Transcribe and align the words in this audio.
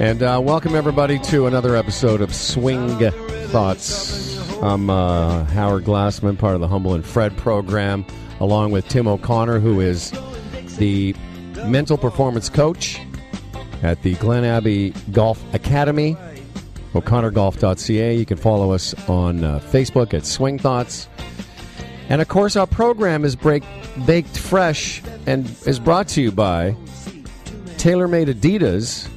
And 0.00 0.22
uh, 0.22 0.40
welcome 0.42 0.74
everybody 0.74 1.18
to 1.18 1.46
another 1.46 1.76
episode 1.76 2.22
of 2.22 2.34
Swing 2.34 2.98
Thoughts. 3.48 4.38
I'm 4.62 4.88
uh, 4.88 5.44
Howard 5.44 5.84
Glassman, 5.84 6.38
part 6.38 6.54
of 6.54 6.62
the 6.62 6.68
Humble 6.68 6.94
and 6.94 7.04
Fred 7.04 7.36
program, 7.36 8.06
along 8.40 8.70
with 8.70 8.88
Tim 8.88 9.06
O'Connor, 9.06 9.58
who 9.58 9.80
is 9.80 10.10
the 10.78 11.14
mental 11.66 11.98
performance 11.98 12.48
coach 12.48 12.98
at 13.82 14.00
the 14.00 14.14
Glen 14.14 14.42
Abbey 14.42 14.94
Golf 15.12 15.44
Academy, 15.52 16.16
o'connorgolf.ca. 16.94 18.16
You 18.16 18.24
can 18.24 18.38
follow 18.38 18.72
us 18.72 18.94
on 19.06 19.44
uh, 19.44 19.58
Facebook 19.58 20.14
at 20.14 20.24
Swing 20.24 20.58
Thoughts. 20.58 21.08
And 22.08 22.22
of 22.22 22.28
course, 22.28 22.56
our 22.56 22.66
program 22.66 23.22
is 23.26 23.36
break, 23.36 23.64
baked 24.06 24.38
fresh 24.38 25.02
and 25.26 25.44
is 25.66 25.78
brought 25.78 26.08
to 26.08 26.22
you 26.22 26.32
by 26.32 26.74
TaylorMade 27.76 28.32
Adidas. 28.32 29.10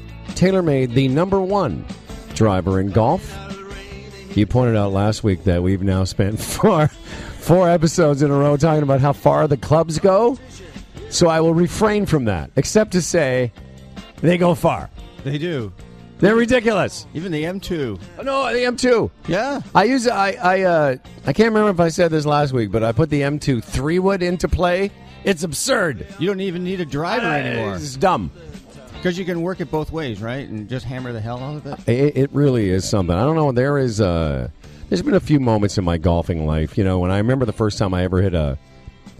TaylorMade, 0.44 0.94
the 0.94 1.08
number 1.08 1.40
one 1.40 1.86
driver 2.34 2.82
in 2.82 2.90
golf. 2.90 3.34
You 4.36 4.46
pointed 4.46 4.76
out 4.76 4.92
last 4.92 5.24
week 5.24 5.46
that 5.46 5.64
we've 5.64 5.82
now 5.82 6.04
spent 6.04 6.38
four, 6.42 6.90
four 7.40 7.70
episodes 7.70 8.22
in 8.22 8.30
a 8.30 8.34
row 8.34 8.58
talking 8.58 8.84
about 8.84 9.00
how 9.00 9.14
far 9.14 9.48
the 9.48 9.56
clubs 9.56 10.00
go. 10.00 10.38
So 11.10 11.30
I 11.30 11.40
will 11.40 11.54
refrain 11.54 12.06
from 12.06 12.26
that, 12.26 12.52
except 12.58 12.92
to 12.92 13.02
say 13.02 13.54
they 14.18 14.38
go 14.38 14.54
far. 14.54 14.90
They 15.24 15.38
do. 15.38 15.72
They're 16.20 16.36
ridiculous. 16.36 17.08
Even 17.14 17.32
the 17.32 17.44
M2. 17.44 17.98
No, 18.26 18.52
the 18.52 18.60
M2. 18.60 19.12
Yeah. 19.30 19.62
I 19.74 19.86
use 19.86 20.10
I 20.10 20.32
I 20.32 20.62
uh, 20.64 20.96
I 21.26 21.32
can't 21.32 21.54
remember 21.54 21.70
if 21.70 21.80
I 21.80 21.88
said 21.88 22.12
this 22.12 22.26
last 22.26 22.52
week, 22.52 22.70
but 22.70 22.84
I 22.84 22.92
put 22.92 23.10
the 23.10 23.22
M2 23.22 23.64
three 23.64 24.00
wood 24.00 24.22
into 24.22 24.50
play. 24.50 24.92
It's 25.24 25.44
absurd. 25.44 26.06
You 26.20 26.28
don't 26.28 26.42
even 26.42 26.66
need 26.66 26.82
a 26.82 26.86
driver 26.86 27.28
anymore. 27.28 27.76
It's 27.76 27.96
dumb. 27.96 28.30
Because 29.04 29.20
you 29.20 29.26
can 29.26 29.42
work 29.42 29.60
it 29.60 29.70
both 29.70 29.92
ways, 29.92 30.22
right? 30.22 30.48
And 30.48 30.70
just 30.70 30.86
hammer 30.86 31.12
the 31.12 31.20
hell 31.20 31.38
out 31.44 31.58
of 31.58 31.68
it. 31.68 31.90
It, 31.90 32.16
it 32.16 32.30
really 32.32 32.70
is 32.70 32.88
something. 32.88 33.14
I 33.14 33.26
don't 33.26 33.36
know. 33.36 33.52
There 33.52 33.78
is. 33.78 34.00
Uh, 34.00 34.48
there's 34.88 35.02
been 35.02 35.14
a 35.14 35.20
few 35.20 35.42
moments 35.42 35.78
in 35.78 35.84
my 35.84 35.98
golfing 35.98 36.48
life. 36.48 36.78
You 36.78 36.86
know, 36.86 37.00
when 37.00 37.12
I 37.12 37.18
remember 37.18 37.46
the 37.46 37.52
first 37.52 37.78
time 37.78 37.94
I 37.94 38.06
ever 38.06 38.22
hit 38.22 38.34
a. 38.34 38.58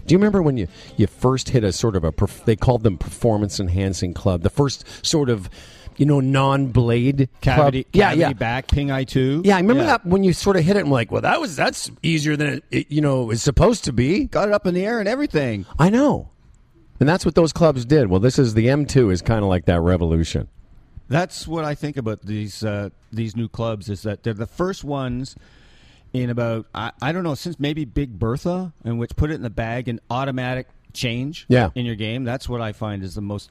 Do 0.06 0.14
you 0.14 0.18
remember 0.18 0.40
when 0.40 0.56
you 0.56 0.68
you 0.96 1.06
first 1.06 1.50
hit 1.50 1.64
a 1.64 1.70
sort 1.70 1.96
of 1.96 2.04
a? 2.04 2.14
They 2.46 2.56
called 2.56 2.82
them 2.82 2.96
performance 2.96 3.60
enhancing 3.60 4.14
club. 4.14 4.40
The 4.40 4.48
first 4.48 4.86
sort 5.04 5.28
of, 5.28 5.50
you 5.98 6.06
know, 6.06 6.20
non 6.20 6.68
blade 6.68 7.28
Cavity, 7.42 7.84
Club. 7.84 7.90
Yeah, 7.92 8.04
cavity 8.04 8.20
yeah. 8.20 8.32
back, 8.32 8.68
Ping 8.68 8.88
Eye2. 8.88 9.44
Yeah, 9.44 9.56
I 9.56 9.60
remember 9.60 9.84
that 9.84 10.06
when 10.06 10.24
you 10.24 10.32
sort 10.32 10.56
of 10.56 10.64
hit 10.64 10.76
it. 10.76 10.80
I'm 10.80 10.90
like, 10.90 11.12
well, 11.12 11.20
that 11.20 11.42
was 11.42 11.56
that's 11.56 11.90
easier 12.02 12.36
than 12.36 12.54
it, 12.54 12.64
it 12.70 12.90
you 12.90 13.02
know 13.02 13.30
is 13.30 13.42
supposed 13.42 13.84
to 13.84 13.92
be. 13.92 14.24
Got 14.24 14.48
it 14.48 14.54
up 14.54 14.66
in 14.66 14.72
the 14.72 14.86
air 14.86 14.98
and 14.98 15.06
everything. 15.06 15.66
I 15.78 15.90
know, 15.90 16.30
and 17.00 17.08
that's 17.08 17.24
what 17.24 17.34
those 17.34 17.52
clubs 17.52 17.84
did. 17.84 18.08
Well, 18.08 18.20
this 18.20 18.38
is 18.38 18.54
the 18.54 18.66
M2 18.66 19.12
is 19.12 19.22
kind 19.22 19.42
of 19.42 19.48
like 19.48 19.64
that 19.66 19.80
revolution. 19.80 20.48
That's 21.08 21.46
what 21.46 21.64
I 21.64 21.74
think 21.74 21.96
about 21.96 22.22
these 22.22 22.64
uh, 22.64 22.90
these 23.12 23.36
new 23.36 23.48
clubs 23.48 23.88
is 23.90 24.02
that 24.02 24.22
they're 24.22 24.32
the 24.32 24.46
first 24.46 24.84
ones 24.84 25.36
in 26.12 26.30
about 26.30 26.66
I, 26.74 26.92
I 27.02 27.12
don't 27.12 27.24
know 27.24 27.34
since 27.34 27.60
maybe 27.60 27.84
Big 27.84 28.18
Bertha, 28.18 28.72
in 28.84 28.96
which 28.98 29.14
put 29.16 29.30
it 29.30 29.34
in 29.34 29.42
the 29.42 29.50
bag 29.50 29.88
and 29.88 30.00
automatic 30.10 30.68
change 30.94 31.44
Yeah. 31.48 31.70
in 31.74 31.84
your 31.84 31.96
game. 31.96 32.24
That's 32.24 32.48
what 32.48 32.60
I 32.60 32.72
find 32.72 33.02
is 33.02 33.14
the 33.16 33.20
most 33.20 33.50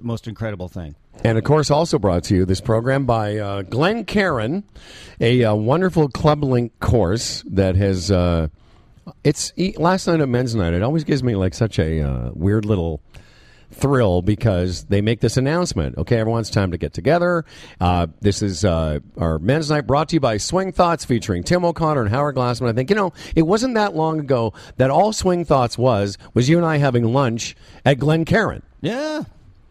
most 0.00 0.26
incredible 0.26 0.66
thing. 0.68 0.96
And 1.22 1.38
of 1.38 1.44
course, 1.44 1.70
also 1.70 1.98
brought 2.00 2.24
to 2.24 2.34
you 2.34 2.44
this 2.44 2.60
program 2.60 3.06
by 3.06 3.36
uh, 3.36 3.62
Glencairn, 3.62 4.64
a 5.20 5.44
uh, 5.44 5.54
wonderful 5.54 6.08
Club 6.08 6.42
Link 6.42 6.72
course 6.80 7.44
that 7.48 7.76
has. 7.76 8.10
Uh, 8.10 8.48
it's 9.24 9.52
last 9.78 10.06
night 10.06 10.20
at 10.20 10.28
men's 10.28 10.54
night. 10.54 10.74
It 10.74 10.82
always 10.82 11.04
gives 11.04 11.22
me 11.22 11.34
like 11.36 11.54
such 11.54 11.78
a 11.78 12.00
uh, 12.00 12.30
weird 12.34 12.64
little 12.64 13.00
thrill 13.70 14.22
because 14.22 14.84
they 14.84 15.00
make 15.00 15.20
this 15.20 15.36
announcement. 15.36 15.96
Okay, 15.98 16.18
everyone's 16.18 16.50
time 16.50 16.70
to 16.70 16.78
get 16.78 16.92
together. 16.92 17.44
Uh, 17.80 18.06
this 18.20 18.42
is 18.42 18.64
uh, 18.64 19.00
our 19.18 19.38
men's 19.38 19.70
night 19.70 19.86
brought 19.86 20.08
to 20.10 20.16
you 20.16 20.20
by 20.20 20.36
Swing 20.36 20.72
Thoughts 20.72 21.04
featuring 21.04 21.42
Tim 21.42 21.64
O'Connor 21.64 22.02
and 22.02 22.10
Howard 22.10 22.36
Glassman. 22.36 22.68
I 22.68 22.72
think, 22.72 22.90
you 22.90 22.96
know, 22.96 23.12
it 23.34 23.42
wasn't 23.42 23.74
that 23.74 23.94
long 23.94 24.20
ago 24.20 24.52
that 24.76 24.90
all 24.90 25.12
Swing 25.12 25.44
Thoughts 25.44 25.76
was, 25.76 26.18
was 26.34 26.48
you 26.48 26.56
and 26.56 26.66
I 26.66 26.78
having 26.78 27.04
lunch 27.12 27.56
at 27.84 27.98
Glencairn. 27.98 28.62
Yeah, 28.80 29.24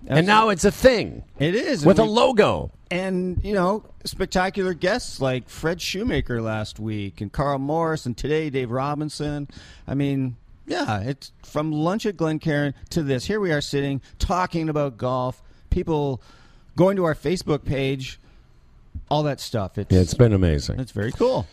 And 0.08 0.26
now 0.26 0.50
it's 0.50 0.66
a 0.66 0.72
thing 0.72 1.24
it 1.40 1.54
is 1.56 1.86
with 1.86 2.00
a 2.00 2.04
logo. 2.04 2.72
and 2.90 3.40
you 3.44 3.54
know 3.54 3.84
spectacular 4.06 4.74
guests 4.74 5.20
like 5.20 5.50
Fred 5.50 5.82
Shoemaker 5.82 6.42
last 6.42 6.80
week 6.80 7.20
and 7.22 7.32
Carl 7.32 7.60
Morris 7.60 8.06
and 8.06 8.16
today 8.18 8.50
Dave 8.50 8.72
Robinson. 8.72 9.48
I 9.88 9.94
mean, 9.96 10.38
yeah, 10.66 11.02
it's 11.02 11.32
from 11.44 11.72
lunch 11.72 12.06
at 12.06 12.16
Glencairn 12.18 12.74
to 12.92 13.04
this. 13.04 13.26
Here 13.26 13.40
we 13.40 13.52
are 13.52 13.62
sitting 13.62 14.02
talking 14.20 14.70
about 14.70 14.98
golf. 14.98 15.42
People 15.70 16.22
going 16.76 16.96
to 16.96 17.04
our 17.06 17.16
Facebook 17.16 17.66
page, 17.66 18.20
all 19.10 19.24
that 19.24 19.40
stuff. 19.42 19.78
It's 19.78 19.94
Yeah, 19.94 20.00
it's 20.02 20.14
been 20.14 20.32
amazing. 20.34 20.80
it's 20.80 20.92
very 20.92 21.12
cool. 21.12 21.46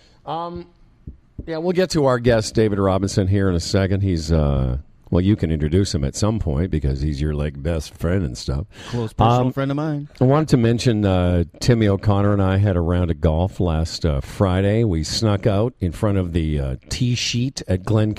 Yeah, 1.46 1.58
we'll 1.58 1.72
get 1.72 1.90
to 1.90 2.06
our 2.06 2.18
guest, 2.18 2.54
David 2.54 2.78
Robinson, 2.78 3.26
here 3.26 3.48
in 3.50 3.54
a 3.54 3.60
second. 3.60 4.02
He's, 4.02 4.32
uh, 4.32 4.78
well, 5.10 5.20
you 5.20 5.36
can 5.36 5.50
introduce 5.50 5.94
him 5.94 6.04
at 6.04 6.14
some 6.14 6.38
point 6.38 6.70
because 6.70 7.00
he's 7.00 7.20
your, 7.20 7.34
like, 7.34 7.62
best 7.62 7.94
friend 7.94 8.24
and 8.24 8.36
stuff. 8.36 8.66
Close 8.88 9.12
personal 9.12 9.46
Um, 9.46 9.52
friend 9.52 9.70
of 9.70 9.76
mine. 9.76 10.08
I 10.20 10.24
wanted 10.24 10.48
to 10.48 10.56
mention 10.56 11.04
uh, 11.04 11.44
Timmy 11.60 11.88
O'Connor 11.88 12.32
and 12.32 12.42
I 12.42 12.56
had 12.58 12.76
a 12.76 12.80
round 12.80 13.10
of 13.10 13.20
golf 13.20 13.60
last 13.60 14.04
uh, 14.06 14.20
Friday. 14.20 14.84
We 14.84 15.04
snuck 15.04 15.46
out 15.46 15.74
in 15.80 15.92
front 15.92 16.18
of 16.18 16.32
the 16.32 16.58
uh, 16.60 16.76
tee 16.88 17.14
sheet 17.14 17.62
at 17.68 17.84
Glen. 17.84 18.14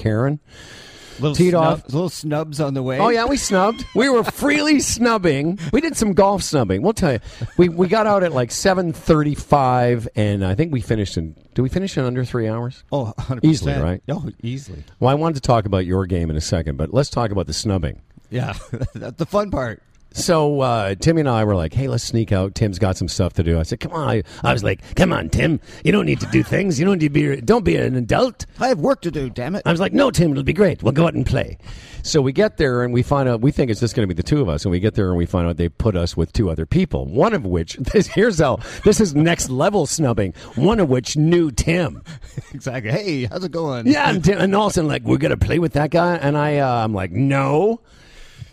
Little, 1.19 1.35
teed 1.35 1.51
snub- 1.51 1.63
off. 1.63 1.83
little 1.85 2.09
snubs 2.09 2.59
on 2.59 2.73
the 2.73 2.83
way. 2.83 2.99
Oh 2.99 3.09
yeah, 3.09 3.25
we 3.25 3.37
snubbed. 3.37 3.85
We 3.95 4.09
were 4.09 4.23
freely 4.23 4.79
snubbing. 4.81 5.57
We 5.71 5.79
did 5.81 5.95
some 5.95 6.13
golf 6.13 6.43
snubbing. 6.43 6.81
We'll 6.81 6.93
tell 6.93 7.13
you. 7.13 7.19
We 7.57 7.69
we 7.69 7.87
got 7.87 8.07
out 8.07 8.23
at 8.23 8.33
like 8.33 8.51
seven 8.51 8.91
thirty 8.93 9.35
five, 9.35 10.07
and 10.15 10.45
I 10.45 10.53
think 10.55 10.73
we 10.73 10.81
finished 10.81 11.17
in. 11.17 11.35
Did 11.53 11.61
we 11.61 11.69
finish 11.69 11.97
in 11.97 12.03
under 12.03 12.25
three 12.25 12.49
hours? 12.49 12.83
Oh, 12.91 13.13
100%. 13.17 13.39
Easily, 13.45 13.73
right? 13.73 14.01
Oh, 14.09 14.29
easily. 14.43 14.83
Well, 14.99 15.09
I 15.09 15.13
wanted 15.13 15.35
to 15.35 15.41
talk 15.41 15.65
about 15.65 15.85
your 15.85 16.05
game 16.05 16.29
in 16.29 16.35
a 16.35 16.41
second, 16.41 16.75
but 16.75 16.93
let's 16.93 17.09
talk 17.09 17.31
about 17.31 17.47
the 17.47 17.53
snubbing. 17.53 18.01
Yeah, 18.29 18.57
that's 18.93 19.15
the 19.17 19.25
fun 19.25 19.51
part. 19.51 19.81
So 20.15 20.61
uh, 20.61 20.95
Timmy 20.95 21.19
and 21.19 21.29
I 21.29 21.43
were 21.43 21.55
like, 21.55 21.73
"Hey, 21.73 21.89
let's 21.89 22.03
sneak 22.05 22.31
out. 22.31 22.55
Tim's 22.55 22.79
got 22.79 22.95
some 22.95 23.09
stuff 23.09 23.33
to 23.33 23.43
do." 23.43 23.59
I 23.59 23.63
said, 23.63 23.81
"Come 23.81 23.91
on." 23.91 24.07
I, 24.07 24.23
I 24.45 24.53
was 24.53 24.63
like, 24.63 24.95
"Come 24.95 25.11
on, 25.11 25.27
Tim. 25.27 25.59
You 25.83 25.91
don't 25.91 26.05
need 26.05 26.21
to 26.21 26.25
do 26.27 26.41
things. 26.41 26.79
You 26.79 26.85
don't 26.85 26.99
need 26.99 27.13
to 27.13 27.35
be. 27.35 27.41
Don't 27.41 27.65
be 27.65 27.75
an 27.75 27.97
adult." 27.97 28.45
I 28.57 28.69
have 28.69 28.79
work 28.79 29.01
to 29.01 29.11
do. 29.11 29.29
Damn 29.29 29.55
it. 29.55 29.63
I 29.65 29.71
was 29.71 29.81
like, 29.81 29.91
"No, 29.91 30.11
Tim. 30.11 30.31
It'll 30.31 30.43
be 30.43 30.53
great. 30.53 30.81
We'll 30.81 30.93
go 30.93 31.05
out 31.05 31.15
and 31.15 31.25
play." 31.25 31.57
So 32.01 32.21
we 32.21 32.31
get 32.31 32.55
there 32.55 32.83
and 32.83 32.93
we 32.93 33.03
find 33.03 33.27
out. 33.27 33.41
We 33.41 33.51
think 33.51 33.69
it's 33.69 33.81
just 33.81 33.93
going 33.93 34.07
to 34.07 34.15
be 34.15 34.17
the 34.17 34.23
two 34.23 34.39
of 34.41 34.47
us, 34.47 34.63
and 34.63 34.71
we 34.71 34.79
get 34.79 34.95
there 34.95 35.09
and 35.09 35.17
we 35.17 35.25
find 35.25 35.49
out 35.49 35.57
they 35.57 35.67
put 35.67 35.97
us 35.97 36.15
with 36.15 36.31
two 36.31 36.49
other 36.49 36.65
people. 36.65 37.05
One 37.07 37.33
of 37.33 37.45
which, 37.45 37.73
this, 37.93 38.07
here's 38.07 38.39
how 38.39 38.59
this 38.85 39.01
is 39.01 39.13
next 39.15 39.49
level 39.49 39.85
snubbing. 39.85 40.33
One 40.55 40.79
of 40.79 40.87
which 40.87 41.17
knew 41.17 41.51
Tim. 41.51 42.03
exactly. 42.53 42.91
Hey, 42.91 43.25
how's 43.25 43.43
it 43.43 43.51
going? 43.51 43.85
Yeah, 43.87 44.11
and, 44.11 44.23
Tim, 44.23 44.39
and 44.39 44.55
all 44.55 44.67
of 44.67 44.71
a 44.71 44.73
sudden, 44.75 44.87
like, 44.87 45.03
we're 45.03 45.17
gonna 45.17 45.35
play 45.35 45.59
with 45.59 45.73
that 45.73 45.91
guy, 45.91 46.15
and 46.15 46.37
I, 46.37 46.59
uh, 46.59 46.85
I'm 46.85 46.93
like, 46.93 47.11
no. 47.11 47.81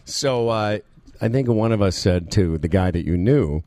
So 0.05 0.49
uh, 0.49 0.79
I 1.23 1.29
think 1.29 1.49
one 1.49 1.73
of 1.73 1.81
us 1.81 1.97
said 1.97 2.31
to 2.33 2.59
the 2.59 2.69
guy 2.69 2.91
that 2.91 3.07
you 3.07 3.17
knew, 3.17 3.63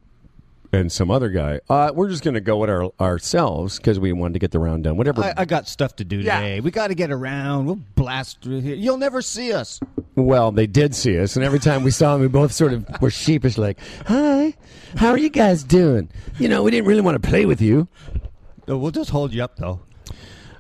and 0.74 0.92
some 0.92 1.10
other 1.10 1.30
guy, 1.30 1.62
uh, 1.70 1.92
we're 1.96 2.10
just 2.10 2.22
gonna 2.24 2.42
go 2.42 2.58
with 2.58 2.70
our 2.70 2.92
ourselves 3.00 3.78
because 3.78 3.98
we 4.00 4.12
wanted 4.12 4.34
to 4.34 4.40
get 4.40 4.52
the 4.52 4.60
round 4.60 4.84
done. 4.84 4.98
Whatever. 4.98 5.24
I, 5.24 5.34
I 5.38 5.46
got 5.46 5.68
stuff 5.70 5.96
to 5.98 6.04
do 6.04 6.18
Yeah. 6.18 6.40
today. 6.42 6.60
We 6.60 6.70
got 6.72 6.88
to 6.88 6.96
get 6.96 7.12
around. 7.12 7.66
We'll 7.66 7.80
blast 7.96 8.42
through 8.42 8.60
here. 8.60 8.76
You'll 8.76 8.98
never 8.98 9.22
see 9.22 9.54
us. 9.54 9.80
well, 10.16 10.52
they 10.52 10.68
did 10.68 10.94
see 10.94 11.18
us, 11.18 11.36
and 11.38 11.46
every 11.46 11.60
time 11.60 11.84
we 11.84 11.92
saw 11.92 12.14
them, 12.14 12.22
we 12.22 12.28
both 12.28 12.52
sort 12.52 12.74
of 12.74 12.86
were 13.02 13.10
sheepish, 13.10 13.58
like, 13.58 13.80
"Hi, 14.08 14.54
how 14.98 15.12
are 15.12 15.18
you 15.18 15.30
guys 15.30 15.64
doing?" 15.64 16.10
You 16.40 16.50
know, 16.50 16.62
we 16.62 16.72
didn't 16.72 16.88
really 16.88 17.02
want 17.02 17.22
to 17.22 17.26
play 17.30 17.46
with 17.46 17.62
you. 17.62 17.88
No, 18.68 18.78
we'll 18.78 18.92
just 18.92 19.12
hold 19.12 19.34
you 19.34 19.44
up, 19.44 19.56
though. 19.58 19.80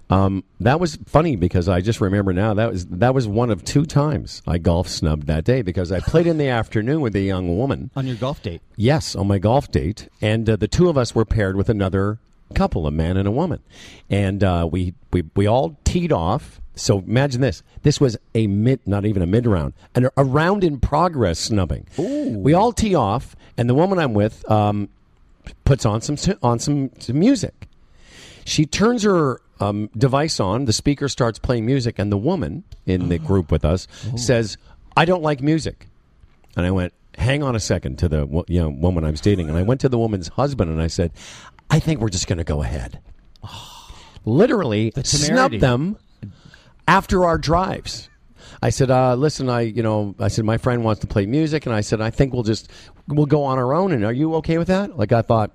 Um, 0.09 0.43
that 0.59 0.79
was 0.79 0.97
funny 1.05 1.35
because 1.35 1.67
I 1.67 1.81
just 1.81 1.99
remember 1.99 2.31
now 2.31 2.53
that 2.53 2.71
was 2.71 2.85
that 2.87 3.13
was 3.13 3.27
one 3.27 3.49
of 3.49 3.63
two 3.63 3.85
times 3.85 4.41
I 4.45 4.59
golf 4.59 4.87
snubbed 4.87 5.25
that 5.27 5.43
day 5.43 5.61
because 5.63 5.91
I 5.91 5.99
played 5.99 6.27
in 6.27 6.37
the 6.37 6.47
afternoon 6.61 7.01
with 7.01 7.15
a 7.15 7.21
young 7.21 7.57
woman. 7.57 7.89
On 7.95 8.05
your 8.05 8.15
golf 8.15 8.41
date. 8.43 8.61
Yes, 8.75 9.15
on 9.15 9.27
my 9.27 9.39
golf 9.39 9.71
date, 9.71 10.07
and 10.21 10.49
uh, 10.49 10.55
the 10.57 10.67
two 10.67 10.89
of 10.89 10.97
us 10.97 11.15
were 11.15 11.25
paired 11.25 11.55
with 11.55 11.69
another 11.69 12.19
couple, 12.53 12.85
a 12.85 12.91
man 12.91 13.17
and 13.17 13.27
a 13.27 13.31
woman, 13.31 13.61
and 14.09 14.43
uh, 14.43 14.67
we 14.71 14.93
we 15.11 15.23
we 15.35 15.47
all 15.47 15.77
teed 15.83 16.11
off. 16.11 16.61
So 16.75 16.99
imagine 16.99 17.41
this: 17.41 17.63
this 17.81 17.99
was 17.99 18.15
a 18.35 18.45
mid, 18.45 18.81
not 18.85 19.05
even 19.05 19.23
a 19.23 19.27
mid 19.27 19.47
round, 19.47 19.73
and 19.95 20.09
a 20.15 20.23
round 20.23 20.63
in 20.63 20.79
progress 20.79 21.39
snubbing. 21.39 21.87
We 21.97 22.53
all 22.53 22.73
tee 22.73 22.93
off, 22.93 23.35
and 23.57 23.67
the 23.67 23.73
woman 23.73 23.97
I'm 23.97 24.13
with 24.13 24.49
um, 24.51 24.89
puts 25.63 25.83
on 25.85 26.01
some 26.01 26.17
on 26.43 26.59
some, 26.59 26.91
some 26.99 27.17
music. 27.17 27.67
She 28.45 28.67
turns 28.67 29.01
her 29.01 29.41
um, 29.59 29.89
device 29.97 30.39
on. 30.39 30.65
The 30.65 30.73
speaker 30.73 31.07
starts 31.07 31.39
playing 31.39 31.65
music, 31.65 31.99
and 31.99 32.11
the 32.11 32.17
woman 32.17 32.63
in 32.85 33.09
the 33.09 33.17
group 33.19 33.51
with 33.51 33.65
us 33.65 33.87
says, 34.15 34.57
"I 34.95 35.05
don't 35.05 35.23
like 35.23 35.41
music." 35.41 35.87
And 36.57 36.65
I 36.65 36.71
went, 36.71 36.93
"Hang 37.17 37.43
on 37.43 37.55
a 37.55 37.59
second 37.59 37.97
to 37.99 38.09
the 38.09 38.25
wo- 38.25 38.45
you 38.47 38.61
know, 38.61 38.69
woman 38.69 39.03
I'm 39.03 39.15
dating." 39.15 39.49
And 39.49 39.57
I 39.57 39.61
went 39.63 39.81
to 39.81 39.89
the 39.89 39.97
woman's 39.97 40.29
husband 40.29 40.69
and 40.71 40.81
I 40.81 40.87
said, 40.87 41.11
"I 41.69 41.79
think 41.79 41.99
we're 41.99 42.09
just 42.09 42.27
going 42.27 42.37
to 42.37 42.43
go 42.43 42.61
ahead." 42.61 42.99
Literally 44.25 44.91
temerity. 44.91 45.17
snubbed 45.17 45.59
them 45.59 45.97
after 46.87 47.25
our 47.25 47.37
drives. 47.37 48.09
I 48.61 48.69
said, 48.69 48.89
uh, 48.89 49.15
"Listen, 49.15 49.49
I 49.49 49.61
you 49.61 49.83
know, 49.83 50.15
I 50.19 50.29
said 50.29 50.45
my 50.45 50.57
friend 50.57 50.83
wants 50.83 51.01
to 51.01 51.07
play 51.07 51.25
music, 51.25 51.65
and 51.65 51.75
I 51.75 51.81
said 51.81 52.01
I 52.01 52.09
think 52.09 52.33
we'll 52.33 52.43
just 52.43 52.71
we'll 53.07 53.25
go 53.25 53.43
on 53.43 53.57
our 53.57 53.73
own. 53.73 53.91
And 53.91 54.03
are 54.03 54.13
you 54.13 54.35
okay 54.35 54.57
with 54.57 54.67
that? 54.67 54.97
Like 54.97 55.11
I 55.11 55.21
thought, 55.21 55.51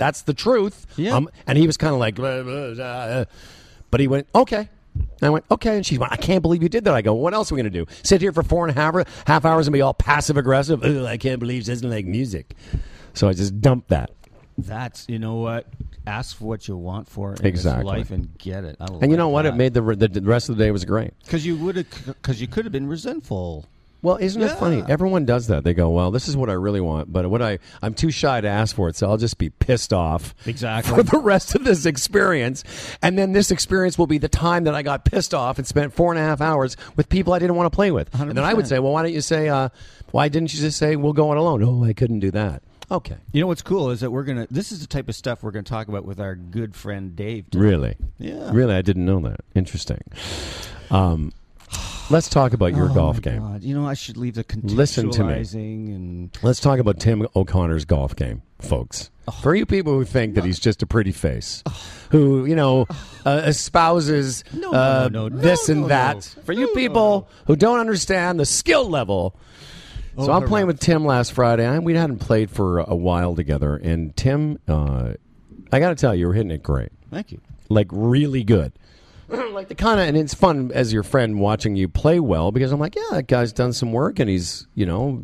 that's 0.00 0.22
the 0.22 0.34
truth. 0.34 0.86
Yeah. 0.96 1.14
Um, 1.14 1.28
and 1.46 1.56
he 1.56 1.66
was 1.66 1.76
kind 1.76 1.92
of 1.94 2.00
like, 2.00 2.16
"Blah, 2.16 2.42
blah, 2.42 2.74
blah, 2.74 2.84
uh," 2.84 3.24
but 3.90 4.00
he 4.00 4.08
went, 4.08 4.26
okay. 4.34 4.68
And 4.94 5.22
I 5.22 5.30
went, 5.30 5.44
okay. 5.52 5.76
And 5.76 5.86
she 5.86 5.98
went, 5.98 6.12
I 6.12 6.16
can't 6.16 6.42
believe 6.42 6.62
you 6.64 6.68
did 6.68 6.82
that. 6.84 6.94
I 6.94 7.00
go, 7.02 7.14
what 7.14 7.32
else 7.32 7.52
are 7.52 7.54
we 7.54 7.62
going 7.62 7.72
to 7.72 7.78
do? 7.84 7.86
Sit 8.02 8.20
here 8.20 8.32
for 8.32 8.42
four 8.42 8.66
and 8.66 8.76
a 8.76 8.80
half, 8.80 9.24
half 9.26 9.44
hours 9.44 9.68
and 9.68 9.72
be 9.72 9.80
all 9.80 9.94
passive 9.94 10.36
aggressive? 10.36 10.82
Ugh, 10.82 11.04
I 11.04 11.16
can't 11.16 11.38
believe 11.38 11.62
she 11.62 11.70
doesn't 11.70 11.88
like 11.88 12.06
music. 12.06 12.56
So 13.14 13.28
I 13.28 13.32
just 13.32 13.60
dumped 13.60 13.88
that. 13.90 14.10
That's 14.58 15.06
you 15.08 15.18
know 15.18 15.36
what. 15.36 15.66
Ask 16.06 16.36
for 16.38 16.44
what 16.44 16.66
you 16.66 16.76
want 16.76 17.08
for 17.08 17.34
in 17.34 17.46
Exactly. 17.46 17.84
life 17.84 18.10
and 18.10 18.36
get 18.38 18.64
it. 18.64 18.76
I 18.80 18.86
And 19.00 19.10
you 19.12 19.16
know 19.16 19.28
what? 19.28 19.46
It 19.46 19.54
made 19.54 19.74
the, 19.74 19.82
the 19.82 20.08
the 20.08 20.22
rest 20.22 20.48
of 20.48 20.56
the 20.56 20.64
day 20.64 20.70
was 20.70 20.84
great. 20.84 21.12
because 21.24 21.46
you 21.46 21.56
would 21.58 21.76
have 21.76 21.86
because 22.06 22.40
you 22.40 22.48
could 22.48 22.64
have 22.64 22.72
been 22.72 22.88
resentful. 22.88 23.66
Well, 24.02 24.16
isn't 24.16 24.40
it 24.40 24.50
funny? 24.58 24.82
Everyone 24.88 25.24
does 25.26 25.48
that. 25.48 25.62
They 25.64 25.74
go, 25.74 25.90
"Well, 25.90 26.10
this 26.10 26.26
is 26.28 26.36
what 26.36 26.48
I 26.48 26.54
really 26.54 26.80
want, 26.80 27.12
but 27.12 27.28
what 27.28 27.42
I 27.42 27.58
I'm 27.82 27.92
too 27.94 28.10
shy 28.10 28.40
to 28.40 28.48
ask 28.48 28.74
for 28.74 28.88
it, 28.88 28.96
so 28.96 29.08
I'll 29.08 29.16
just 29.18 29.36
be 29.38 29.50
pissed 29.50 29.92
off 29.92 30.34
Exactly. 30.46 30.94
for 30.96 31.02
the 31.10 31.18
rest 31.18 31.54
of 31.54 31.64
this 31.64 31.84
experience, 31.86 32.64
and 33.02 33.18
then 33.18 33.32
this 33.32 33.50
experience 33.50 33.98
will 33.98 34.06
be 34.06 34.18
the 34.18 34.28
time 34.28 34.64
that 34.64 34.74
I 34.74 34.82
got 34.82 35.04
pissed 35.04 35.34
off 35.34 35.58
and 35.58 35.66
spent 35.66 35.92
four 35.92 36.12
and 36.12 36.18
a 36.18 36.22
half 36.24 36.40
hours 36.40 36.76
with 36.96 37.08
people 37.08 37.32
I 37.34 37.38
didn't 37.38 37.56
want 37.56 37.70
to 37.70 37.74
play 37.76 37.90
with, 37.90 38.08
and 38.18 38.30
then 38.30 38.44
I 38.44 38.54
would 38.54 38.64
100%. 38.64 38.68
say, 38.68 38.78
"Well, 38.78 38.92
why 38.92 39.02
don't 39.02 39.12
you 39.12 39.20
say, 39.20 39.48
uh, 39.48 39.68
why 40.12 40.28
didn't 40.28 40.54
you 40.54 40.60
just 40.60 40.78
say 40.78 40.96
we'll 40.96 41.12
go 41.12 41.30
on 41.30 41.36
alone?" 41.36 41.62
Oh, 41.62 41.84
I 41.84 41.92
couldn't 41.92 42.20
do 42.20 42.30
that. 42.30 42.62
Okay, 42.92 43.14
You 43.32 43.40
know 43.40 43.46
what's 43.46 43.62
cool 43.62 43.90
is 43.90 44.00
that 44.00 44.10
we're 44.10 44.24
gonna. 44.24 44.48
This 44.50 44.72
is 44.72 44.80
the 44.80 44.86
type 44.88 45.08
of 45.08 45.14
stuff 45.14 45.44
we're 45.44 45.52
gonna 45.52 45.62
talk 45.62 45.86
about 45.86 46.04
with 46.04 46.18
our 46.18 46.34
good 46.34 46.74
friend 46.74 47.14
Dave. 47.14 47.48
today. 47.50 47.62
really, 47.64 47.96
Yeah. 48.18 48.50
really, 48.52 48.74
I 48.74 48.82
didn't 48.82 49.04
know 49.04 49.20
that. 49.20 49.40
Interesting. 49.54 50.00
Um, 50.90 51.32
let's 52.10 52.28
talk 52.28 52.52
about 52.52 52.74
your 52.74 52.90
Oh, 52.90 52.94
golf 52.94 53.20
game. 53.22 53.40
God. 53.40 53.62
You 53.62 53.74
know, 53.74 53.86
I 53.86 53.94
should 53.94 54.16
leave 54.16 54.34
the 54.34 54.44
contextualizing 54.44 54.74
Listen 54.76 55.10
to 55.10 55.24
me. 55.24 55.34
and 55.94 56.38
Let's 56.42 56.60
talk 56.60 56.78
about 56.78 56.98
Tim 57.00 57.26
O'Connor's 57.36 57.84
golf 57.84 58.16
game, 58.16 58.42
folks. 58.60 59.10
Oh. 59.28 59.32
For 59.32 59.54
you 59.54 59.64
people 59.66 59.92
who 59.92 60.04
think 60.04 60.34
that 60.34 60.44
he's 60.44 60.58
just 60.58 60.82
a 60.82 60.86
pretty 60.86 61.12
face, 61.12 61.62
who 62.10 62.44
you 62.46 62.56
know 62.56 62.86
uh, 63.24 63.42
espouses 63.44 64.42
No, 64.52 64.72
uh, 64.72 65.08
no, 65.12 65.28
no, 65.28 65.36
this 65.36 65.68
and 65.68 65.86
that, 65.90 66.24
for 66.44 66.52
you 66.52 66.68
people 66.74 67.28
who 67.46 67.54
don't 67.56 67.78
understand 67.78 68.40
the 68.40 68.46
skill 68.46 68.88
level. 68.88 69.36
So 70.16 70.30
Oh, 70.30 70.32
I'm 70.32 70.46
playing 70.48 70.66
with 70.66 70.80
Tim 70.80 71.04
last 71.06 71.32
Friday. 71.32 71.64
I, 71.66 71.78
we 71.78 71.94
hadn't 71.94 72.18
played 72.18 72.50
for 72.50 72.80
a, 72.80 72.90
a 72.90 72.96
while 72.96 73.36
together, 73.36 73.76
and 73.76 74.14
Tim, 74.16 74.58
uh, 74.66 75.12
I 75.72 75.78
got 75.78 75.90
to 75.90 75.94
tell 75.94 76.12
you, 76.14 76.22
you 76.22 76.26
were 76.26 76.34
hitting 76.34 76.50
it 76.50 76.62
great, 76.64 76.90
thank 77.10 77.30
you. 77.30 77.40
like 77.68 77.86
really 77.92 78.42
good. 78.42 78.72
like 79.52 79.68
the 79.68 79.74
kind 79.74 80.00
of, 80.00 80.08
and 80.08 80.16
it's 80.16 80.34
fun 80.34 80.72
as 80.74 80.92
your 80.92 81.02
friend 81.02 81.38
watching 81.38 81.76
you 81.76 81.88
play 81.88 82.20
well 82.20 82.50
because 82.52 82.72
I'm 82.72 82.80
like, 82.80 82.96
yeah, 82.96 83.02
that 83.12 83.26
guy's 83.28 83.52
done 83.52 83.72
some 83.72 83.92
work 83.92 84.18
and 84.18 84.28
he's, 84.28 84.66
you 84.74 84.86
know, 84.86 85.22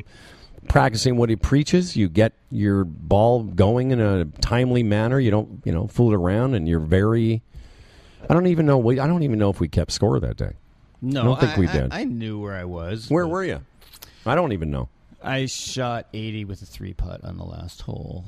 practicing 0.68 1.16
what 1.16 1.28
he 1.28 1.36
preaches. 1.36 1.96
You 1.96 2.08
get 2.08 2.32
your 2.50 2.84
ball 2.84 3.42
going 3.42 3.90
in 3.90 4.00
a 4.00 4.24
timely 4.24 4.82
manner. 4.82 5.18
You 5.18 5.30
don't, 5.30 5.62
you 5.64 5.72
know, 5.72 5.86
fool 5.86 6.12
around, 6.12 6.54
and 6.54 6.68
you're 6.68 6.80
very. 6.80 7.42
I 8.28 8.34
don't 8.34 8.46
even 8.46 8.66
know. 8.66 8.78
We, 8.78 8.98
I 8.98 9.06
don't 9.06 9.22
even 9.22 9.38
know 9.38 9.50
if 9.50 9.60
we 9.60 9.68
kept 9.68 9.92
score 9.92 10.18
that 10.20 10.36
day. 10.36 10.52
No, 11.00 11.20
I 11.20 11.24
don't 11.24 11.40
think 11.40 11.56
we 11.56 11.66
did. 11.66 11.92
I, 11.92 12.04
knew 12.04 12.40
where 12.40 12.54
I 12.54 12.64
was. 12.64 13.08
Where 13.10 13.26
were 13.26 13.44
you? 13.44 13.60
I 14.24 14.34
don't 14.34 14.52
even 14.52 14.70
know. 14.70 14.88
I 15.22 15.46
shot 15.46 16.06
80 16.12 16.46
with 16.46 16.62
a 16.62 16.66
three 16.66 16.94
putt 16.94 17.22
on 17.22 17.36
the 17.36 17.44
last 17.44 17.82
hole. 17.82 18.24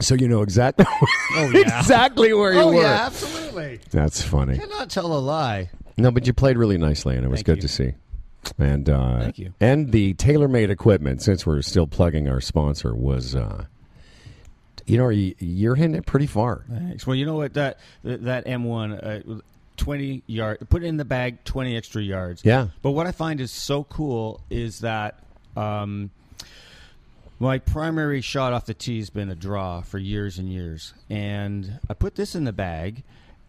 So 0.00 0.14
you 0.14 0.28
know 0.28 0.42
exactly. 0.42 0.86
Oh, 1.36 1.50
yeah. 1.52 1.80
exactly 1.80 2.32
where 2.32 2.52
you 2.52 2.60
oh 2.60 2.68
were. 2.72 2.82
yeah, 2.82 3.06
absolutely. 3.06 3.80
That's 3.90 4.22
funny. 4.22 4.56
Cannot 4.58 4.88
tell 4.90 5.06
a 5.12 5.18
lie. 5.18 5.70
No, 5.96 6.10
but 6.12 6.26
you 6.28 6.32
played 6.32 6.56
really 6.56 6.78
nicely, 6.78 7.16
and 7.16 7.24
it 7.24 7.28
was 7.28 7.38
Thank 7.38 7.46
good 7.46 7.56
you. 7.56 7.62
to 7.62 7.68
see. 7.68 7.92
And 8.58 8.88
uh, 8.88 9.20
Thank 9.20 9.38
you. 9.38 9.52
And 9.60 9.90
the 9.90 10.14
TaylorMade 10.14 10.68
equipment, 10.70 11.22
since 11.22 11.44
we're 11.46 11.62
still 11.62 11.86
plugging 11.88 12.28
our 12.28 12.40
sponsor, 12.40 12.94
was. 12.94 13.34
Uh, 13.34 13.64
you 14.86 14.98
know, 14.98 15.08
you- 15.08 15.34
you're 15.38 15.74
hitting 15.76 15.94
it 15.94 16.04
pretty 16.06 16.26
far. 16.26 16.64
Thanks. 16.70 17.06
Well, 17.06 17.16
you 17.16 17.24
know 17.26 17.36
what 17.36 17.54
that 17.54 17.78
that 18.04 18.44
M1 18.46 19.36
uh, 19.38 19.40
20 19.78 20.22
yard 20.26 20.58
put 20.68 20.84
it 20.84 20.86
in 20.86 20.98
the 20.98 21.04
bag 21.04 21.42
20 21.44 21.76
extra 21.76 22.02
yards. 22.02 22.44
Yeah. 22.44 22.68
But 22.82 22.90
what 22.92 23.06
I 23.06 23.12
find 23.12 23.40
is 23.40 23.50
so 23.50 23.82
cool 23.84 24.40
is 24.50 24.80
that 24.80 25.18
um, 25.56 26.10
my 27.38 27.58
primary 27.58 28.20
shot 28.20 28.52
off 28.52 28.66
the 28.66 28.74
tee 28.74 28.98
has 28.98 29.10
been 29.10 29.28
a 29.30 29.34
draw 29.34 29.80
for 29.82 29.98
years 29.98 30.38
and 30.38 30.48
years, 30.48 30.94
and 31.10 31.78
I 31.88 31.94
put 31.94 32.14
this 32.14 32.34
in 32.34 32.44
the 32.44 32.52
bag, 32.52 33.02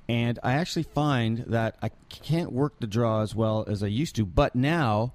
and 0.10 0.40
I 0.44 0.54
actually 0.54 0.84
find 0.84 1.40
that 1.48 1.76
I 1.82 1.90
can't 2.10 2.52
work 2.52 2.80
the 2.80 2.88
draw 2.88 3.22
as 3.22 3.34
well 3.36 3.66
as 3.68 3.84
I 3.84 3.88
used 3.88 4.16
to. 4.18 4.26
But 4.26 4.56
now, 4.56 5.14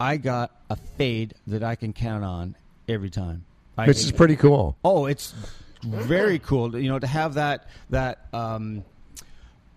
I 0.00 0.16
got 0.16 0.50
a 0.68 0.76
fade 0.76 1.34
that 1.46 1.62
I 1.62 1.74
can 1.76 1.92
count 1.92 2.24
on 2.24 2.56
every 2.88 3.10
time. 3.10 3.44
I, 3.78 3.86
Which 3.86 3.98
is 3.98 4.12
pretty 4.12 4.36
cool. 4.36 4.76
Oh, 4.84 5.06
it's 5.06 5.34
very 5.82 6.38
cool. 6.38 6.76
You 6.76 6.90
know, 6.90 6.98
to 6.98 7.06
have 7.06 7.34
that 7.34 7.68
that 7.90 8.26
um, 8.32 8.84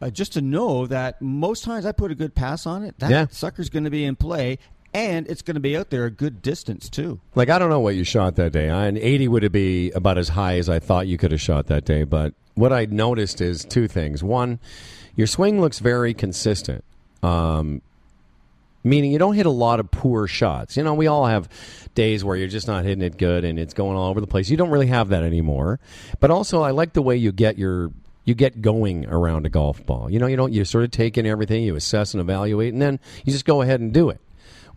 uh, 0.01 0.09
just 0.09 0.33
to 0.33 0.41
know 0.41 0.85
that 0.87 1.21
most 1.21 1.63
times 1.63 1.85
I 1.85 1.91
put 1.93 2.11
a 2.11 2.15
good 2.15 2.35
pass 2.35 2.65
on 2.65 2.83
it, 2.83 2.97
that 2.99 3.09
Yeah. 3.09 3.27
sucker's 3.31 3.69
going 3.69 3.85
to 3.85 3.89
be 3.89 4.03
in 4.03 4.15
play, 4.15 4.59
and 4.95 5.27
it's 5.27 5.41
going 5.41 5.55
to 5.55 5.61
be 5.61 5.75
out 5.75 5.89
there 5.89 6.05
a 6.05 6.09
good 6.09 6.41
distance 6.41 6.87
too. 6.87 7.19
Like 7.35 7.49
I 7.49 7.59
don't 7.59 7.69
know 7.69 7.81
what 7.81 7.95
you 7.95 8.05
shot 8.05 8.37
that 8.37 8.53
day. 8.53 8.69
An 8.69 8.97
80 8.97 9.27
would 9.27 9.51
be 9.51 9.91
about 9.91 10.17
as 10.17 10.29
high 10.29 10.57
as 10.57 10.69
I 10.69 10.79
thought 10.79 11.05
you 11.05 11.17
could 11.17 11.31
have 11.31 11.41
shot 11.41 11.67
that 11.67 11.83
day. 11.83 12.05
But 12.05 12.33
what 12.53 12.71
I 12.71 12.85
noticed 12.85 13.41
is 13.41 13.65
two 13.65 13.89
things. 13.89 14.23
One, 14.23 14.57
your 15.17 15.27
swing 15.27 15.59
looks 15.59 15.79
very 15.79 16.13
consistent. 16.13 16.85
Um, 17.21 17.81
meaning 18.85 19.11
you 19.11 19.19
don't 19.19 19.33
hit 19.35 19.45
a 19.45 19.51
lot 19.51 19.81
of 19.81 19.91
poor 19.91 20.27
shots. 20.27 20.77
You 20.77 20.83
know, 20.83 20.93
we 20.93 21.07
all 21.07 21.25
have 21.25 21.49
days 21.93 22.23
where 22.23 22.37
you're 22.37 22.47
just 22.47 22.67
not 22.67 22.85
hitting 22.85 23.03
it 23.03 23.17
good 23.17 23.43
and 23.43 23.59
it's 23.59 23.73
going 23.73 23.97
all 23.97 24.09
over 24.09 24.21
the 24.21 24.27
place. 24.27 24.49
You 24.49 24.55
don't 24.55 24.69
really 24.69 24.87
have 24.87 25.09
that 25.09 25.23
anymore. 25.23 25.81
But 26.21 26.31
also, 26.31 26.61
I 26.61 26.71
like 26.71 26.93
the 26.93 27.01
way 27.01 27.17
you 27.17 27.33
get 27.33 27.57
your 27.57 27.91
you 28.23 28.33
get 28.33 28.61
going 28.61 29.05
around 29.05 29.45
a 29.45 29.49
golf 29.49 29.85
ball. 29.85 30.09
You 30.09 30.19
know, 30.19 30.27
you 30.27 30.35
don't 30.35 30.53
you 30.53 30.65
sort 30.65 30.83
of 30.83 30.91
take 30.91 31.17
in 31.17 31.25
everything, 31.25 31.63
you 31.63 31.75
assess 31.75 32.13
and 32.13 32.21
evaluate, 32.21 32.73
and 32.73 32.81
then 32.81 32.99
you 33.23 33.33
just 33.33 33.45
go 33.45 33.61
ahead 33.61 33.81
and 33.81 33.93
do 33.93 34.09
it, 34.09 34.19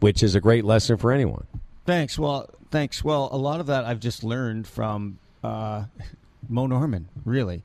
which 0.00 0.22
is 0.22 0.34
a 0.34 0.40
great 0.40 0.64
lesson 0.64 0.96
for 0.96 1.12
anyone. 1.12 1.46
Thanks. 1.86 2.18
Well, 2.18 2.50
thanks. 2.70 3.02
Well, 3.02 3.28
a 3.32 3.38
lot 3.38 3.60
of 3.60 3.66
that 3.66 3.84
I've 3.84 4.00
just 4.00 4.22
learned 4.22 4.66
from 4.66 5.18
uh, 5.42 5.84
Mo 6.48 6.66
Norman, 6.66 7.08
really. 7.24 7.64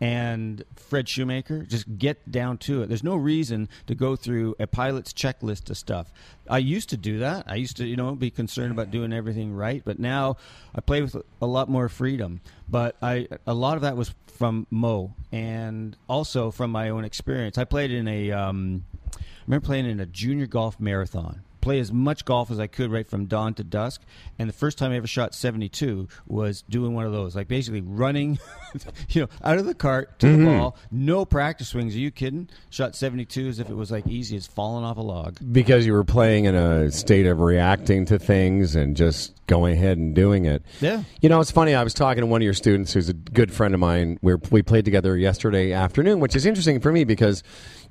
And 0.00 0.64
Fred 0.74 1.08
Shoemaker, 1.08 1.62
just 1.62 1.96
get 1.96 2.28
down 2.28 2.58
to 2.58 2.82
it. 2.82 2.88
There's 2.88 3.04
no 3.04 3.14
reason 3.14 3.68
to 3.86 3.94
go 3.94 4.16
through 4.16 4.56
a 4.58 4.66
pilot's 4.66 5.12
checklist 5.12 5.70
of 5.70 5.78
stuff. 5.78 6.12
I 6.50 6.58
used 6.58 6.88
to 6.88 6.96
do 6.96 7.20
that. 7.20 7.44
I 7.46 7.54
used 7.54 7.76
to, 7.76 7.86
you 7.86 7.94
know, 7.94 8.12
be 8.16 8.28
concerned 8.28 8.72
about 8.72 8.90
doing 8.90 9.12
everything 9.12 9.54
right. 9.54 9.80
But 9.84 10.00
now 10.00 10.38
I 10.74 10.80
play 10.80 11.02
with 11.02 11.16
a 11.40 11.46
lot 11.46 11.68
more 11.68 11.88
freedom. 11.88 12.40
But 12.68 12.96
I, 13.00 13.28
a 13.46 13.54
lot 13.54 13.76
of 13.76 13.82
that 13.82 13.96
was 13.96 14.12
from 14.26 14.66
Mo, 14.70 15.14
and 15.30 15.96
also 16.08 16.50
from 16.50 16.72
my 16.72 16.88
own 16.88 17.04
experience. 17.04 17.56
I 17.56 17.62
played 17.62 17.92
in 17.92 18.08
a, 18.08 18.32
um, 18.32 18.84
I 19.14 19.20
remember 19.46 19.64
playing 19.64 19.86
in 19.86 20.00
a 20.00 20.06
junior 20.06 20.46
golf 20.46 20.80
marathon. 20.80 21.42
Play 21.62 21.78
as 21.78 21.90
much 21.90 22.26
golf 22.26 22.50
as 22.50 22.60
I 22.60 22.66
could 22.66 22.92
right 22.92 23.08
from 23.08 23.24
dawn 23.24 23.54
to 23.54 23.64
dusk. 23.64 24.02
And 24.38 24.48
the 24.48 24.52
first 24.52 24.76
time 24.76 24.92
I 24.92 24.96
ever 24.96 25.06
shot 25.06 25.34
72 25.34 26.08
was 26.26 26.62
doing 26.68 26.94
one 26.94 27.06
of 27.06 27.12
those, 27.12 27.34
like 27.34 27.48
basically 27.48 27.80
running, 27.80 28.38
you 29.08 29.22
know, 29.22 29.28
out 29.42 29.58
of 29.58 29.64
the 29.64 29.74
cart 29.74 30.18
to 30.18 30.26
the 30.26 30.32
mm-hmm. 30.32 30.58
ball. 30.58 30.76
No 30.90 31.24
practice 31.24 31.68
swings. 31.68 31.94
Are 31.94 31.98
you 31.98 32.10
kidding? 32.10 32.50
Shot 32.68 32.94
72 32.94 33.48
as 33.48 33.58
if 33.58 33.70
it 33.70 33.74
was 33.74 33.90
like 33.90 34.06
easy 34.06 34.36
as 34.36 34.46
falling 34.46 34.84
off 34.84 34.98
a 34.98 35.00
log. 35.00 35.38
because 35.52 35.86
you 35.86 35.94
were 35.94 36.04
playing 36.04 36.44
in 36.44 36.54
a 36.54 36.90
state 36.90 37.26
of 37.26 37.40
reacting 37.40 38.04
to 38.06 38.18
things 38.18 38.76
and 38.76 38.96
just 38.96 39.34
going 39.46 39.74
ahead 39.74 39.98
and 39.98 40.14
doing 40.14 40.44
it. 40.44 40.62
Yeah. 40.80 41.02
You 41.20 41.28
know, 41.28 41.40
it's 41.40 41.50
funny. 41.50 41.74
I 41.74 41.82
was 41.82 41.94
talking 41.94 42.22
to 42.22 42.26
one 42.26 42.40
of 42.40 42.44
your 42.44 42.54
students 42.54 42.92
who's 42.92 43.08
a 43.08 43.12
good 43.12 43.52
friend 43.52 43.74
of 43.74 43.80
mine. 43.80 44.18
Where 44.20 44.38
we 44.50 44.62
played 44.62 44.84
together 44.84 45.16
yesterday 45.16 45.72
afternoon, 45.72 46.20
which 46.20 46.34
is 46.36 46.46
interesting 46.46 46.80
for 46.80 46.92
me 46.92 47.04
because, 47.04 47.42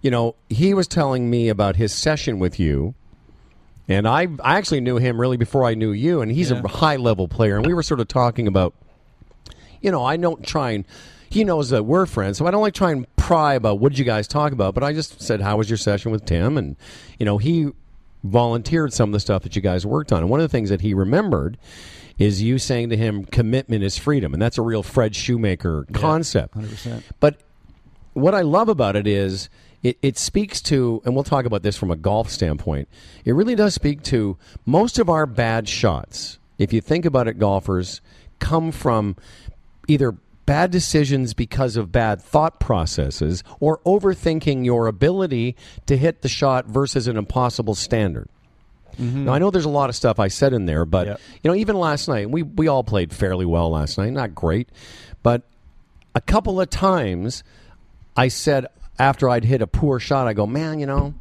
you 0.02 0.12
know, 0.12 0.36
he 0.50 0.74
was 0.74 0.88
telling 0.88 1.30
me 1.30 1.50
about 1.50 1.76
his 1.76 1.94
session 1.94 2.40
with 2.40 2.60
you. 2.60 2.96
And 3.96 4.08
I, 4.08 4.28
I 4.44 4.58
actually 4.58 4.82
knew 4.82 4.98
him 4.98 5.20
really 5.20 5.38
before 5.38 5.66
I 5.66 5.74
knew 5.74 5.92
you, 5.92 6.22
and 6.22 6.32
he's 6.32 6.52
Yeah. 6.52 6.62
a 6.64 6.68
high 6.68 6.96
level 6.98 7.28
player. 7.28 7.58
And 7.58 7.66
we 7.66 7.74
were 7.74 7.84
sort 7.84 8.00
of 8.00 8.08
talking 8.08 8.48
about 8.48 8.74
you 9.82 9.90
know, 9.90 10.06
I 10.06 10.16
don't 10.16 10.46
try 10.46 10.72
and 10.72 10.86
he 11.30 11.44
knows 11.44 11.70
that 11.70 11.84
we're 11.86 12.06
friends, 12.06 12.38
so 12.38 12.46
I 12.46 12.52
don't 12.52 12.62
like 12.62 12.74
try 12.76 12.92
and 12.92 13.08
pry 13.16 13.54
about 13.56 13.80
what 13.80 13.92
did 13.94 13.98
you 14.00 14.06
guys 14.06 14.28
talk 14.28 14.52
about. 14.52 14.74
But 14.76 14.84
I 14.84 14.94
just 14.94 15.22
said, 15.22 15.42
"How 15.42 15.58
was 15.58 15.70
your 15.70 15.78
session 15.78 16.12
with 16.12 16.26
Tim?" 16.26 16.58
And 16.58 16.76
you 17.20 17.26
know, 17.26 17.38
he 17.40 17.70
volunteered 18.24 18.94
some 18.94 19.10
of 19.10 19.14
the 19.14 19.20
stuff 19.20 19.42
that 19.44 19.56
you 19.56 19.62
guys 19.62 19.86
worked 19.86 20.12
on. 20.12 20.20
And 20.20 20.30
one 20.30 20.40
of 20.40 20.44
the 20.44 20.50
things 20.56 20.70
that 20.70 20.82
he 20.82 20.94
remembered 20.94 21.58
is 22.20 22.44
you 22.44 22.60
saying 22.60 22.90
to 22.90 22.98
him, 22.98 23.24
"Commitment 23.26 23.84
is 23.84 23.98
freedom," 23.98 24.34
and 24.34 24.42
that's 24.42 24.58
a 24.58 24.62
real 24.62 24.84
Fred 24.84 25.16
Shoemaker 25.16 25.88
concept. 25.94 26.56
100%. 26.56 27.02
But 27.20 27.40
what 28.14 28.36
I 28.36 28.42
love 28.42 28.70
about 28.70 28.96
it 28.96 29.08
is 29.08 29.50
it, 29.84 29.98
it 30.02 30.18
speaks 30.18 30.62
to, 30.64 31.02
and 31.06 31.16
we'll 31.16 31.24
talk 31.24 31.46
about 31.46 31.64
this 31.64 31.78
from 31.78 31.92
a 31.92 31.96
golf 31.96 32.30
standpoint. 32.30 32.88
It 33.26 33.34
really 33.34 33.56
does 33.56 33.74
speak 33.74 34.04
to 34.04 34.38
most 34.66 35.00
of 35.00 35.10
our 35.10 35.26
bad 35.26 35.68
shots. 35.68 36.38
If 36.58 36.72
you 36.74 36.82
think 36.82 37.06
about 37.06 37.28
it, 37.28 37.40
golfers 37.40 38.02
come 38.40 38.72
from 38.72 39.16
either 39.88 40.16
bad 40.46 40.70
decisions 40.72 41.34
because 41.34 41.78
of 41.78 41.92
bad 41.92 42.22
thought 42.22 42.60
processes 42.60 43.44
or 43.60 43.80
overthinking 43.80 44.66
your 44.66 44.88
ability 44.88 45.56
to 45.86 45.98
hit 45.98 46.22
the 46.22 46.30
shot 46.30 46.66
versus 46.66 47.08
an 47.08 47.18
impossible 47.18 47.76
standard. 47.76 48.28
Mm-hmm. 49.00 49.26
Now 49.26 49.34
I 49.34 49.40
know 49.40 49.50
there's 49.52 49.66
a 49.66 49.70
lot 49.70 49.90
of 49.90 49.96
stuff 49.96 50.20
I 50.20 50.28
said 50.28 50.52
in 50.54 50.66
there, 50.66 50.84
but 50.86 51.08
Yep. 51.08 51.22
you 51.44 51.50
know, 51.50 51.56
even 51.56 51.78
last 51.78 52.08
night 52.08 52.30
we 52.30 52.44
we 52.44 52.68
all 52.68 52.84
played 52.84 53.14
fairly 53.14 53.46
well 53.46 53.70
last 53.72 53.98
night. 53.98 54.12
Not 54.12 54.36
great, 54.36 54.68
but 55.24 55.44
a 56.14 56.22
couple 56.22 56.60
of 56.60 56.70
times 56.70 57.44
I 58.18 58.28
said 58.28 58.66
after 59.02 59.28
I'd 59.30 59.44
hit 59.44 59.64
a 59.64 59.68
poor 59.68 60.00
shot, 60.00 60.28
I 60.28 60.34
go, 60.34 60.46
man, 60.46 60.80
you 60.80 60.86
know, 60.86 61.16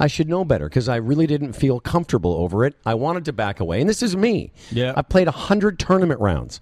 I 0.00 0.06
should 0.06 0.30
know 0.30 0.46
better 0.46 0.66
because 0.66 0.88
I 0.88 0.96
really 0.96 1.26
didn't 1.26 1.52
feel 1.52 1.78
comfortable 1.78 2.32
over 2.32 2.64
it. 2.64 2.74
I 2.86 2.94
wanted 2.94 3.26
to 3.26 3.34
back 3.34 3.60
away, 3.60 3.80
and 3.80 3.88
this 3.88 4.02
is 4.02 4.16
me. 4.16 4.50
Yeah. 4.70 4.94
I 4.96 5.02
played 5.02 5.28
a 5.28 5.32
hundred 5.32 5.78
tournament 5.78 6.20
rounds, 6.20 6.58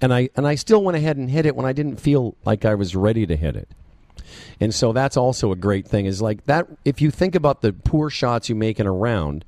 and 0.00 0.12
I 0.12 0.30
and 0.34 0.44
I 0.46 0.56
still 0.56 0.82
went 0.82 0.96
ahead 0.96 1.18
and 1.18 1.30
hit 1.30 1.46
it 1.46 1.54
when 1.54 1.66
I 1.66 1.72
didn't 1.72 1.98
feel 1.98 2.34
like 2.44 2.64
I 2.64 2.74
was 2.74 2.96
ready 2.96 3.26
to 3.26 3.36
hit 3.36 3.54
it. 3.54 3.68
And 4.58 4.74
so 4.74 4.92
that's 4.92 5.16
also 5.16 5.52
a 5.52 5.56
great 5.56 5.86
thing 5.86 6.06
is 6.06 6.20
like 6.20 6.44
that 6.46 6.66
if 6.84 7.00
you 7.00 7.12
think 7.12 7.36
about 7.36 7.62
the 7.62 7.72
poor 7.72 8.10
shots 8.10 8.48
you 8.48 8.56
make 8.56 8.80
in 8.80 8.86
a 8.86 8.92
round, 8.92 9.44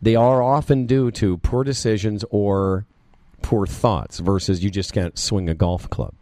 they 0.00 0.16
are 0.16 0.42
often 0.42 0.86
due 0.86 1.10
to 1.12 1.36
poor 1.38 1.64
decisions 1.64 2.24
or 2.30 2.86
poor 3.42 3.66
thoughts 3.66 4.20
versus 4.20 4.64
you 4.64 4.70
just 4.70 4.94
can't 4.94 5.18
swing 5.18 5.50
a 5.50 5.54
golf 5.54 5.90
club. 5.90 6.14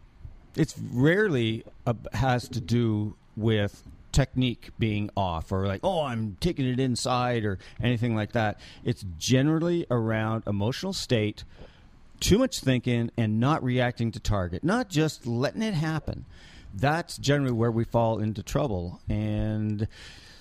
It's 0.57 0.75
rarely 0.91 1.63
uh, 1.87 1.93
has 2.13 2.49
to 2.49 2.59
do 2.59 3.15
with 3.35 3.83
technique 4.11 4.69
being 4.79 5.09
off 5.17 5.51
or 5.51 5.67
like, 5.67 5.81
oh, 5.83 6.03
I'm 6.03 6.37
taking 6.39 6.65
it 6.65 6.79
inside 6.79 7.43
or 7.43 7.59
anything 7.81 8.15
like 8.15 8.31
that. 8.31 8.59
It's 8.83 9.05
generally 9.19 9.85
around 9.91 10.43
emotional 10.47 10.93
state, 10.93 11.43
too 12.21 12.37
much 12.37 12.61
thinking, 12.61 13.11
and 13.17 13.39
not 13.39 13.61
reacting 13.63 14.11
to 14.13 14.19
target, 14.19 14.63
not 14.63 14.89
just 14.89 15.27
letting 15.27 15.61
it 15.61 15.73
happen. 15.73 16.25
That's 16.73 17.17
generally 17.17 17.51
where 17.53 17.71
we 17.71 17.83
fall 17.83 18.19
into 18.19 18.41
trouble. 18.41 19.01
And 19.09 19.87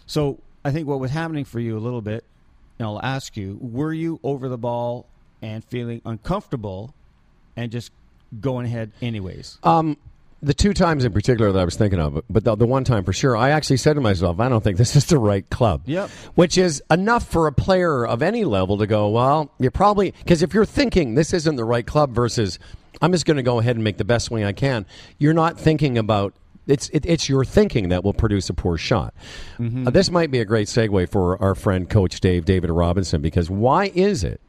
so 0.06 0.38
I 0.64 0.70
think 0.70 0.86
what 0.86 1.00
was 1.00 1.10
happening 1.10 1.44
for 1.44 1.58
you 1.58 1.76
a 1.76 1.80
little 1.80 2.00
bit, 2.00 2.24
and 2.78 2.86
I'll 2.86 3.02
ask 3.02 3.36
you, 3.36 3.58
were 3.60 3.92
you 3.92 4.20
over 4.22 4.48
the 4.48 4.58
ball 4.58 5.06
and 5.42 5.64
feeling 5.64 6.00
uncomfortable 6.04 6.94
and 7.56 7.70
just 7.70 7.90
going 8.40 8.66
ahead 8.66 8.92
anyways? 9.02 9.58
Um, 9.62 9.96
the 10.44 10.54
two 10.54 10.74
times 10.74 11.04
in 11.04 11.12
particular 11.12 11.50
that 11.52 11.58
I 11.58 11.64
was 11.64 11.76
thinking 11.76 11.98
of, 11.98 12.22
but 12.28 12.44
the, 12.44 12.54
the 12.54 12.66
one 12.66 12.84
time 12.84 13.04
for 13.04 13.12
sure, 13.12 13.36
I 13.36 13.50
actually 13.50 13.78
said 13.78 13.94
to 13.94 14.00
myself, 14.00 14.40
I 14.40 14.48
don't 14.48 14.62
think 14.62 14.76
this 14.76 14.94
is 14.96 15.06
the 15.06 15.18
right 15.18 15.48
club. 15.50 15.82
Yep. 15.86 16.10
Which 16.34 16.58
is 16.58 16.82
enough 16.90 17.26
for 17.28 17.46
a 17.46 17.52
player 17.52 18.06
of 18.06 18.22
any 18.22 18.44
level 18.44 18.78
to 18.78 18.86
go, 18.86 19.08
well, 19.08 19.50
you're 19.58 19.70
probably, 19.70 20.12
because 20.12 20.42
if 20.42 20.54
you're 20.54 20.64
thinking 20.64 21.14
this 21.14 21.32
isn't 21.32 21.56
the 21.56 21.64
right 21.64 21.86
club 21.86 22.14
versus 22.14 22.58
I'm 23.00 23.12
just 23.12 23.26
going 23.26 23.36
to 23.38 23.42
go 23.42 23.58
ahead 23.58 23.76
and 23.76 23.84
make 23.84 23.96
the 23.96 24.04
best 24.04 24.26
swing 24.26 24.44
I 24.44 24.52
can, 24.52 24.86
you're 25.18 25.34
not 25.34 25.58
thinking 25.58 25.98
about. 25.98 26.34
It's 26.66 26.88
it, 26.90 27.04
it's 27.04 27.28
your 27.28 27.44
thinking 27.44 27.90
that 27.90 28.04
will 28.04 28.14
produce 28.14 28.48
a 28.48 28.54
poor 28.54 28.78
shot. 28.78 29.12
Uh, 29.86 29.90
this 29.90 30.10
might 30.10 30.30
be 30.30 30.40
a 30.40 30.46
great 30.46 30.66
segue 30.66 31.10
for 31.10 31.40
our 31.42 31.54
friend 31.54 31.90
Coach 31.90 32.20
Dave 32.20 32.46
David 32.46 32.70
Robinson 32.70 33.20
because 33.20 33.50
why 33.50 33.92
is 33.94 34.24
it 34.24 34.40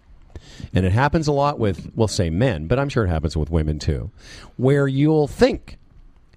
and 0.74 0.86
it 0.86 0.92
happens 0.92 1.28
a 1.28 1.32
lot 1.32 1.60
with 1.60 1.92
we'll 1.96 2.08
say 2.08 2.30
men 2.30 2.68
but 2.68 2.80
i'm 2.80 2.90
sure 2.90 3.06
it 3.06 3.10
happens 3.10 3.36
with 3.36 3.50
women 3.50 3.80
too 3.80 4.12
where 4.58 4.88
you'll 4.88 5.28
think 5.28 5.78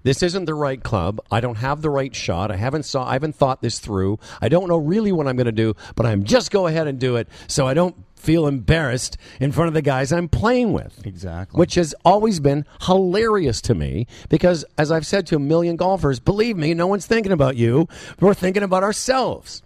this 0.02 0.23
isn't 0.23 0.45
the 0.45 0.55
right 0.55 0.83
club 0.83 1.21
i 1.31 1.40
don't 1.40 1.57
have 1.57 1.83
the 1.83 1.90
right 1.90 2.14
shot 2.14 2.50
i 2.50 2.57
haven't 2.57 2.85
saw 2.85 3.07
i 3.09 3.12
haven't 3.14 3.35
thought 3.35 3.61
this 3.62 3.78
through 3.78 4.19
i 4.40 4.49
don't 4.49 4.69
know 4.69 4.76
really 4.76 5.12
what 5.12 5.26
i'm 5.26 5.37
going 5.37 5.47
to 5.47 5.52
do 5.52 5.75
but 5.97 6.07
i'm 6.07 6.25
just 6.25 6.50
go 6.50 6.67
ahead 6.67 6.87
and 6.87 6.99
do 6.99 7.17
it 7.17 7.28
so 7.47 7.67
i 7.67 7.75
don't 7.75 7.95
feel 8.17 8.47
embarrassed 8.49 9.17
in 9.38 9.52
front 9.52 9.69
of 9.69 9.75
the 9.75 9.83
guys 9.83 10.12
i'm 10.12 10.28
playing 10.28 10.73
with 10.73 11.07
Exactly. 11.07 11.57
which 11.59 11.75
has 11.76 11.95
always 12.05 12.40
been 12.40 12.64
hilarious 12.83 13.61
to 13.61 13.75
me 13.75 14.07
because 14.28 14.64
as 14.76 14.90
i've 14.90 15.07
said 15.07 15.26
to 15.26 15.37
a 15.37 15.38
million 15.38 15.76
golfers 15.76 16.19
believe 16.19 16.57
me 16.57 16.75
no 16.75 16.87
one's 16.87 17.07
thinking 17.07 17.33
about 17.33 17.57
you 17.57 17.87
we're 18.21 18.35
thinking 18.35 18.62
about 18.62 18.83
ourselves 18.83 19.62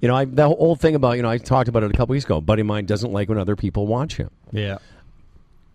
you 0.00 0.08
know, 0.08 0.16
I, 0.16 0.24
the 0.24 0.48
whole 0.48 0.74
thing 0.74 0.96
about, 0.96 1.12
you 1.12 1.22
know, 1.22 1.30
I 1.30 1.38
talked 1.38 1.68
about 1.68 1.84
it 1.84 1.94
a 1.94 1.96
couple 1.96 2.14
weeks 2.14 2.24
ago. 2.24 2.38
A 2.38 2.40
buddy 2.40 2.62
of 2.62 2.66
mine 2.66 2.86
doesn't 2.86 3.12
like 3.12 3.28
when 3.28 3.38
other 3.38 3.54
people 3.54 3.86
watch 3.86 4.16
him. 4.16 4.30
Yeah. 4.50 4.78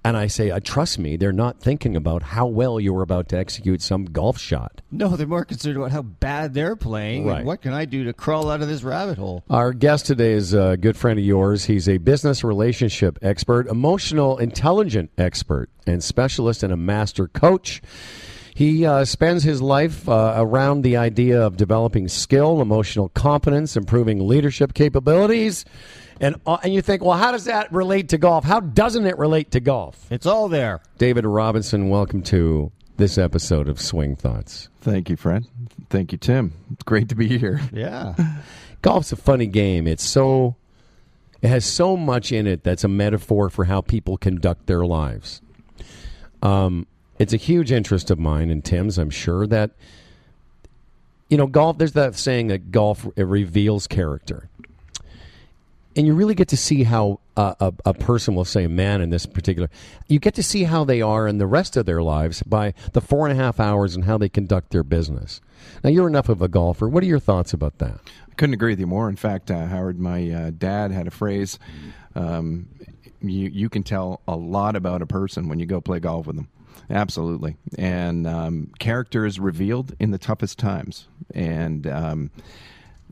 And 0.03 0.15
I 0.15 0.27
say, 0.27 0.51
uh, 0.51 0.61
trust 0.63 0.99
me, 0.99 1.17
they're 1.17 1.33
not 1.33 1.59
thinking 1.59 1.95
about 1.97 2.23
how 2.23 2.45
well 2.45 2.79
you're 2.79 3.01
about 3.01 3.27
to 3.29 3.37
execute 3.37 3.81
some 3.81 4.05
golf 4.05 4.37
shot. 4.37 4.81
No, 4.89 5.17
they're 5.17 5.27
more 5.27 5.43
concerned 5.43 5.75
about 5.75 5.91
how 5.91 6.01
bad 6.01 6.53
they're 6.53 6.77
playing. 6.77 7.23
and 7.23 7.31
Right. 7.31 7.45
what 7.45 7.61
can 7.61 7.73
I 7.73 7.83
do 7.83 8.05
to 8.05 8.13
crawl 8.13 8.49
out 8.49 8.61
of 8.61 8.69
this 8.69 8.83
rabbit 8.83 9.17
hole? 9.17 9.43
Our 9.49 9.73
guest 9.73 10.05
today 10.05 10.31
is 10.31 10.53
a 10.53 10.77
good 10.79 10.95
friend 10.95 11.19
of 11.19 11.25
yours. 11.25 11.65
He's 11.65 11.89
a 11.89 11.97
business 11.97 12.41
relationship 12.43 13.19
expert, 13.21 13.67
emotional 13.67 14.37
intelligent 14.37 15.09
expert, 15.17 15.69
and 15.85 16.01
specialist 16.01 16.63
and 16.63 16.71
a 16.71 16.77
master 16.77 17.27
coach. 17.27 17.81
He 18.55 18.85
uh, 18.85 19.05
spends 19.05 19.43
his 19.43 19.61
life 19.61 20.07
uh, 20.09 20.33
around 20.37 20.81
the 20.83 20.97
idea 20.97 21.41
of 21.41 21.57
developing 21.57 22.07
skill, 22.07 22.59
emotional 22.61 23.09
competence, 23.09 23.75
improving 23.75 24.25
leadership 24.27 24.73
capabilities. 24.73 25.63
And, 26.19 26.35
uh, 26.45 26.57
and 26.63 26.73
you 26.73 26.81
think, 26.81 27.03
well, 27.03 27.17
how 27.17 27.31
does 27.31 27.45
that 27.45 27.71
relate 27.71 28.09
to 28.09 28.17
golf? 28.17 28.43
How 28.43 28.59
doesn't 28.59 29.05
it 29.05 29.17
relate 29.17 29.51
to 29.51 29.59
golf? 29.59 30.11
It's 30.11 30.25
all 30.25 30.47
there. 30.47 30.81
David 30.97 31.25
Robinson, 31.25 31.89
welcome 31.89 32.23
to 32.23 32.71
this 32.97 33.17
episode 33.17 33.67
of 33.67 33.79
Swing 33.79 34.15
Thoughts. 34.15 34.69
Thank 34.81 35.09
you, 35.09 35.15
Fred. 35.15 35.45
Thank 35.89 36.11
you, 36.11 36.17
Tim. 36.17 36.53
It's 36.71 36.83
great 36.83 37.09
to 37.09 37.15
be 37.15 37.37
here. 37.37 37.61
Yeah. 37.71 38.15
golf's 38.81 39.11
a 39.11 39.15
funny 39.15 39.47
game. 39.47 39.87
It's 39.87 40.03
so 40.03 40.55
it 41.41 41.49
has 41.49 41.65
so 41.65 41.95
much 41.95 42.31
in 42.31 42.47
it 42.47 42.63
that's 42.63 42.83
a 42.83 42.87
metaphor 42.87 43.49
for 43.49 43.65
how 43.65 43.81
people 43.81 44.17
conduct 44.17 44.65
their 44.65 44.85
lives. 44.85 45.41
Um, 46.41 46.87
it's 47.19 47.33
a 47.33 47.37
huge 47.37 47.71
interest 47.71 48.09
of 48.09 48.17
mine 48.17 48.49
and 48.49 48.63
Tim's. 48.63 48.97
I'm 48.97 49.09
sure 49.09 49.45
that 49.47 49.71
you 51.29 51.37
know 51.37 51.47
golf. 51.47 51.77
There's 51.77 51.93
that 51.93 52.15
saying 52.15 52.47
that 52.47 52.71
golf 52.71 53.05
it 53.15 53.23
reveals 53.23 53.85
character, 53.87 54.49
and 55.97 56.07
you 56.07 56.13
really 56.13 56.35
get 56.35 56.47
to 56.49 56.57
see 56.57 56.83
how 56.83 57.19
uh, 57.35 57.55
a, 57.59 57.73
a 57.85 57.93
person 57.93 58.35
will 58.35 58.45
say, 58.45 58.63
a 58.63 58.69
man 58.69 59.01
in 59.01 59.09
this 59.09 59.25
particular, 59.25 59.69
you 60.07 60.19
get 60.19 60.35
to 60.35 60.43
see 60.43 60.63
how 60.63 60.83
they 60.83 61.01
are 61.01 61.27
in 61.27 61.39
the 61.39 61.47
rest 61.47 61.75
of 61.75 61.85
their 61.85 62.01
lives 62.01 62.43
by 62.43 62.73
the 62.93 63.01
four 63.01 63.27
and 63.27 63.37
a 63.37 63.43
half 63.43 63.59
hours 63.59 63.95
and 63.95 64.05
how 64.05 64.17
they 64.17 64.29
conduct 64.29 64.69
their 64.69 64.83
business. 64.83 65.41
Now, 65.83 65.89
you're 65.89 66.07
enough 66.07 66.29
of 66.29 66.41
a 66.41 66.47
golfer. 66.47 66.87
What 66.87 67.03
are 67.03 67.07
your 67.07 67.19
thoughts 67.19 67.51
about 67.51 67.79
that? 67.79 67.99
I 68.31 68.35
couldn't 68.35 68.53
agree 68.53 68.71
with 68.71 68.79
you 68.79 68.87
more. 68.87 69.09
In 69.09 69.15
fact, 69.15 69.51
uh, 69.51 69.65
Howard, 69.65 69.99
my 69.99 70.29
uh, 70.29 70.51
dad 70.51 70.91
had 70.91 71.07
a 71.07 71.11
phrase 71.11 71.59
um, 72.15 72.67
you, 73.21 73.49
you 73.49 73.69
can 73.69 73.83
tell 73.83 74.21
a 74.27 74.35
lot 74.35 74.75
about 74.75 75.01
a 75.01 75.05
person 75.05 75.47
when 75.47 75.59
you 75.59 75.65
go 75.65 75.81
play 75.81 75.99
golf 75.99 76.27
with 76.27 76.35
them. 76.35 76.49
Absolutely. 76.89 77.57
And 77.77 78.25
um, 78.25 78.71
character 78.79 79.25
is 79.25 79.39
revealed 79.39 79.95
in 79.99 80.11
the 80.11 80.17
toughest 80.17 80.57
times. 80.57 81.07
And 81.33 81.85
um, 81.87 82.31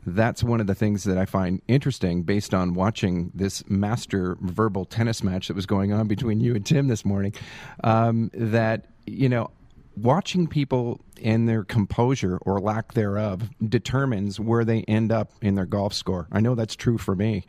that's 0.06 0.42
one 0.44 0.60
of 0.60 0.68
the 0.68 0.74
things 0.74 1.04
that 1.04 1.18
I 1.18 1.24
find 1.24 1.60
interesting 1.66 2.22
based 2.22 2.54
on 2.54 2.74
watching 2.74 3.32
this 3.34 3.68
master 3.68 4.36
verbal 4.40 4.84
tennis 4.84 5.22
match 5.22 5.48
that 5.48 5.54
was 5.54 5.66
going 5.66 5.92
on 5.92 6.06
between 6.06 6.40
you 6.40 6.54
and 6.54 6.64
Tim 6.64 6.86
this 6.86 7.04
morning. 7.04 7.34
Um, 7.82 8.30
that, 8.32 8.86
you 9.06 9.28
know, 9.28 9.50
watching 9.96 10.46
people 10.46 11.00
and 11.22 11.48
their 11.48 11.64
composure 11.64 12.38
or 12.42 12.60
lack 12.60 12.92
thereof 12.92 13.50
determines 13.66 14.38
where 14.38 14.64
they 14.64 14.82
end 14.82 15.10
up 15.10 15.32
in 15.42 15.54
their 15.54 15.66
golf 15.66 15.92
score. 15.92 16.28
I 16.30 16.40
know 16.40 16.54
that's 16.54 16.76
true 16.76 16.98
for 16.98 17.16
me. 17.16 17.44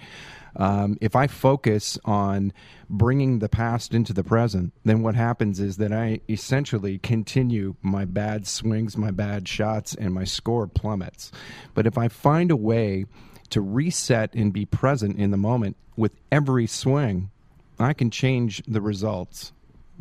Um, 0.58 0.98
if 1.02 1.16
I 1.16 1.28
focus 1.28 2.00
on 2.04 2.52
bringing 2.90 3.40
the 3.40 3.48
past 3.48 3.94
into 3.94 4.12
the 4.12 4.24
present, 4.24 4.74
then 4.84 5.04
what 5.04 5.16
happens 5.16 5.60
is 5.60 5.78
that 5.78 5.94
I 5.94 6.22
essentially 6.28 6.98
continue 6.98 7.76
my 7.82 8.06
bad 8.06 8.48
swings, 8.48 8.98
my 8.98 9.12
bad 9.12 9.48
shots, 9.48 9.94
and 9.94 10.14
my 10.14 10.24
score 10.24 10.68
plummets. 10.68 11.32
But 11.76 11.86
if 11.86 11.98
I 11.98 12.08
find 12.08 12.50
a 12.50 12.56
way 12.56 13.06
to 13.52 13.62
reset 13.62 14.34
and 14.34 14.52
be 14.52 14.66
present 14.66 15.18
in 15.20 15.32
the 15.32 15.38
moment 15.38 15.78
with 15.96 16.14
every 16.32 16.66
swing, 16.66 17.30
I 17.80 17.94
can 17.94 18.10
change 18.10 18.64
the 18.68 18.82
results 18.82 19.54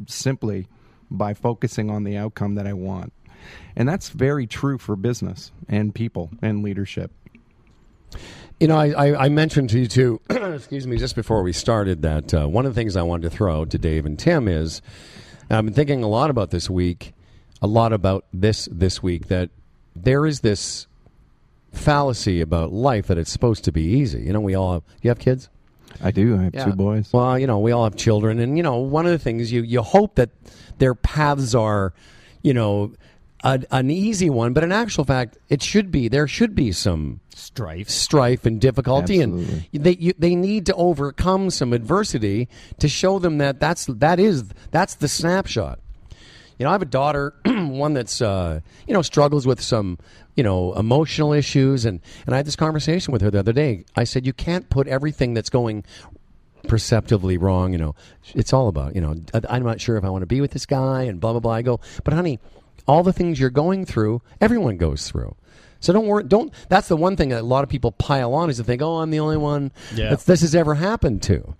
simply 0.06 0.68
by 1.10 1.34
focusing 1.34 1.90
on 1.90 2.04
the 2.04 2.16
outcome 2.16 2.54
that 2.54 2.66
I 2.66 2.72
want. 2.72 3.12
And 3.76 3.88
that's 3.88 4.08
very 4.08 4.46
true 4.46 4.78
for 4.78 4.96
business 4.96 5.52
and 5.68 5.94
people 5.94 6.30
and 6.42 6.62
leadership. 6.62 7.12
You 8.60 8.68
know, 8.68 8.76
I, 8.78 8.88
I, 8.90 9.24
I 9.26 9.28
mentioned 9.28 9.70
to 9.70 9.78
you 9.78 9.86
too, 9.86 10.20
excuse 10.30 10.86
me, 10.86 10.96
just 10.96 11.14
before 11.14 11.42
we 11.42 11.52
started 11.52 12.02
that 12.02 12.32
uh, 12.32 12.46
one 12.46 12.64
of 12.64 12.74
the 12.74 12.80
things 12.80 12.96
I 12.96 13.02
wanted 13.02 13.30
to 13.30 13.36
throw 13.36 13.60
out 13.60 13.70
to 13.70 13.78
Dave 13.78 14.06
and 14.06 14.18
Tim 14.18 14.48
is 14.48 14.80
I've 15.50 15.64
been 15.64 15.74
thinking 15.74 16.02
a 16.02 16.08
lot 16.08 16.30
about 16.30 16.50
this 16.50 16.70
week, 16.70 17.12
a 17.60 17.66
lot 17.66 17.92
about 17.92 18.24
this 18.32 18.66
this 18.72 19.02
week, 19.02 19.28
that 19.28 19.50
there 19.94 20.24
is 20.26 20.40
this 20.40 20.86
fallacy 21.72 22.40
about 22.40 22.72
life 22.72 23.06
that 23.08 23.18
it's 23.18 23.30
supposed 23.30 23.64
to 23.64 23.72
be 23.72 23.82
easy. 23.82 24.22
You 24.22 24.32
know, 24.32 24.40
we 24.40 24.54
all 24.54 24.72
have, 24.74 24.82
you 25.02 25.10
have 25.10 25.18
kids? 25.18 25.48
I 26.02 26.10
do. 26.10 26.38
I 26.38 26.44
have 26.44 26.54
Yeah. 26.54 26.64
two 26.64 26.72
boys. 26.72 27.12
Well, 27.12 27.38
you 27.38 27.46
know, 27.46 27.58
we 27.58 27.72
all 27.72 27.84
have 27.84 27.96
children, 27.96 28.38
and 28.38 28.56
you 28.56 28.62
know, 28.62 28.76
one 28.78 29.06
of 29.06 29.12
the 29.12 29.18
things 29.18 29.52
you 29.52 29.62
you 29.62 29.82
hope 29.82 30.16
that 30.16 30.30
their 30.78 30.94
paths 30.94 31.54
are, 31.54 31.92
you 32.42 32.52
know, 32.54 32.92
a, 33.46 33.60
an 33.70 33.90
easy 33.90 34.28
one, 34.28 34.52
but 34.52 34.64
in 34.64 34.72
actual 34.72 35.04
fact, 35.04 35.38
it 35.48 35.62
should 35.62 35.90
be 35.92 36.08
there 36.08 36.26
should 36.26 36.54
be 36.54 36.72
some 36.72 37.20
Strife. 37.34 37.88
strife 37.88 38.44
and 38.44 38.60
difficulty, 38.60 39.22
Absolutely. 39.22 39.68
and 39.72 39.84
they 39.84 39.96
you, 39.98 40.12
they 40.18 40.34
need 40.34 40.66
to 40.66 40.74
overcome 40.74 41.50
some 41.50 41.72
adversity 41.72 42.48
to 42.80 42.88
show 42.88 43.18
them 43.18 43.38
that 43.38 43.60
that's 43.60 43.86
that 43.86 44.18
is 44.18 44.44
that's 44.70 44.96
the 44.96 45.06
snapshot. 45.08 45.78
You 46.58 46.64
know, 46.64 46.70
I 46.70 46.72
have 46.72 46.82
a 46.82 46.86
daughter, 46.86 47.34
one 47.44 47.92
that's 47.94 48.20
uh, 48.22 48.60
you 48.88 48.94
know 48.94 49.02
struggles 49.02 49.46
with 49.46 49.60
some 49.60 49.98
you 50.34 50.42
know 50.42 50.72
emotional 50.74 51.32
issues, 51.34 51.84
and 51.84 52.00
and 52.24 52.34
I 52.34 52.38
had 52.38 52.46
this 52.46 52.56
conversation 52.56 53.12
with 53.12 53.20
her 53.22 53.30
the 53.30 53.38
other 53.38 53.52
day. 53.52 53.84
I 53.94 54.04
said 54.04 54.26
you 54.26 54.32
can't 54.32 54.68
put 54.70 54.88
everything 54.88 55.34
that's 55.34 55.50
going 55.50 55.84
perceptively 56.66 57.36
wrong. 57.38 57.72
You 57.72 57.78
know, 57.78 57.94
it's 58.34 58.52
all 58.52 58.68
about 58.68 58.94
you 58.94 59.00
know 59.02 59.14
I- 59.34 59.42
I'm 59.56 59.62
not 59.64 59.80
sure 59.80 59.96
if 59.98 60.04
I 60.04 60.08
want 60.10 60.22
to 60.22 60.26
be 60.26 60.40
with 60.40 60.50
this 60.52 60.66
guy 60.66 61.02
and 61.04 61.20
blah 61.20 61.32
blah 61.32 61.40
blah. 61.40 61.52
I 61.52 61.62
go, 61.62 61.80
but 62.04 62.14
honey, 62.14 62.40
all 62.86 63.02
the 63.02 63.12
things 63.12 63.38
you're 63.40 63.50
going 63.50 63.84
through, 63.84 64.22
everyone 64.40 64.76
goes 64.76 65.08
through. 65.08 65.34
So 65.80 65.92
don't 65.92 66.06
worry. 66.06 66.24
Don't. 66.24 66.52
That's 66.68 66.88
the 66.88 66.96
one 66.96 67.16
thing 67.16 67.28
that 67.28 67.40
a 67.42 67.46
lot 67.46 67.62
of 67.62 67.68
people 67.70 67.92
pile 67.92 68.32
on 68.34 68.48
is 68.50 68.56
to 68.56 68.64
think, 68.64 68.80
oh, 68.82 68.96
I'm 68.98 69.10
the 69.10 69.20
only 69.20 69.36
one 69.36 69.72
Yeah. 69.94 70.10
that's 70.10 70.24
this 70.24 70.40
has 70.40 70.54
ever 70.54 70.74
happened 70.74 71.22
to. 71.24 71.54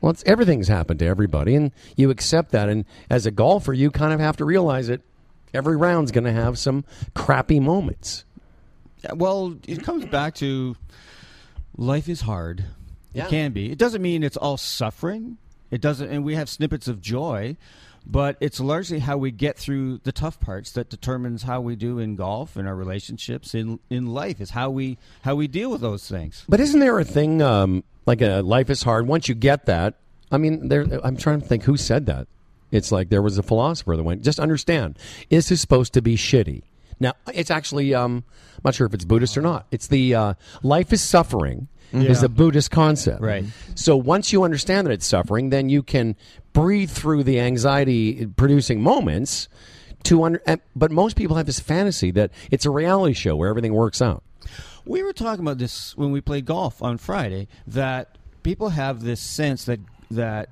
Well, 0.00 0.10
it's, 0.10 0.24
everything's 0.26 0.68
happened 0.68 0.98
to 1.00 1.06
everybody, 1.06 1.54
and 1.54 1.70
you 1.96 2.10
accept 2.10 2.52
that. 2.52 2.68
And 2.68 2.84
as 3.10 3.26
a 3.26 3.30
golfer, 3.30 3.72
you 3.72 3.90
kind 3.90 4.12
of 4.12 4.20
have 4.20 4.36
to 4.38 4.44
realize 4.44 4.88
it. 4.88 5.02
Every 5.52 5.76
round's 5.76 6.10
going 6.10 6.24
to 6.24 6.32
have 6.32 6.58
some 6.58 6.84
crappy 7.14 7.60
moments. 7.60 8.24
Yeah, 9.04 9.12
Well, 9.14 9.56
it 9.68 9.82
comes 9.82 10.04
back 10.06 10.34
to 10.36 10.76
life 11.76 12.08
is 12.08 12.22
hard. 12.22 12.64
Yeah. 13.12 13.26
It 13.26 13.30
can 13.30 13.52
be. 13.52 13.70
It 13.70 13.78
doesn't 13.78 14.02
mean 14.02 14.22
it's 14.22 14.36
all 14.36 14.56
suffering. 14.56 15.36
It 15.70 15.80
doesn't, 15.80 16.08
and 16.08 16.24
we 16.24 16.34
have 16.34 16.48
snippets 16.48 16.88
of 16.88 17.00
joy, 17.00 17.56
but 18.06 18.36
it's 18.40 18.60
largely 18.60 19.00
how 19.00 19.16
we 19.16 19.30
get 19.30 19.58
through 19.58 19.98
the 20.04 20.12
tough 20.12 20.40
parts 20.40 20.72
that 20.72 20.90
determines 20.90 21.44
how 21.44 21.60
we 21.60 21.76
do 21.76 21.98
in 21.98 22.16
golf, 22.16 22.56
in 22.56 22.66
our 22.66 22.74
relationships, 22.74 23.54
in 23.54 23.78
in 23.88 24.06
life. 24.06 24.40
Is 24.40 24.50
how 24.50 24.70
we 24.70 24.98
how 25.22 25.34
we 25.34 25.48
deal 25.48 25.70
with 25.70 25.80
those 25.80 26.08
things. 26.08 26.44
But 26.48 26.60
isn't 26.60 26.80
there 26.80 26.98
a 26.98 27.04
thing 27.04 27.42
um, 27.42 27.84
like 28.06 28.20
a 28.22 28.40
life 28.40 28.70
is 28.70 28.82
hard? 28.82 29.06
Once 29.06 29.28
you 29.28 29.34
get 29.34 29.66
that, 29.66 29.94
I 30.32 30.38
mean, 30.38 30.68
there. 30.68 30.86
I'm 31.04 31.16
trying 31.16 31.40
to 31.40 31.46
think 31.46 31.64
who 31.64 31.76
said 31.76 32.06
that. 32.06 32.26
It's 32.70 32.92
like 32.92 33.08
there 33.08 33.22
was 33.22 33.36
a 33.36 33.42
philosopher 33.42 33.96
that 33.96 34.02
went, 34.02 34.22
just 34.22 34.38
understand, 34.38 34.96
this 35.28 35.50
is 35.50 35.60
supposed 35.60 35.92
to 35.94 36.02
be 36.02 36.16
shitty. 36.16 36.62
Now, 37.00 37.14
it's 37.32 37.50
actually, 37.50 37.94
um, 37.94 38.24
I'm 38.56 38.60
not 38.64 38.74
sure 38.74 38.86
if 38.86 38.94
it's 38.94 39.04
Buddhist 39.04 39.36
or 39.36 39.42
not. 39.42 39.66
It's 39.70 39.88
the 39.88 40.14
uh, 40.14 40.34
life 40.62 40.92
is 40.92 41.02
suffering 41.02 41.68
Mm-hmm. 41.92 42.06
is 42.06 42.20
Yeah. 42.20 42.26
a 42.26 42.28
Buddhist 42.28 42.70
concept. 42.70 43.20
Right. 43.20 43.44
So 43.74 43.96
once 43.96 44.32
you 44.32 44.42
understand 44.44 44.86
that 44.86 44.92
it's 44.92 45.06
suffering, 45.06 45.50
then 45.50 45.68
you 45.68 45.82
can 45.82 46.16
breathe 46.52 46.90
through 46.90 47.24
the 47.24 47.40
anxiety 47.40 48.26
producing 48.26 48.80
moments 48.82 49.48
to 50.04 50.22
under. 50.22 50.42
Eh, 50.46 50.56
but 50.76 50.90
most 50.90 51.16
people 51.16 51.36
have 51.36 51.46
this 51.46 51.60
fantasy 51.60 52.10
that 52.12 52.30
it's 52.50 52.64
a 52.64 52.70
reality 52.70 53.12
show 53.14 53.36
where 53.36 53.48
everything 53.48 53.74
works 53.74 54.00
out. 54.00 54.22
We 54.84 55.02
were 55.02 55.12
talking 55.12 55.44
about 55.44 55.58
this 55.58 55.96
when 55.96 56.10
we 56.10 56.20
played 56.20 56.46
golf 56.46 56.82
on 56.82 56.96
Friday. 56.98 57.48
That 57.66 58.16
people 58.42 58.70
have 58.70 59.02
this 59.02 59.20
sense 59.20 59.64
that 59.64 59.80
that 60.10 60.48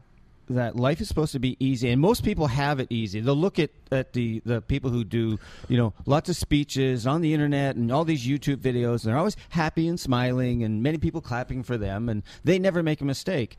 that 0.50 0.76
life 0.76 1.00
is 1.00 1.09
supposed 1.09 1.33
to 1.33 1.38
be 1.38 1.57
easy, 1.61 1.90
and 1.90 2.00
most 2.00 2.25
people 2.25 2.47
have 2.47 2.81
it 2.81 2.88
easy. 2.90 3.21
They'll 3.21 3.35
look 3.35 3.59
at, 3.59 3.71
at 3.93 4.12
the, 4.12 4.40
the 4.45 4.61
people 4.61 4.90
who 4.90 5.05
do 5.05 5.38
you 5.69 5.76
know 5.76 5.93
lots 6.07 6.28
of 6.28 6.37
speeches 6.37 7.07
on 7.07 7.21
the 7.21 7.35
internet 7.35 7.76
and 7.76 7.90
all 7.93 8.05
these 8.05 8.26
YouTube 8.26 8.57
videos, 8.59 9.05
and 9.05 9.11
they're 9.11 9.19
always 9.19 9.37
happy 9.50 9.88
and 9.88 9.99
smiling, 9.99 10.62
and 10.62 10.83
many 10.83 10.99
people 10.99 11.21
clapping 11.21 11.62
for 11.62 11.76
them, 11.76 12.09
and 12.09 12.23
they 12.45 12.59
never 12.59 12.83
make 12.83 13.00
a 13.00 13.05
mistake. 13.05 13.57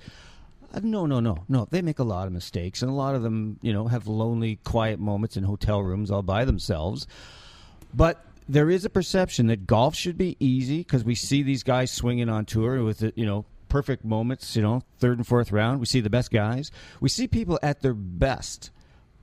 Uh, 0.73 0.81
No, 0.83 1.05
no, 1.05 1.19
no, 1.19 1.45
no. 1.47 1.67
They 1.69 1.81
make 1.81 1.99
a 1.99 2.03
lot 2.03 2.27
of 2.27 2.33
mistakes, 2.33 2.81
and 2.81 2.91
a 2.91 2.93
lot 2.93 3.15
of 3.15 3.23
them, 3.23 3.59
you 3.61 3.73
know, 3.73 3.87
have 3.87 4.07
lonely, 4.07 4.59
quiet 4.63 4.99
moments 4.99 5.37
in 5.37 5.43
hotel 5.43 5.81
rooms 5.81 6.11
all 6.11 6.21
by 6.21 6.45
themselves. 6.45 7.07
But 7.93 8.23
there 8.47 8.69
is 8.69 8.83
a 8.83 8.89
perception 8.89 9.47
that 9.47 9.67
golf 9.67 9.95
should 9.95 10.17
be 10.17 10.35
easy 10.39 10.79
because 10.79 11.03
we 11.03 11.15
see 11.15 11.43
these 11.43 11.63
guys 11.63 11.91
swinging 11.91 12.29
on 12.29 12.45
tour 12.45 12.83
with 12.83 13.03
you 13.15 13.25
know 13.25 13.45
perfect 13.69 14.03
moments. 14.03 14.55
You 14.55 14.61
know, 14.61 14.83
third 14.97 15.17
and 15.17 15.25
fourth 15.27 15.51
round, 15.51 15.79
we 15.79 15.85
see 15.85 16.01
the 16.01 16.09
best 16.09 16.31
guys. 16.31 16.71
We 16.99 17.09
see 17.09 17.27
people 17.27 17.59
at 17.63 17.81
their 17.81 17.93
best 17.93 18.71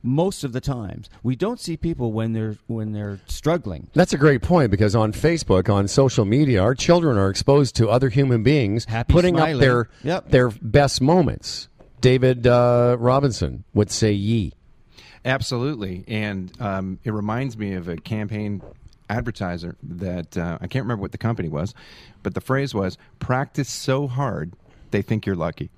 most 0.02 0.44
of 0.44 0.52
the 0.52 0.60
times. 0.60 1.10
We 1.24 1.34
don't 1.34 1.58
see 1.58 1.76
people 1.76 2.12
when 2.12 2.32
they're 2.32 2.56
when 2.68 2.92
they're 2.92 3.18
struggling. 3.26 3.88
That's 3.92 4.12
a 4.12 4.18
great 4.18 4.40
point 4.42 4.70
because 4.70 4.94
on 4.94 5.12
Facebook, 5.12 5.68
on 5.72 5.88
social 5.88 6.24
media, 6.24 6.62
our 6.62 6.74
children 6.74 7.18
are 7.18 7.28
exposed 7.28 7.74
to 7.76 7.88
other 7.88 8.08
human 8.08 8.42
beings 8.42 8.84
Happy, 8.84 9.12
putting 9.12 9.38
up 9.38 9.58
their 9.58 9.88
Yep. 10.04 10.30
their 10.30 10.50
best 10.50 11.00
moments. 11.00 11.68
David 12.00 12.46
uh, 12.46 12.96
Robinson 13.00 13.64
would 13.74 13.90
say, 13.90 14.12
"Ye." 14.12 14.52
Absolutely, 15.24 16.04
and 16.06 16.52
um, 16.60 17.00
it 17.02 17.12
reminds 17.12 17.58
me 17.58 17.72
of 17.72 17.88
a 17.88 17.96
campaign 17.96 18.62
advertiser 19.08 19.76
that 19.82 20.36
uh, 20.36 20.58
I 20.60 20.66
can't 20.66 20.84
remember 20.84 21.02
what 21.02 21.12
the 21.12 21.18
company 21.18 21.48
was, 21.48 21.74
but 22.22 22.34
the 22.34 22.40
phrase 22.40 22.74
was 22.74 22.98
"practice 23.18 23.68
so 23.70 24.06
hard 24.06 24.52
they 24.90 25.02
think 25.02 25.26
you're 25.26 25.36
lucky." 25.36 25.70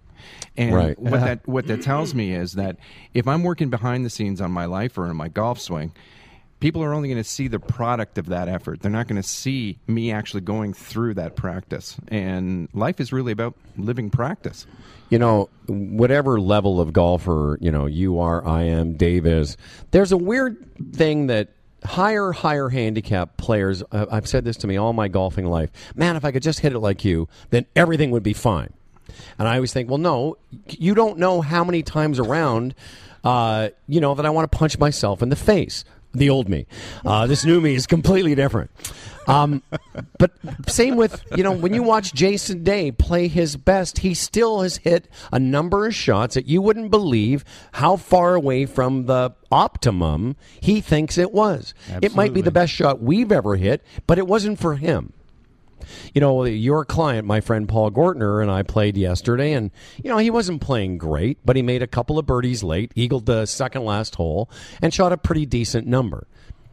And 0.57 0.75
Right. 0.75 0.99
what 0.99 1.21
that 1.21 1.41
what 1.49 1.67
that 1.69 1.83
tells 1.83 2.15
me 2.15 2.33
is 2.33 2.55
that 2.55 2.77
if 3.15 3.29
I'm 3.29 3.43
working 3.43 3.71
behind 3.71 4.05
the 4.05 4.11
scenes 4.11 4.41
on 4.41 4.51
my 4.51 4.65
life 4.65 4.99
or 4.99 5.09
in 5.11 5.17
my 5.17 5.29
golf 5.29 5.61
swing, 5.61 5.93
people 6.61 6.83
are 6.83 6.93
only 6.93 7.09
going 7.09 7.23
to 7.23 7.29
see 7.29 7.49
the 7.49 7.61
product 7.61 8.19
of 8.19 8.27
that 8.27 8.49
effort. 8.49 8.81
They're 8.81 8.91
not 8.91 9.07
going 9.07 9.21
to 9.21 9.29
see 9.29 9.79
me 9.87 10.11
actually 10.11 10.41
going 10.41 10.73
through 10.75 11.15
that 11.15 11.37
practice. 11.37 11.97
And 12.09 12.69
life 12.73 13.01
is 13.01 13.13
really 13.13 13.33
about 13.33 13.55
living 13.77 14.11
practice. 14.11 14.67
You 15.11 15.19
know, 15.19 15.49
whatever 15.69 16.41
level 16.41 16.81
of 16.81 16.93
golfer 16.93 17.59
you 17.61 17.71
know 17.71 17.87
you 17.87 18.19
are, 18.19 18.45
I 18.47 18.65
am, 18.65 18.95
Dave 18.95 19.25
is. 19.27 19.57
There's 19.93 20.13
a 20.13 20.19
weird 20.19 20.57
thing 20.95 21.29
that 21.29 21.51
higher, 21.85 22.33
higher 22.33 22.69
handicap 22.69 23.37
players. 23.37 23.83
Uh, 23.91 24.07
I've 24.11 24.29
said 24.29 24.45
this 24.45 24.57
to 24.59 24.67
me 24.67 24.77
all 24.77 24.93
my 24.93 25.09
golfing 25.09 25.47
life. 25.47 25.71
Man, 25.95 26.17
if 26.17 26.25
I 26.25 26.33
could 26.33 26.43
just 26.43 26.61
hit 26.61 26.73
it 26.73 26.79
like 26.79 27.05
you, 27.05 27.29
then 27.51 27.67
everything 27.77 28.11
would 28.11 28.23
be 28.23 28.33
fine. 28.33 28.73
And 29.39 29.49
I 29.49 29.57
always 29.57 29.73
think, 29.73 29.89
well, 29.89 29.99
no, 29.99 30.37
you 30.69 30.95
don't 30.95 31.19
know 31.19 31.41
how 31.41 31.65
many 31.65 31.83
times 31.83 32.19
around, 32.19 32.75
uh, 33.25 33.71
you 33.87 34.01
know, 34.01 34.15
that 34.15 34.27
I 34.27 34.31
want 34.31 34.51
to 34.51 34.57
punch 34.57 34.79
myself 34.79 35.23
in 35.23 35.29
the 35.29 35.37
face. 35.37 35.85
The 36.19 36.31
old 36.31 36.49
me. 36.49 36.67
Uh, 37.05 37.27
this 37.27 37.45
new 37.45 37.61
me 37.61 37.75
is 37.75 37.87
completely 37.87 38.35
different. 38.35 38.71
Um, 39.27 39.63
but 40.19 40.33
same 40.69 40.97
with, 40.97 41.23
you 41.37 41.43
know, 41.43 41.53
when 41.53 41.75
you 41.75 41.83
watch 41.83 42.15
Jason 42.15 42.65
Day 42.65 42.91
play 42.91 43.29
his 43.29 43.57
best, 43.57 43.99
he 43.99 44.15
still 44.15 44.63
has 44.63 44.79
hit 44.79 45.07
a 45.31 45.39
number 45.39 45.87
of 45.87 45.95
shots 45.95 46.35
that 46.35 46.47
you 46.47 46.63
wouldn't 46.63 46.91
believe 46.91 47.45
how 47.73 47.97
far 47.97 48.35
away 48.35 48.65
from 48.65 49.05
the 49.05 49.35
optimum 49.53 50.37
he 50.61 50.81
thinks 50.81 51.19
it 51.19 51.33
was. 51.33 51.75
It 52.01 52.15
might 52.15 52.33
be 52.33 52.41
the 52.41 52.51
best 52.51 52.73
shot 52.73 53.03
we've 53.03 53.31
ever 53.31 53.57
hit, 53.57 53.85
but 54.07 54.19
it 54.19 54.27
wasn't 54.27 54.59
for 54.59 54.77
him 54.77 55.13
you 56.15 56.21
know, 56.21 56.45
your 56.45 56.85
client, 56.85 57.27
my 57.27 57.41
friend 57.41 57.69
Paul 57.69 57.91
Gortner, 57.91 58.43
and 58.43 58.51
I 58.51 58.63
played 58.63 58.97
yesterday, 58.97 59.53
and 59.53 59.71
you 60.03 60.11
know 60.11 60.19
he 60.19 60.31
wasn't 60.31 60.61
playing 60.61 60.99
great, 60.99 61.39
but 61.45 61.57
he 61.57 61.63
made 61.63 61.83
a 61.83 61.87
couple 61.87 62.19
of 62.19 62.27
birdies 62.27 62.63
late, 62.63 62.93
eagled 62.95 63.27
the 63.27 63.47
second 63.47 63.85
last 63.85 64.17
hole, 64.17 64.51
and 64.83 64.93
shot 64.93 65.13
a 65.13 65.17
pretty 65.17 65.47
decent 65.47 65.87
number. 65.87 66.27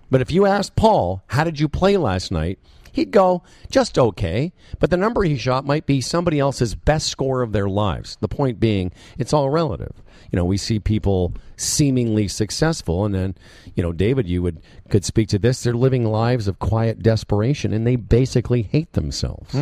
But 0.09 0.21
if 0.21 0.31
you 0.31 0.45
asked 0.45 0.75
Paul, 0.75 1.23
"How 1.27 1.43
did 1.43 1.59
you 1.59 1.67
play 1.67 1.97
last 1.97 2.31
night?" 2.31 2.59
He'd 2.95 3.11
go, 3.11 3.43
just 3.69 3.99
okay, 3.99 4.53
but 4.79 4.89
the 4.89 4.95
number 4.95 5.23
he 5.23 5.35
shot 5.35 5.65
might 5.65 5.85
be 5.85 5.99
somebody 5.99 6.39
else's 6.39 6.75
best 6.75 7.07
score 7.07 7.41
of 7.41 7.51
their 7.51 7.67
lives. 7.67 8.17
The 8.21 8.29
point 8.29 8.57
being, 8.57 8.93
it's 9.17 9.33
all 9.33 9.49
relative. 9.49 9.91
You 10.31 10.37
know, 10.37 10.45
we 10.45 10.55
see 10.55 10.79
people 10.79 11.33
seemingly 11.57 12.27
successful, 12.27 13.05
and 13.05 13.13
then, 13.13 13.35
you 13.75 13.83
know, 13.83 13.91
David, 13.93 14.27
you 14.27 14.41
would 14.41 14.61
could 14.89 15.03
speak 15.05 15.27
to 15.29 15.39
this. 15.39 15.63
They're 15.63 15.73
living 15.73 16.05
lives 16.05 16.47
of 16.47 16.59
quiet 16.59 17.01
desperation, 17.01 17.73
and 17.73 17.85
they 17.85 17.95
basically 17.95 18.61
hate 18.61 18.93
themselves. 18.93 19.53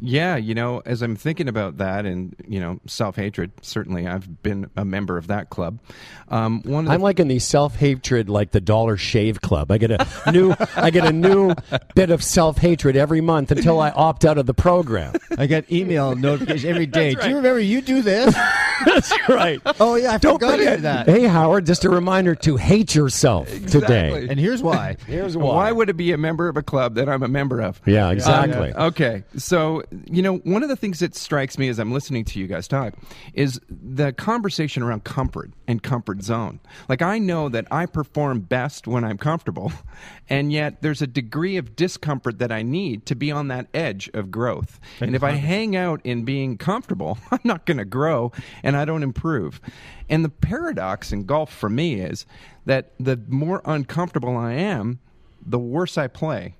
Yeah, 0.00 0.36
you 0.36 0.54
know, 0.54 0.80
as 0.86 1.02
I'm 1.02 1.16
thinking 1.16 1.48
about 1.48 1.78
that 1.78 2.06
and, 2.06 2.36
you 2.46 2.60
know, 2.60 2.78
self 2.86 3.16
hatred, 3.16 3.50
certainly 3.62 4.06
I've 4.06 4.42
been 4.42 4.70
a 4.76 4.84
member 4.84 5.18
of 5.18 5.26
that 5.26 5.50
club. 5.50 5.80
Um, 6.28 6.62
one 6.62 6.84
of 6.84 6.88
the 6.88 6.94
I'm 6.94 7.00
like 7.00 7.18
in 7.18 7.26
the 7.26 7.40
self 7.40 7.74
hatred, 7.74 8.28
like 8.28 8.52
the 8.52 8.60
Dollar 8.60 8.96
Shave 8.96 9.40
Club. 9.40 9.72
I 9.72 9.78
get 9.78 9.90
a 9.90 10.30
new, 10.30 10.54
I 10.76 10.90
get 10.90 11.04
a 11.04 11.12
new 11.12 11.52
bit 11.96 12.10
of 12.10 12.22
self 12.22 12.58
hatred 12.58 12.96
every 12.96 13.20
month 13.20 13.50
until 13.50 13.80
I 13.80 13.90
opt 13.90 14.24
out 14.24 14.38
of 14.38 14.46
the 14.46 14.54
program. 14.54 15.14
I 15.36 15.46
get 15.46 15.70
email 15.72 16.14
notification 16.14 16.70
every 16.70 16.86
day. 16.86 17.14
Do 17.14 17.28
you 17.28 17.36
remember 17.36 17.60
you 17.60 17.80
do 17.80 18.00
this? 18.02 18.34
That's 18.86 19.12
right. 19.28 19.60
oh 19.80 19.96
yeah, 19.96 20.12
I 20.12 20.18
Don't 20.18 20.34
forgot 20.34 20.52
you 20.52 20.64
forget 20.64 20.76
did 20.76 20.82
that. 20.88 21.08
Hey, 21.08 21.24
Howard, 21.24 21.66
just 21.66 21.84
a 21.84 21.90
reminder 21.90 22.34
to 22.34 22.56
hate 22.56 22.94
yourself 22.94 23.48
today. 23.66 24.26
And 24.28 24.38
here's 24.38 24.62
why. 24.62 24.96
Here's 25.06 25.36
why. 25.36 25.72
would 25.72 25.88
it 25.88 25.96
be 25.96 26.12
a 26.12 26.18
member 26.18 26.48
of 26.48 26.56
a 26.56 26.62
club 26.62 26.94
that 26.94 27.08
I'm 27.08 27.22
a 27.22 27.28
member 27.28 27.60
of? 27.60 27.80
Yeah, 27.86 28.10
exactly. 28.10 28.72
Uh, 28.72 28.86
okay, 28.88 29.24
so 29.36 29.82
you 30.06 30.22
know, 30.22 30.36
one 30.38 30.62
of 30.62 30.68
the 30.68 30.76
things 30.76 31.00
that 31.00 31.14
strikes 31.14 31.58
me 31.58 31.68
as 31.68 31.78
I'm 31.78 31.92
listening 31.92 32.24
to 32.26 32.38
you 32.38 32.46
guys 32.46 32.68
talk 32.68 32.94
is 33.34 33.60
the 33.68 34.12
conversation 34.12 34.82
around 34.82 35.04
comfort 35.04 35.50
and 35.66 35.82
comfort 35.82 36.22
zone. 36.22 36.60
Like 36.88 37.02
I 37.02 37.18
know 37.18 37.48
that 37.48 37.66
I 37.70 37.86
perform 37.86 38.40
best 38.40 38.86
when 38.86 39.04
I'm 39.04 39.18
comfortable, 39.18 39.72
and 40.28 40.52
yet 40.52 40.82
there's 40.82 41.02
a 41.02 41.06
degree 41.06 41.56
of 41.56 41.76
discomfort 41.76 42.38
that 42.38 42.52
I 42.52 42.62
need 42.62 43.06
to 43.06 43.14
be 43.14 43.30
on 43.30 43.48
that 43.48 43.68
edge 43.74 44.10
of 44.14 44.30
growth. 44.30 44.80
And 45.00 45.14
if 45.14 45.22
I 45.22 45.32
hang 45.32 45.76
out 45.76 46.00
in 46.04 46.24
being 46.24 46.58
comfortable, 46.58 47.18
I'm 47.30 47.40
not 47.44 47.66
going 47.66 47.78
to 47.78 47.84
grow 47.84 48.32
and 48.62 48.76
I 48.76 48.84
don't 48.84 49.02
improve. 49.02 49.60
And 50.08 50.24
the 50.24 50.28
paradox 50.28 51.12
in 51.12 51.24
golf 51.24 51.52
for 51.52 51.68
me 51.68 52.00
is 52.00 52.26
that 52.64 52.92
the 52.98 53.20
more 53.28 53.62
uncomfortable 53.64 54.36
I 54.36 54.52
am, 54.52 55.00
the 55.44 55.58
worse 55.58 55.98
I 55.98 56.06
play. 56.06 56.54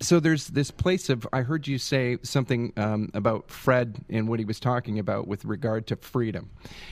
So 0.00 0.20
there's 0.20 0.48
this 0.48 0.70
place 0.70 1.08
of. 1.08 1.26
I 1.32 1.42
heard 1.42 1.68
you 1.68 1.78
say 1.78 2.18
something 2.22 2.72
um, 2.76 3.10
about 3.14 3.48
Fred 3.48 4.04
and 4.10 4.28
what 4.28 4.40
he 4.40 4.44
was 4.44 4.58
talking 4.58 4.98
about 4.98 5.28
with 5.28 5.44
regard 5.44 5.86
to 5.86 5.96
freedom, 5.96 6.50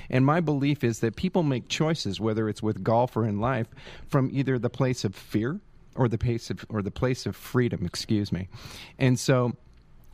and 0.09 0.25
my 0.25 0.41
belief 0.41 0.85
is 0.85 1.01
that 1.01 1.17
people 1.17 1.43
make 1.43 1.69
choices, 1.69 2.21
whether 2.21 2.49
it's 2.49 2.62
with 2.62 2.85
golf 2.85 3.17
or 3.17 3.27
in 3.27 3.41
life, 3.41 3.67
from 4.07 4.31
either 4.33 4.57
the 4.57 4.71
place 4.71 5.05
of 5.05 5.17
fear 5.17 5.61
or 5.97 6.09
the 6.09 6.17
place 6.17 6.49
of 6.49 6.65
or 6.69 6.81
the 6.81 6.93
place 6.93 7.27
of 7.27 7.35
freedom. 7.35 7.85
Excuse 7.85 8.31
me, 8.31 8.49
and 8.99 9.19
so 9.19 9.57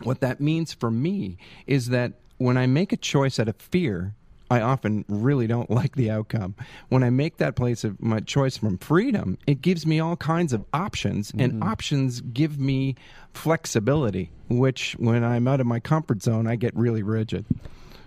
what 0.02 0.20
that 0.20 0.40
means 0.40 0.72
for 0.72 0.90
me 0.90 1.36
is 1.66 1.90
that 1.90 2.14
when 2.38 2.56
I 2.56 2.66
make 2.66 2.92
a 2.92 2.96
choice 2.96 3.38
out 3.38 3.48
of 3.48 3.56
fear, 3.56 4.14
I 4.50 4.60
often 4.60 5.04
really 5.08 5.46
don't 5.46 5.70
like 5.70 5.96
the 5.96 6.10
outcome. 6.10 6.54
When 6.88 7.02
I 7.02 7.10
make 7.10 7.36
that 7.38 7.56
place 7.56 7.84
of 7.84 8.00
my 8.00 8.20
choice 8.20 8.56
from 8.56 8.78
freedom, 8.78 9.38
it 9.46 9.60
gives 9.60 9.86
me 9.86 10.00
all 10.00 10.16
kinds 10.16 10.52
of 10.52 10.64
options, 10.72 11.32
and 11.38 11.54
mm-hmm. 11.54 11.62
options 11.62 12.20
give 12.20 12.58
me 12.58 12.96
flexibility, 13.34 14.30
which 14.48 14.92
when 14.98 15.22
I'm 15.24 15.46
out 15.46 15.60
of 15.60 15.66
my 15.66 15.80
comfort 15.80 16.22
zone, 16.22 16.46
I 16.46 16.56
get 16.56 16.74
really 16.76 17.02
rigid. 17.02 17.44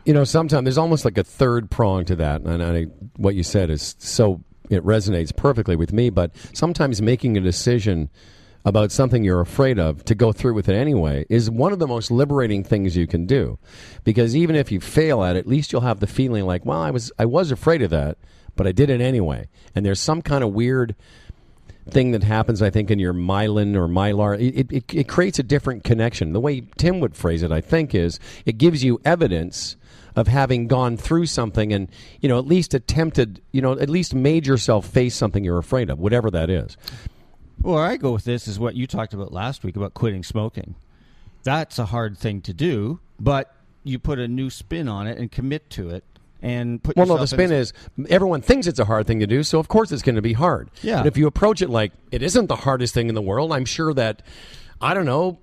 You 0.05 0.13
know, 0.13 0.23
sometimes 0.23 0.65
there's 0.65 0.79
almost 0.79 1.05
like 1.05 1.17
a 1.17 1.23
third 1.23 1.69
prong 1.69 2.05
to 2.05 2.15
that, 2.15 2.41
and 2.41 2.63
I, 2.63 2.83
what 3.17 3.35
you 3.35 3.43
said 3.43 3.69
is 3.69 3.95
so 3.99 4.41
it 4.69 4.83
resonates 4.83 5.35
perfectly 5.35 5.75
with 5.75 5.93
me. 5.93 6.09
But 6.09 6.31
sometimes 6.53 7.01
making 7.01 7.37
a 7.37 7.41
decision 7.41 8.09
about 8.63 8.91
something 8.91 9.23
you're 9.23 9.41
afraid 9.41 9.79
of 9.79 10.05
to 10.05 10.15
go 10.15 10.31
through 10.31 10.53
with 10.53 10.69
it 10.69 10.75
anyway 10.75 11.25
is 11.29 11.49
one 11.49 11.73
of 11.73 11.79
the 11.79 11.87
most 11.87 12.11
liberating 12.11 12.63
things 12.63 12.95
you 12.95 13.07
can 13.07 13.25
do, 13.25 13.57
because 14.03 14.35
even 14.35 14.55
if 14.55 14.71
you 14.71 14.79
fail 14.79 15.23
at 15.23 15.35
it, 15.35 15.39
at 15.39 15.47
least 15.47 15.71
you'll 15.71 15.81
have 15.81 15.99
the 15.99 16.07
feeling 16.07 16.45
like, 16.45 16.65
well, 16.65 16.81
I 16.81 16.91
was 16.91 17.11
I 17.17 17.25
was 17.25 17.51
afraid 17.51 17.81
of 17.81 17.89
that, 17.89 18.17
but 18.55 18.67
I 18.67 18.71
did 18.71 18.89
it 18.89 19.01
anyway. 19.01 19.47
And 19.73 19.85
there's 19.85 19.99
some 19.99 20.21
kind 20.21 20.43
of 20.43 20.53
weird 20.53 20.95
thing 21.89 22.11
that 22.11 22.23
happens, 22.23 22.61
I 22.61 22.69
think, 22.69 22.91
in 22.91 22.99
your 22.99 23.13
myelin 23.13 23.75
or 23.75 23.87
mylar. 23.87 24.39
It, 24.39 24.71
it, 24.71 24.93
it 24.93 25.07
creates 25.07 25.39
a 25.39 25.43
different 25.43 25.83
connection. 25.83 26.33
The 26.33 26.39
way 26.39 26.61
Tim 26.77 26.99
would 26.99 27.15
phrase 27.15 27.41
it, 27.41 27.51
I 27.51 27.61
think, 27.61 27.95
is 27.95 28.19
it 28.45 28.59
gives 28.59 28.83
you 28.83 29.01
evidence 29.03 29.75
of 30.15 30.27
having 30.27 30.67
gone 30.67 30.97
through 30.97 31.25
something 31.25 31.73
and, 31.73 31.89
you 32.19 32.29
know, 32.29 32.37
at 32.37 32.45
least 32.45 32.73
attempted, 32.73 33.41
you 33.51 33.61
know, 33.61 33.79
at 33.79 33.89
least 33.89 34.13
made 34.13 34.45
yourself 34.45 34.85
face 34.85 35.15
something 35.15 35.43
you're 35.43 35.57
afraid 35.57 35.89
of, 35.89 35.99
whatever 35.99 36.29
that 36.29 36.49
is. 36.49 36.77
Where 37.61 37.83
I 37.83 37.97
go 37.97 38.11
with 38.11 38.23
this 38.23 38.47
is 38.47 38.59
what 38.59 38.75
you 38.75 38.87
talked 38.87 39.13
about 39.13 39.31
last 39.31 39.63
week 39.63 39.75
about 39.75 39.93
quitting 39.93 40.23
smoking. 40.23 40.75
That's 41.43 41.79
a 41.79 41.85
hard 41.85 42.17
thing 42.17 42.41
to 42.41 42.53
do, 42.53 42.99
but 43.19 43.55
you 43.83 43.99
put 43.99 44.19
a 44.19 44.27
new 44.27 44.49
spin 44.49 44.87
on 44.87 45.07
it 45.07 45.17
and 45.17 45.31
commit 45.31 45.69
to 45.71 45.89
it 45.89 46.03
and 46.41 46.81
put 46.81 46.95
Well, 46.95 47.05
no, 47.05 47.17
the 47.17 47.27
spin 47.27 47.51
is 47.51 47.73
everyone 48.09 48.41
thinks 48.41 48.67
it's 48.67 48.79
a 48.79 48.85
hard 48.85 49.07
thing 49.07 49.19
to 49.19 49.27
do, 49.27 49.43
so 49.43 49.59
of 49.59 49.67
course 49.67 49.91
it's 49.91 50.01
going 50.01 50.15
to 50.15 50.21
be 50.21 50.33
hard. 50.33 50.69
Yeah. 50.81 50.97
But 50.97 51.07
if 51.07 51.17
you 51.17 51.27
approach 51.27 51.61
it 51.61 51.69
like 51.69 51.91
it 52.11 52.21
isn't 52.21 52.47
the 52.47 52.57
hardest 52.57 52.93
thing 52.93 53.09
in 53.09 53.15
the 53.15 53.21
world, 53.21 53.51
I'm 53.51 53.65
sure 53.65 53.93
that, 53.93 54.21
I 54.79 54.93
don't 54.93 55.05
know, 55.05 55.39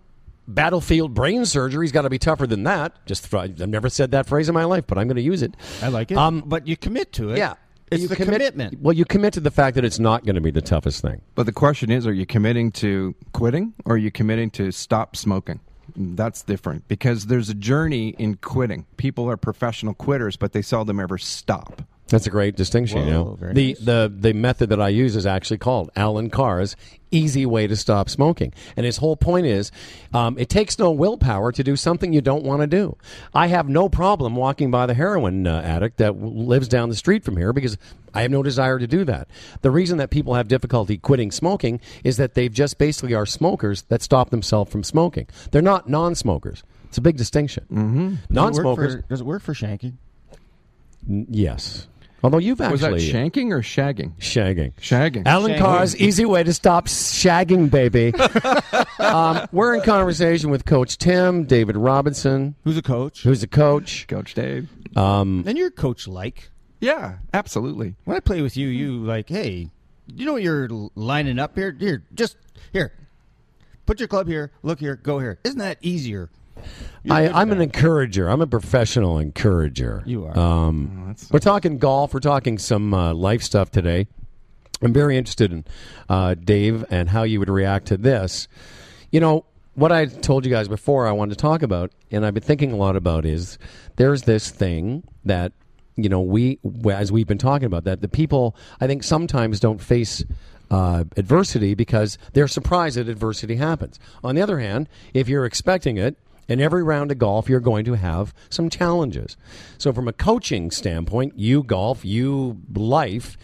battlefield 0.47 1.15
brain 1.15 1.45
surgery's 1.45 1.93
got 1.93 2.03
to 2.03 2.11
be 2.11 2.19
tougher 2.19 2.47
than 2.47 2.65
that. 2.65 3.05
Just 3.07 3.33
I've 3.35 3.59
never 3.59 3.89
said 3.89 4.11
that 4.13 4.27
phrase 4.27 4.49
in 4.49 4.55
my 4.55 4.65
life, 4.65 4.85
but 4.87 4.99
I'm 4.99 5.07
going 5.07 5.17
to 5.17 5.23
use 5.23 5.43
it. 5.43 5.55
I 5.83 5.89
like 5.89 6.11
it. 6.11 6.17
Um, 6.17 6.43
but 6.47 6.67
you 6.67 6.77
commit 6.77 7.13
to 7.15 7.31
it. 7.31 7.39
Yeah. 7.39 7.55
It's 7.91 8.03
You 8.03 8.09
the 8.09 8.17
commit- 8.17 8.35
commitment. 8.35 8.81
Well, 8.81 8.95
you 8.95 9.05
commit 9.05 9.33
to 9.35 9.41
the 9.41 9.51
fact 9.51 9.75
that 9.77 9.85
it's 9.85 9.99
not 9.99 10.25
going 10.25 10.35
to 10.35 10.41
be 10.41 10.51
the 10.51 10.61
toughest 10.63 11.03
thing. 11.03 11.21
But 11.35 11.47
the 11.47 11.53
question 11.53 11.91
is, 11.91 12.07
are 12.07 12.13
you 12.13 12.27
committing 12.27 12.71
to 12.73 13.15
quitting 13.33 13.75
or 13.85 13.95
are 13.95 13.99
you 13.99 14.11
committing 14.11 14.51
to 14.53 14.71
stop 14.73 15.17
smoking? 15.17 15.61
That's 15.97 16.43
different 16.43 16.87
because 16.87 17.27
there's 17.27 17.49
a 17.49 17.55
journey 17.55 18.11
in 18.19 18.37
quitting. 18.37 18.85
People 18.99 19.29
are 19.31 19.37
professional 19.39 19.95
quitters, 19.95 20.37
but 20.37 20.53
they 20.53 20.63
seldom 20.63 21.01
ever 21.01 21.17
stop. 21.19 21.83
That's 22.09 22.27
a 22.27 22.31
great 22.31 22.57
distinction. 22.57 23.07
you 23.07 23.11
know, 23.13 23.37
the 23.41 23.53
nice. 23.53 23.79
the 23.79 24.13
the 24.15 24.33
method 24.33 24.71
that 24.71 24.81
I 24.81 24.89
use 24.89 25.15
is 25.17 25.27
actually 25.27 25.59
called 25.59 25.91
Allen 25.95 26.31
Carr's 26.31 26.75
easy 27.11 27.47
way 27.47 27.67
to 27.67 27.75
stop 27.77 28.09
smoking, 28.11 28.53
and 28.77 28.85
his 28.85 28.99
whole 28.99 29.17
point 29.17 29.47
is, 29.47 29.71
um, 30.13 30.39
it 30.39 30.49
takes 30.49 30.79
no 30.79 30.91
willpower 30.91 31.53
to 31.53 31.63
do 31.65 31.75
something 31.77 32.13
you 32.13 32.21
don't 32.21 32.45
want 32.45 32.61
to 32.61 32.67
do. 32.67 32.97
I 33.35 33.47
have 33.49 33.69
no 33.69 33.89
problem 33.89 34.37
walking 34.37 34.71
by 34.71 34.87
the 34.87 34.95
heroin 34.95 35.47
uh, 35.47 35.61
addict 35.65 35.97
that 35.99 36.09
w- 36.19 36.43
lives 36.47 36.69
down 36.69 36.89
the 36.91 36.95
street 36.97 37.25
from 37.25 37.37
here 37.37 37.53
because 37.55 37.79
I 38.15 38.23
have 38.23 38.31
no 38.31 38.43
desire 38.43 38.79
to 38.79 38.87
do 38.87 39.05
that. 39.05 39.29
The 39.63 39.71
reason 39.71 39.97
that 39.99 40.11
people 40.11 40.35
have 40.35 40.49
difficulty 40.49 40.99
quitting 40.99 41.31
smoking 41.31 41.81
is 42.05 42.17
that 42.19 42.35
they've 42.35 42.53
just 42.53 42.77
basically 42.79 43.15
are 43.15 43.25
smokers 43.27 43.83
that 43.89 44.03
stop 44.03 44.31
themselves 44.31 44.71
from 44.71 44.83
smoking. 44.85 45.29
They're 45.51 45.63
not 45.63 45.89
non-smokers. 45.89 46.63
It's 46.89 46.99
a 46.99 47.03
big 47.03 47.17
distinction. 47.17 47.65
Mm-hmm. 47.71 48.09
Does 48.09 48.13
it 48.13 48.19
work 48.21 48.31
Non-smokers, 48.31 48.95
for- 48.97 49.01
Does 49.03 49.21
it 49.21 49.27
work 49.27 49.43
for 49.43 49.55
shanking? 49.55 49.95
n- 51.09 51.27
yes. 51.31 51.87
Although 52.23 52.39
you've 52.39 52.61
actually 52.61 52.73
Was 52.73 52.81
that 52.81 53.15
shanking 53.17 53.53
or 53.53 53.61
shagging? 53.63 54.13
shagging. 54.19 54.75
Shagging. 54.81 55.23
Allen 55.27 55.53
Shagging. 55.53 55.59
Carr's 55.59 55.97
easy 55.97 56.25
way 56.25 56.43
to 56.43 56.53
stop 56.53 56.87
shagging, 56.89 57.71
baby. 57.71 58.13
um, 58.99 59.47
we're 59.53 59.75
in 59.77 59.83
conversation 59.83 60.51
with 60.51 60.65
Coach 60.65 60.99
Tim, 60.99 61.45
David 61.45 61.77
Robinson, 61.77 62.57
Who's 62.65 62.77
a 62.77 62.83
coach? 62.83 63.23
who's 63.23 63.43
a 63.43 63.47
coach. 63.47 64.07
Coach 64.09 64.35
Dave. 64.35 64.69
Um, 64.97 65.45
And 65.47 65.57
you're 65.57 65.71
coach 65.71 66.09
like. 66.09 66.51
Yeah, 66.81 67.19
absolutely. 67.33 67.95
When 68.05 68.17
I 68.17 68.21
play 68.21 68.41
with 68.43 68.57
you, 68.57 68.69
you 68.69 68.99
like, 69.05 69.29
hey, 69.29 69.71
you 70.07 70.27
know 70.27 70.37
you're 70.37 70.69
lining 70.95 71.39
up 71.39 71.57
here. 71.57 71.77
Here, 71.79 72.05
just 72.15 72.37
here. 72.73 72.93
Put 73.87 74.01
your 74.01 74.09
club 74.09 74.27
here. 74.29 74.53
Look 74.63 74.81
here. 74.81 74.97
Go 74.97 75.19
here. 75.19 75.39
Isn't 75.45 75.59
that 75.59 75.79
easier? 75.83 76.31
I, 77.11 77.29
I'm 77.29 77.51
an 77.53 77.61
encourager. 77.61 78.29
I'm 78.29 78.41
a 78.41 78.47
professional 78.47 79.19
encourager. 79.19 80.03
You 80.07 80.27
are. 80.27 80.39
Um, 80.39 81.05
that's- 81.07 81.31
we're 81.31 81.39
talking 81.39 81.79
golf. 81.79 82.13
We're 82.13 82.21
talking 82.21 82.59
some 82.59 82.93
uh, 82.93 83.15
life 83.15 83.43
stuff 83.43 83.71
today. 83.71 84.07
I'm 84.83 84.93
very 84.93 85.17
interested 85.17 85.53
in 85.53 85.65
uh, 86.09 86.35
Dave 86.35 86.85
and 86.91 87.09
how 87.09 87.25
you 87.25 87.39
would 87.41 87.49
react 87.51 87.87
to 87.89 87.97
this. 87.97 88.47
You 89.11 89.21
know 89.21 89.45
what 89.75 89.91
I 89.91 90.07
told 90.07 90.45
you 90.45 90.51
guys 90.53 90.69
before. 90.69 91.07
I 91.07 91.13
wanted 91.13 91.37
to 91.37 91.41
talk 91.43 91.63
about, 91.63 91.91
and 92.11 92.25
I've 92.27 92.35
been 92.35 92.43
thinking 92.43 92.73
a 92.73 92.77
lot 92.77 92.95
about 92.95 93.25
is 93.25 93.59
there's 93.97 94.23
this 94.23 94.51
thing 94.51 95.03
that 95.25 95.53
you 95.97 96.09
know 96.09 96.21
we 96.21 96.61
as 96.93 97.11
we've 97.11 97.27
been 97.27 97.39
talking 97.39 97.67
about 97.67 97.85
that 97.85 98.03
the 98.03 98.09
people 98.09 98.55
I 98.81 98.87
think 98.87 99.03
sometimes 99.03 99.59
don't 99.59 99.81
face 99.81 100.25
uh, 100.71 101.05
adversity 101.17 101.75
because 101.75 102.19
they're 102.35 102.47
surprised 102.47 102.99
that 102.99 103.09
adversity 103.09 103.57
happens. 103.57 103.99
On 104.23 104.35
the 104.37 104.43
other 104.43 104.59
hand, 104.61 104.89
if 105.15 105.29
you're 105.29 105.45
expecting 105.47 105.97
it, 105.97 106.17
in 106.49 106.61
every 106.61 106.83
round 106.83 107.13
of 107.13 107.19
golf, 107.19 107.49
you're 107.49 107.61
going 107.61 107.85
to 107.85 107.95
have 107.95 108.35
some 108.49 108.71
challenges. 108.71 109.37
So, 109.77 109.93
from 109.93 110.09
a 110.09 110.13
coaching 110.13 110.71
standpoint, 110.71 111.39
you 111.39 111.63
golf, 111.63 112.05
you 112.05 112.61
life, 112.75 113.37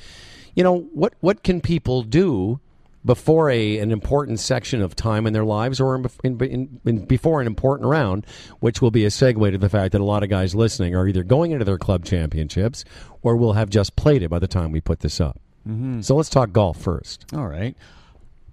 you 0.54 0.64
know 0.64 0.80
what 0.92 1.14
what 1.20 1.42
can 1.42 1.60
people 1.60 2.02
do 2.02 2.60
before 3.04 3.50
a 3.50 3.78
an 3.78 3.92
important 3.92 4.40
section 4.40 4.80
of 4.80 4.96
time 4.96 5.26
in 5.26 5.32
their 5.32 5.44
lives 5.44 5.80
or 5.80 5.94
in, 5.94 6.08
in, 6.24 6.80
in, 6.84 7.04
before 7.04 7.40
an 7.40 7.46
important 7.46 7.88
round, 7.88 8.26
which 8.60 8.80
will 8.80 8.90
be 8.90 9.04
a 9.04 9.08
segue 9.08 9.50
to 9.50 9.58
the 9.58 9.68
fact 9.68 9.92
that 9.92 10.00
a 10.00 10.04
lot 10.04 10.22
of 10.22 10.30
guys 10.30 10.54
listening 10.54 10.94
are 10.94 11.06
either 11.06 11.22
going 11.22 11.50
into 11.52 11.64
their 11.64 11.78
club 11.78 12.04
championships 12.04 12.84
or 13.22 13.36
will 13.36 13.52
have 13.52 13.68
just 13.68 13.96
played 13.96 14.22
it 14.22 14.30
by 14.30 14.38
the 14.38 14.48
time 14.48 14.72
we 14.72 14.80
put 14.80 15.00
this 15.00 15.20
up. 15.20 15.38
Mm-hmm. 15.68 16.00
So 16.00 16.16
let's 16.16 16.28
talk 16.28 16.52
golf 16.52 16.78
first. 16.78 17.26
All 17.34 17.46
right. 17.46 17.76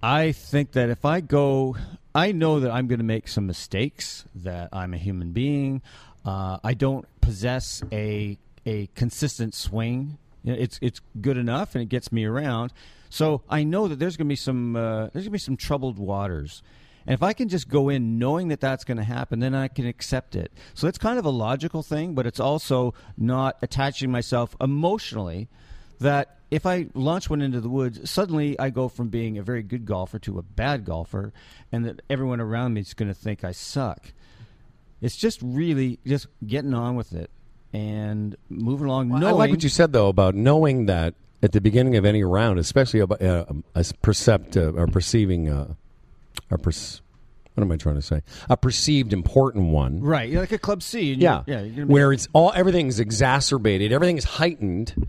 I 0.02 0.32
think 0.32 0.72
that 0.72 0.90
if 0.90 1.04
I 1.04 1.20
go, 1.20 1.76
I 2.14 2.32
know 2.32 2.60
that 2.60 2.70
I'm 2.70 2.86
going 2.86 2.98
to 2.98 3.04
make 3.04 3.28
some 3.28 3.46
mistakes. 3.46 4.24
That 4.34 4.68
I'm 4.72 4.94
a 4.94 4.98
human 4.98 5.32
being. 5.32 5.82
Uh, 6.24 6.58
I 6.62 6.74
don't 6.74 7.06
possess 7.20 7.82
a 7.90 8.38
a 8.66 8.88
consistent 8.94 9.54
swing. 9.54 10.18
You 10.44 10.52
know, 10.52 10.58
it's 10.58 10.78
it's 10.82 11.00
good 11.20 11.36
enough 11.36 11.74
and 11.74 11.82
it 11.82 11.88
gets 11.88 12.12
me 12.12 12.24
around. 12.24 12.72
So 13.10 13.42
I 13.48 13.64
know 13.64 13.88
that 13.88 13.98
there's 13.98 14.16
going 14.16 14.26
to 14.26 14.32
be 14.32 14.36
some 14.36 14.76
uh, 14.76 15.08
there's 15.12 15.24
going 15.24 15.24
to 15.24 15.30
be 15.30 15.38
some 15.38 15.56
troubled 15.56 15.98
waters. 15.98 16.62
And 17.06 17.14
if 17.14 17.22
I 17.22 17.32
can 17.32 17.48
just 17.48 17.68
go 17.68 17.88
in 17.88 18.18
knowing 18.18 18.48
that 18.48 18.60
that's 18.60 18.84
going 18.84 18.98
to 18.98 19.04
happen, 19.04 19.40
then 19.40 19.54
I 19.56 19.66
can 19.66 19.86
accept 19.86 20.36
it. 20.36 20.52
So 20.74 20.86
it's 20.86 20.98
kind 20.98 21.18
of 21.18 21.24
a 21.24 21.30
logical 21.30 21.82
thing, 21.82 22.14
but 22.14 22.26
it's 22.28 22.38
also 22.38 22.94
not 23.18 23.56
attaching 23.60 24.12
myself 24.12 24.54
emotionally 24.60 25.48
that 26.02 26.38
if 26.50 26.66
I 26.66 26.86
launch 26.94 27.30
one 27.30 27.40
into 27.40 27.60
the 27.60 27.68
woods, 27.68 28.10
suddenly 28.10 28.58
I 28.58 28.70
go 28.70 28.88
from 28.88 29.08
being 29.08 29.38
a 29.38 29.42
very 29.42 29.62
good 29.62 29.86
golfer 29.86 30.18
to 30.20 30.38
a 30.38 30.42
bad 30.42 30.84
golfer, 30.84 31.32
and 31.72 31.84
that 31.86 32.00
everyone 32.10 32.40
around 32.40 32.74
me 32.74 32.82
is 32.82 32.94
going 32.94 33.08
to 33.08 33.14
think 33.14 33.42
I 33.42 33.52
suck. 33.52 34.12
It's 35.00 35.16
just 35.16 35.40
really 35.42 35.98
just 36.06 36.26
getting 36.46 36.74
on 36.74 36.94
with 36.94 37.12
it 37.12 37.30
and 37.72 38.36
moving 38.48 38.86
along. 38.86 39.12
I 39.12 39.18
knowing, 39.18 39.34
like 39.36 39.50
what 39.50 39.62
you 39.62 39.68
said 39.68 39.92
though 39.92 40.08
about 40.08 40.34
knowing 40.34 40.86
that 40.86 41.14
at 41.42 41.52
the 41.52 41.60
beginning 41.60 41.96
of 41.96 42.04
any 42.04 42.22
round, 42.22 42.58
especially 42.58 43.00
about 43.00 43.20
uh, 43.22 43.46
a 43.74 43.84
percept 44.02 44.56
uh, 44.56 44.72
or 44.72 44.86
perceiving 44.86 45.48
uh, 45.48 45.74
or 46.50 46.58
perce- 46.58 47.00
what 47.54 47.62
am 47.64 47.72
I 47.72 47.76
trying 47.76 47.96
to 47.96 48.02
say? 48.02 48.22
A 48.48 48.56
perceived 48.56 49.12
important 49.12 49.72
one. 49.72 50.00
right? 50.00 50.28
You're 50.28 50.40
like 50.40 50.52
a 50.52 50.58
club 50.58 50.82
C. 50.82 51.12
And 51.14 51.20
Yeah, 51.22 51.42
yeah. 51.46 51.60
You're 51.62 51.74
gonna 51.74 51.86
be- 51.86 51.92
where 51.92 52.12
it's 52.12 52.28
all 52.32 52.52
everything's 52.54 53.00
exacerbated, 53.00 53.92
everything's 53.92 54.24
heightened. 54.24 55.08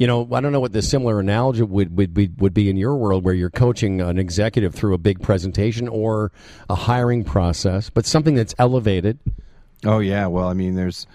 You 0.00 0.06
know, 0.06 0.26
I 0.32 0.40
don't 0.40 0.50
know 0.52 0.60
what 0.60 0.72
the 0.72 0.80
similar 0.80 1.20
analogy 1.20 1.60
would 1.62 1.94
would 1.94 2.14
be, 2.14 2.30
would 2.38 2.54
be 2.54 2.70
in 2.70 2.78
your 2.78 2.96
world, 2.96 3.22
where 3.22 3.34
you're 3.34 3.50
coaching 3.50 4.00
an 4.00 4.18
executive 4.18 4.74
through 4.74 4.94
a 4.94 4.98
big 4.98 5.20
presentation 5.20 5.88
or 5.88 6.32
a 6.70 6.74
hiring 6.74 7.22
process, 7.22 7.90
but 7.90 8.06
something 8.06 8.34
that's 8.34 8.54
elevated. 8.58 9.18
Oh 9.84 9.98
yeah, 9.98 10.26
well, 10.26 10.48
I 10.48 10.54
mean, 10.54 10.74
there's. 10.74 11.06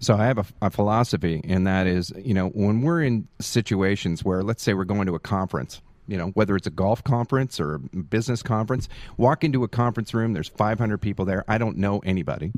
So 0.00 0.16
I 0.16 0.26
have 0.26 0.36
a, 0.36 0.44
a 0.60 0.70
philosophy, 0.70 1.40
and 1.44 1.66
that 1.66 1.86
is, 1.86 2.12
you 2.14 2.34
know, 2.34 2.48
when 2.50 2.82
we're 2.82 3.02
in 3.02 3.26
situations 3.40 4.22
where, 4.22 4.42
let's 4.42 4.62
say, 4.62 4.74
we're 4.74 4.84
going 4.84 5.06
to 5.06 5.14
a 5.14 5.18
conference, 5.18 5.80
you 6.10 6.18
know, 6.18 6.30
whether 6.30 6.56
it's 6.56 6.66
a 6.66 6.70
golf 6.70 7.04
conference 7.04 7.60
or 7.60 7.76
a 7.76 7.78
business 7.78 8.42
conference, 8.42 8.88
walk 9.16 9.44
into 9.44 9.62
a 9.62 9.68
conference 9.68 10.12
room, 10.12 10.32
there's 10.32 10.48
500 10.48 10.98
people 10.98 11.24
there. 11.24 11.44
I 11.46 11.56
don't 11.56 11.76
know 11.76 12.00
anybody. 12.00 12.50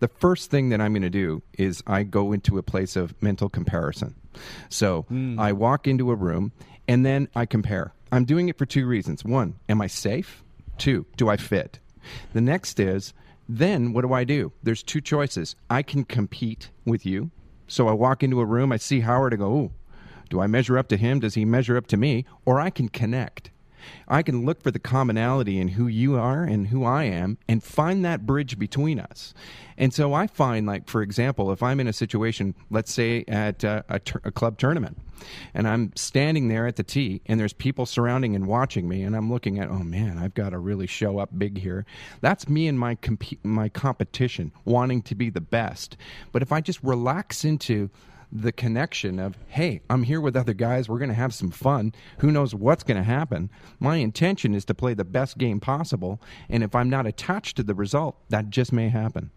The 0.00 0.08
first 0.08 0.50
thing 0.50 0.68
that 0.68 0.82
I'm 0.82 0.92
going 0.92 1.02
to 1.02 1.10
do 1.10 1.42
is 1.56 1.82
I 1.86 2.02
go 2.02 2.32
into 2.32 2.58
a 2.58 2.62
place 2.62 2.96
of 2.96 3.20
mental 3.22 3.48
comparison. 3.48 4.14
So 4.68 5.02
hmm. 5.08 5.40
I 5.40 5.52
walk 5.52 5.88
into 5.88 6.10
a 6.10 6.14
room 6.14 6.52
and 6.86 7.06
then 7.06 7.28
I 7.34 7.46
compare. 7.46 7.94
I'm 8.12 8.26
doing 8.26 8.50
it 8.50 8.58
for 8.58 8.66
two 8.66 8.86
reasons. 8.86 9.24
One, 9.24 9.54
am 9.66 9.80
I 9.80 9.86
safe? 9.86 10.44
Two, 10.76 11.06
do 11.16 11.30
I 11.30 11.38
fit? 11.38 11.78
The 12.34 12.42
next 12.42 12.78
is, 12.78 13.14
then 13.48 13.94
what 13.94 14.02
do 14.02 14.12
I 14.12 14.24
do? 14.24 14.52
There's 14.62 14.82
two 14.82 15.00
choices. 15.00 15.56
I 15.70 15.82
can 15.82 16.04
compete 16.04 16.70
with 16.84 17.06
you. 17.06 17.30
So 17.66 17.88
I 17.88 17.92
walk 17.92 18.22
into 18.22 18.40
a 18.40 18.44
room, 18.44 18.72
I 18.72 18.76
see 18.76 19.00
Howard, 19.00 19.32
I 19.32 19.36
go, 19.36 19.52
ooh, 19.52 19.72
do 20.30 20.40
I 20.40 20.46
measure 20.46 20.78
up 20.78 20.88
to 20.88 20.96
him? 20.96 21.20
Does 21.20 21.34
he 21.34 21.44
measure 21.44 21.76
up 21.76 21.86
to 21.88 21.96
me? 21.96 22.24
Or 22.46 22.58
I 22.58 22.70
can 22.70 22.88
connect. 22.88 23.50
I 24.08 24.22
can 24.22 24.44
look 24.44 24.62
for 24.62 24.70
the 24.70 24.78
commonality 24.78 25.58
in 25.58 25.68
who 25.68 25.86
you 25.86 26.16
are 26.16 26.42
and 26.42 26.68
who 26.68 26.84
I 26.84 27.04
am 27.04 27.38
and 27.48 27.62
find 27.62 28.04
that 28.04 28.26
bridge 28.26 28.58
between 28.58 29.00
us. 29.00 29.34
And 29.78 29.94
so 29.94 30.12
I 30.12 30.26
find, 30.26 30.66
like, 30.66 30.88
for 30.88 31.00
example, 31.00 31.50
if 31.50 31.62
I'm 31.62 31.80
in 31.80 31.88
a 31.88 31.92
situation, 31.92 32.54
let's 32.70 32.92
say 32.92 33.24
at 33.26 33.64
uh, 33.64 33.82
a, 33.88 34.00
a 34.24 34.30
club 34.30 34.58
tournament, 34.58 34.98
and 35.54 35.66
I'm 35.66 35.92
standing 35.96 36.48
there 36.48 36.66
at 36.66 36.76
the 36.76 36.82
tee 36.82 37.20
and 37.26 37.38
there's 37.38 37.52
people 37.52 37.86
surrounding 37.86 38.34
and 38.34 38.46
watching 38.46 38.88
me, 38.88 39.02
and 39.02 39.16
I'm 39.16 39.30
looking 39.30 39.58
at, 39.58 39.68
oh 39.70 39.78
man, 39.78 40.18
I've 40.18 40.34
got 40.34 40.50
to 40.50 40.58
really 40.58 40.86
show 40.86 41.18
up 41.18 41.30
big 41.36 41.58
here. 41.58 41.86
That's 42.20 42.48
me 42.48 42.68
and 42.68 42.78
my, 42.78 42.96
comp- 42.96 43.44
my 43.44 43.68
competition 43.68 44.52
wanting 44.64 45.02
to 45.02 45.14
be 45.14 45.30
the 45.30 45.40
best. 45.40 45.96
But 46.32 46.42
if 46.42 46.52
I 46.52 46.60
just 46.60 46.82
relax 46.82 47.44
into 47.44 47.90
the 48.32 48.52
connection 48.52 49.18
of 49.18 49.36
hey 49.48 49.80
i'm 49.90 50.04
here 50.04 50.20
with 50.20 50.36
other 50.36 50.54
guys 50.54 50.88
we're 50.88 50.98
going 50.98 51.08
to 51.08 51.14
have 51.14 51.34
some 51.34 51.50
fun 51.50 51.92
who 52.18 52.30
knows 52.30 52.54
what's 52.54 52.82
going 52.84 52.96
to 52.96 53.02
happen 53.02 53.50
my 53.80 53.96
intention 53.96 54.54
is 54.54 54.64
to 54.64 54.74
play 54.74 54.94
the 54.94 55.04
best 55.04 55.36
game 55.38 55.58
possible 55.60 56.20
and 56.48 56.62
if 56.62 56.74
i'm 56.74 56.88
not 56.88 57.06
attached 57.06 57.56
to 57.56 57.62
the 57.62 57.74
result 57.74 58.16
that 58.28 58.48
just 58.50 58.72
may 58.72 58.88
happen 58.88 59.30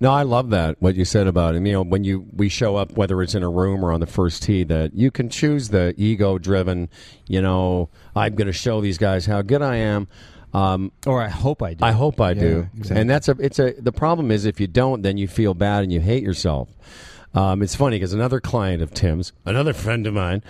No, 0.00 0.12
I 0.12 0.22
love 0.22 0.50
that 0.50 0.76
what 0.80 0.94
you 0.94 1.04
said 1.04 1.26
about 1.26 1.56
it. 1.56 1.66
You 1.66 1.72
know, 1.72 1.82
when 1.82 2.04
you 2.04 2.26
we 2.32 2.48
show 2.48 2.76
up, 2.76 2.92
whether 2.92 3.20
it's 3.22 3.34
in 3.34 3.42
a 3.42 3.48
room 3.50 3.84
or 3.84 3.90
on 3.90 3.98
the 4.00 4.06
first 4.06 4.42
tee, 4.44 4.62
that 4.64 4.94
you 4.94 5.10
can 5.10 5.28
choose 5.28 5.70
the 5.70 5.92
ego-driven. 5.96 6.88
You 7.26 7.42
know, 7.42 7.88
I'm 8.14 8.34
going 8.36 8.46
to 8.46 8.52
show 8.52 8.80
these 8.80 8.98
guys 8.98 9.26
how 9.26 9.42
good 9.42 9.62
I 9.62 9.76
am. 9.76 10.06
Um, 10.52 10.92
Or 11.06 11.20
I 11.20 11.28
hope 11.28 11.62
I 11.62 11.74
do. 11.74 11.84
I 11.84 11.90
hope 11.92 12.20
I 12.20 12.34
do. 12.34 12.68
exactly. 12.76 13.00
And 13.00 13.10
that's 13.10 13.28
a 13.28 13.32
it's 13.40 13.58
a 13.58 13.72
the 13.72 13.92
problem 13.92 14.30
is 14.30 14.44
if 14.44 14.60
you 14.60 14.68
don't, 14.68 15.02
then 15.02 15.16
you 15.16 15.26
feel 15.26 15.54
bad 15.54 15.82
and 15.82 15.92
you 15.92 16.00
hate 16.00 16.22
yourself. 16.22 16.68
Um, 17.36 17.62
it's 17.62 17.74
funny 17.74 17.96
because 17.96 18.12
another 18.12 18.40
client 18.40 18.82
of 18.82 18.92
Tim's, 18.94 19.32
another 19.44 19.72
friend 19.72 20.06
of 20.06 20.14
mine. 20.14 20.42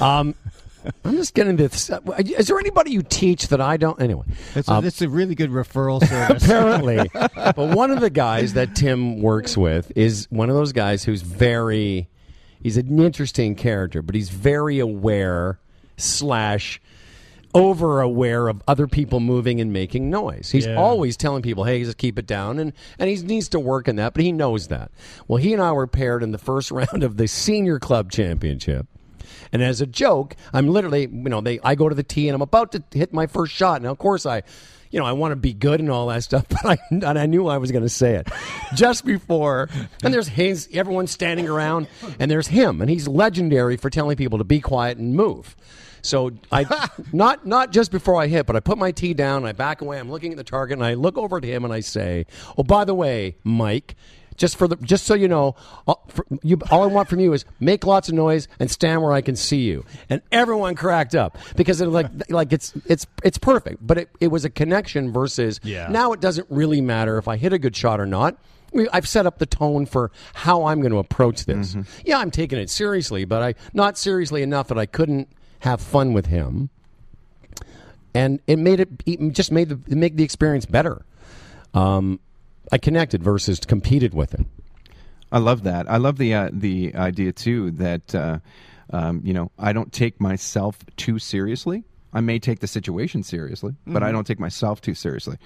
Um, 0.00 0.34
I'm 1.04 1.16
just 1.16 1.32
getting 1.32 1.56
this. 1.56 1.90
Is 2.18 2.46
there 2.48 2.58
anybody 2.58 2.92
you 2.92 3.02
teach 3.02 3.48
that 3.48 3.60
I 3.60 3.78
don't? 3.78 4.00
Anyway, 4.02 4.26
It's 4.54 4.68
a, 4.68 4.82
it's 4.84 5.00
a 5.00 5.08
really 5.08 5.34
good 5.34 5.50
referral 5.50 6.06
service. 6.06 6.44
apparently. 6.44 7.08
but 7.14 7.56
one 7.56 7.90
of 7.90 8.00
the 8.00 8.10
guys 8.10 8.52
that 8.52 8.76
Tim 8.76 9.22
works 9.22 9.56
with 9.56 9.90
is 9.96 10.26
one 10.30 10.50
of 10.50 10.56
those 10.56 10.72
guys 10.72 11.02
who's 11.02 11.22
very 11.22 12.08
he's 12.62 12.76
an 12.76 12.98
interesting 13.00 13.54
character, 13.54 14.02
but 14.02 14.14
he's 14.14 14.28
very 14.28 14.78
aware 14.78 15.58
slash 15.96 16.82
over 17.54 18.00
aware 18.00 18.48
of 18.48 18.62
other 18.66 18.86
people 18.86 19.20
moving 19.20 19.60
and 19.60 19.72
making 19.72 20.10
noise. 20.10 20.50
He's 20.50 20.66
Yeah. 20.66 20.76
always 20.76 21.16
telling 21.16 21.42
people, 21.42 21.64
"Hey, 21.64 21.82
just 21.84 21.98
keep 21.98 22.18
it 22.18 22.26
down," 22.26 22.58
and 22.58 22.72
and 22.98 23.08
he 23.08 23.16
needs 23.24 23.48
to 23.50 23.60
work 23.60 23.88
on 23.88 23.96
that, 23.96 24.14
but 24.14 24.22
he 24.24 24.32
knows 24.32 24.66
that. 24.68 24.90
Well, 25.28 25.38
he 25.38 25.52
and 25.52 25.62
I 25.62 25.72
were 25.72 25.86
paired 25.86 26.22
in 26.22 26.32
the 26.32 26.38
first 26.38 26.70
round 26.72 27.02
of 27.02 27.16
the 27.16 27.28
senior 27.28 27.78
club 27.78 28.10
championship. 28.10 28.86
And 29.52 29.62
as 29.62 29.80
a 29.80 29.86
joke, 29.86 30.34
I'm 30.52 30.68
literally, 30.68 31.02
you 31.02 31.28
know, 31.30 31.40
they 31.40 31.60
I 31.62 31.74
go 31.76 31.88
to 31.88 31.94
the 31.94 32.02
tee 32.02 32.28
and 32.28 32.34
I'm 32.34 32.42
about 32.42 32.72
to 32.72 32.82
hit 32.92 33.12
my 33.14 33.26
first 33.26 33.52
shot. 33.52 33.80
Now, 33.82 33.90
of 33.90 33.98
course, 33.98 34.26
I, 34.26 34.42
you 34.94 35.00
know, 35.00 35.06
I 35.06 35.12
want 35.12 35.32
to 35.32 35.36
be 35.36 35.52
good 35.52 35.80
and 35.80 35.90
all 35.90 36.06
that 36.06 36.22
stuff, 36.22 36.46
but 36.48 36.64
I 36.64 36.78
and 36.88 37.18
I 37.18 37.26
knew 37.26 37.48
I 37.48 37.58
was 37.58 37.72
going 37.72 37.82
to 37.82 37.88
say 37.88 38.14
it 38.14 38.28
just 38.74 39.04
before. 39.04 39.68
And 40.04 40.14
there's 40.14 40.28
his, 40.28 40.68
everyone's 40.72 41.10
standing 41.10 41.48
around, 41.48 41.88
and 42.20 42.30
there's 42.30 42.46
him, 42.46 42.80
and 42.80 42.88
he's 42.88 43.08
legendary 43.08 43.76
for 43.76 43.90
telling 43.90 44.16
people 44.16 44.38
to 44.38 44.44
be 44.44 44.60
quiet 44.60 44.98
and 44.98 45.16
move. 45.16 45.56
So 46.02 46.30
I, 46.52 46.88
not 47.12 47.44
not 47.44 47.72
just 47.72 47.90
before 47.90 48.22
I 48.22 48.28
hit, 48.28 48.46
but 48.46 48.54
I 48.54 48.60
put 48.60 48.78
my 48.78 48.92
tee 48.92 49.14
down, 49.14 49.38
and 49.38 49.48
I 49.48 49.52
back 49.52 49.80
away, 49.80 49.98
I'm 49.98 50.12
looking 50.12 50.30
at 50.30 50.36
the 50.36 50.44
target, 50.44 50.78
and 50.78 50.86
I 50.86 50.94
look 50.94 51.18
over 51.18 51.38
at 51.38 51.44
him 51.44 51.64
and 51.64 51.74
I 51.74 51.80
say, 51.80 52.26
"Oh, 52.56 52.62
by 52.62 52.84
the 52.84 52.94
way, 52.94 53.36
Mike." 53.42 53.96
Just 54.36 54.56
for 54.56 54.66
the, 54.66 54.76
just 54.76 55.04
so 55.06 55.14
you 55.14 55.28
know, 55.28 55.54
all, 55.86 56.04
for, 56.08 56.26
you, 56.42 56.58
all 56.70 56.82
I 56.82 56.86
want 56.86 57.08
from 57.08 57.20
you 57.20 57.32
is 57.32 57.44
make 57.60 57.84
lots 57.86 58.08
of 58.08 58.14
noise 58.14 58.48
and 58.58 58.70
stand 58.70 59.00
where 59.02 59.12
I 59.12 59.20
can 59.20 59.36
see 59.36 59.62
you. 59.62 59.84
And 60.10 60.22
everyone 60.32 60.74
cracked 60.74 61.14
up 61.14 61.38
because 61.56 61.80
it 61.80 61.86
like 61.86 62.06
like 62.30 62.52
it's 62.52 62.72
it's 62.86 63.06
it's 63.22 63.38
perfect. 63.38 63.86
But 63.86 63.98
it, 63.98 64.10
it 64.20 64.28
was 64.28 64.44
a 64.44 64.50
connection 64.50 65.12
versus 65.12 65.60
Yeah. 65.62 65.88
now 65.88 66.12
it 66.12 66.20
doesn't 66.20 66.46
really 66.50 66.80
matter 66.80 67.16
if 67.18 67.28
I 67.28 67.36
hit 67.36 67.52
a 67.52 67.58
good 67.58 67.76
shot 67.76 68.00
or 68.00 68.06
not. 68.06 68.36
I've 68.92 69.06
set 69.06 69.24
up 69.24 69.38
the 69.38 69.46
tone 69.46 69.86
for 69.86 70.10
how 70.34 70.64
I'm 70.64 70.80
going 70.80 70.90
to 70.90 70.98
approach 70.98 71.44
this. 71.44 71.76
Yeah, 72.04 72.18
I'm 72.18 72.32
taking 72.32 72.58
it 72.58 72.68
seriously, 72.70 73.24
but 73.24 73.40
I 73.40 73.54
not 73.72 73.96
seriously 73.96 74.42
enough 74.42 74.66
that 74.66 74.78
I 74.78 74.86
couldn't 74.86 75.28
have 75.60 75.80
fun 75.80 76.12
with 76.12 76.26
him. 76.26 76.70
And 78.14 78.40
it 78.48 78.58
made 78.58 78.80
it, 78.80 78.88
it 79.06 79.32
just 79.32 79.52
made 79.52 79.68
the 79.68 79.78
it 79.88 79.96
made 79.96 80.16
the 80.16 80.24
experience 80.24 80.66
better. 80.66 81.04
Um, 81.72 82.18
I 82.72 82.78
connected 82.78 83.22
versus 83.22 83.60
competed 83.60 84.14
with 84.14 84.34
it. 84.34 84.46
I 85.32 85.38
love 85.38 85.64
that. 85.64 85.90
I 85.90 85.96
love 85.96 86.18
the 86.18 86.34
uh, 86.34 86.50
the 86.52 86.94
idea 86.94 87.32
too 87.32 87.72
that 87.72 88.14
uh, 88.14 88.38
um, 88.90 89.20
you 89.24 89.32
know 89.32 89.50
I 89.58 89.72
don't 89.72 89.92
take 89.92 90.20
myself 90.20 90.78
too 90.96 91.18
seriously. 91.18 91.84
I 92.12 92.20
may 92.20 92.38
take 92.38 92.60
the 92.60 92.68
situation 92.68 93.24
seriously, 93.24 93.74
but 93.86 94.04
I 94.04 94.12
don't 94.12 94.24
take 94.24 94.38
myself 94.38 94.80
too 94.80 94.94
seriously. 94.94 95.36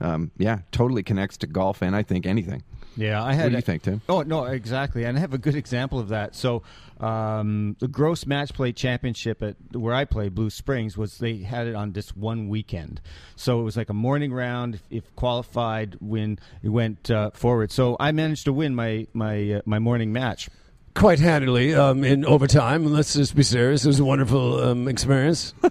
Um, 0.00 0.32
yeah, 0.38 0.58
totally 0.72 1.04
connects 1.04 1.36
to 1.38 1.46
golf 1.46 1.82
and 1.82 1.94
I 1.94 2.02
think 2.02 2.26
anything. 2.26 2.64
Yeah, 2.96 3.22
I 3.22 3.34
had. 3.34 3.44
What 3.44 3.50
do 3.50 3.56
you 3.56 3.62
think, 3.62 3.82
Tim? 3.82 4.00
Oh 4.08 4.22
no, 4.22 4.44
exactly, 4.44 5.04
and 5.04 5.16
I 5.16 5.20
have 5.20 5.34
a 5.34 5.38
good 5.38 5.54
example 5.54 5.98
of 5.98 6.08
that. 6.08 6.34
So, 6.34 6.62
um, 6.98 7.76
the 7.78 7.88
Gross 7.88 8.26
Match 8.26 8.54
Play 8.54 8.72
Championship 8.72 9.42
at 9.42 9.56
where 9.72 9.94
I 9.94 10.04
play, 10.04 10.28
Blue 10.28 10.50
Springs, 10.50 10.96
was 10.96 11.18
they 11.18 11.38
had 11.38 11.66
it 11.66 11.74
on 11.74 11.92
this 11.92 12.16
one 12.16 12.48
weekend. 12.48 13.00
So 13.36 13.60
it 13.60 13.64
was 13.64 13.76
like 13.76 13.90
a 13.90 13.94
morning 13.94 14.32
round. 14.32 14.76
If, 14.76 14.82
if 14.90 15.16
qualified, 15.16 15.96
win 16.00 16.38
it 16.62 16.70
went 16.70 17.10
uh, 17.10 17.30
forward. 17.32 17.70
So 17.70 17.96
I 18.00 18.12
managed 18.12 18.44
to 18.46 18.52
win 18.52 18.74
my 18.74 19.06
my 19.12 19.52
uh, 19.52 19.60
my 19.66 19.78
morning 19.78 20.12
match. 20.12 20.48
Quite 20.96 21.20
handily 21.20 21.74
um, 21.74 22.02
in 22.02 22.24
overtime. 22.24 22.86
Let's 22.86 23.14
just 23.14 23.36
be 23.36 23.42
serious. 23.42 23.84
It 23.84 23.88
was 23.88 24.00
a 24.00 24.04
wonderful 24.04 24.60
um, 24.62 24.88
experience. 24.88 25.54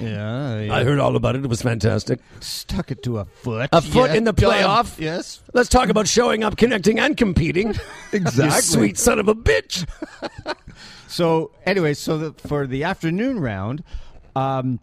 Yeah, 0.00 0.68
I 0.70 0.84
heard 0.84 1.00
all 1.00 1.16
about 1.16 1.36
it. 1.36 1.44
It 1.44 1.48
was 1.48 1.60
fantastic. 1.60 2.20
stuck 2.40 2.90
it 2.90 3.02
to 3.02 3.18
a 3.18 3.24
foot. 3.26 3.68
A 3.72 3.82
foot 3.82 4.12
in 4.12 4.24
the 4.24 4.32
done. 4.32 4.50
playoff? 4.50 4.98
Yes. 4.98 5.42
Let's 5.52 5.68
talk 5.68 5.90
about 5.90 6.08
showing 6.08 6.44
up, 6.44 6.56
connecting, 6.56 6.98
and 6.98 7.16
competing. 7.16 7.74
Exactly. 8.12 8.44
You 8.44 8.62
sweet 8.62 8.98
son 8.98 9.18
of 9.18 9.28
a 9.28 9.34
bitch. 9.34 9.86
So 11.12 11.50
anyway, 11.66 11.92
so 11.92 12.16
the, 12.16 12.48
for 12.48 12.66
the 12.66 12.84
afternoon 12.84 13.38
round, 13.38 13.84
um, 14.34 14.80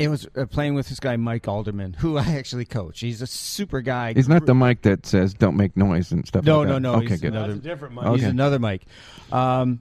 it 0.00 0.08
was 0.08 0.26
uh, 0.34 0.46
playing 0.46 0.74
with 0.74 0.88
this 0.88 0.98
guy 0.98 1.16
Mike 1.16 1.46
Alderman, 1.46 1.92
who 1.92 2.16
I 2.16 2.24
actually 2.24 2.64
coach. 2.64 3.00
He's 3.00 3.20
a 3.20 3.26
super 3.26 3.82
guy. 3.82 4.14
He's 4.14 4.28
not 4.30 4.46
the 4.46 4.54
Mike 4.54 4.80
that 4.82 5.04
says 5.04 5.34
"Don't 5.34 5.56
make 5.56 5.76
noise" 5.76 6.10
and 6.10 6.26
stuff. 6.26 6.44
No, 6.44 6.60
like 6.60 6.68
no, 6.68 6.74
that. 6.74 6.80
no. 6.80 6.94
Okay, 6.94 7.08
he's 7.08 7.20
good. 7.20 7.34
Another, 7.34 7.54
different 7.56 7.94
Mike. 7.94 8.06
He's 8.14 8.22
Okay. 8.22 8.30
another 8.30 8.58
Mike. 8.58 8.82
Um, 9.30 9.80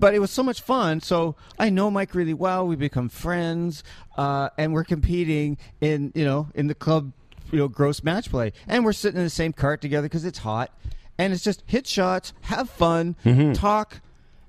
but 0.00 0.12
it 0.14 0.18
was 0.18 0.30
so 0.32 0.42
much 0.42 0.60
fun. 0.60 1.00
So 1.00 1.36
I 1.58 1.70
know 1.70 1.88
Mike 1.90 2.14
really 2.16 2.34
well. 2.34 2.66
We 2.66 2.74
become 2.74 3.08
friends, 3.08 3.84
uh, 4.18 4.50
and 4.58 4.72
we're 4.72 4.84
competing 4.84 5.56
in 5.80 6.10
you 6.16 6.24
know 6.24 6.48
in 6.56 6.66
the 6.66 6.74
club, 6.74 7.12
you 7.52 7.58
know, 7.60 7.68
gross 7.68 8.02
match 8.02 8.28
play, 8.28 8.52
and 8.66 8.84
we're 8.84 8.92
sitting 8.92 9.18
in 9.18 9.24
the 9.24 9.30
same 9.30 9.52
cart 9.52 9.80
together 9.80 10.08
because 10.08 10.24
it's 10.24 10.38
hot, 10.38 10.76
and 11.16 11.32
it's 11.32 11.44
just 11.44 11.62
hit 11.66 11.86
shots, 11.86 12.32
have 12.42 12.68
fun, 12.68 13.14
talk, 13.54 14.00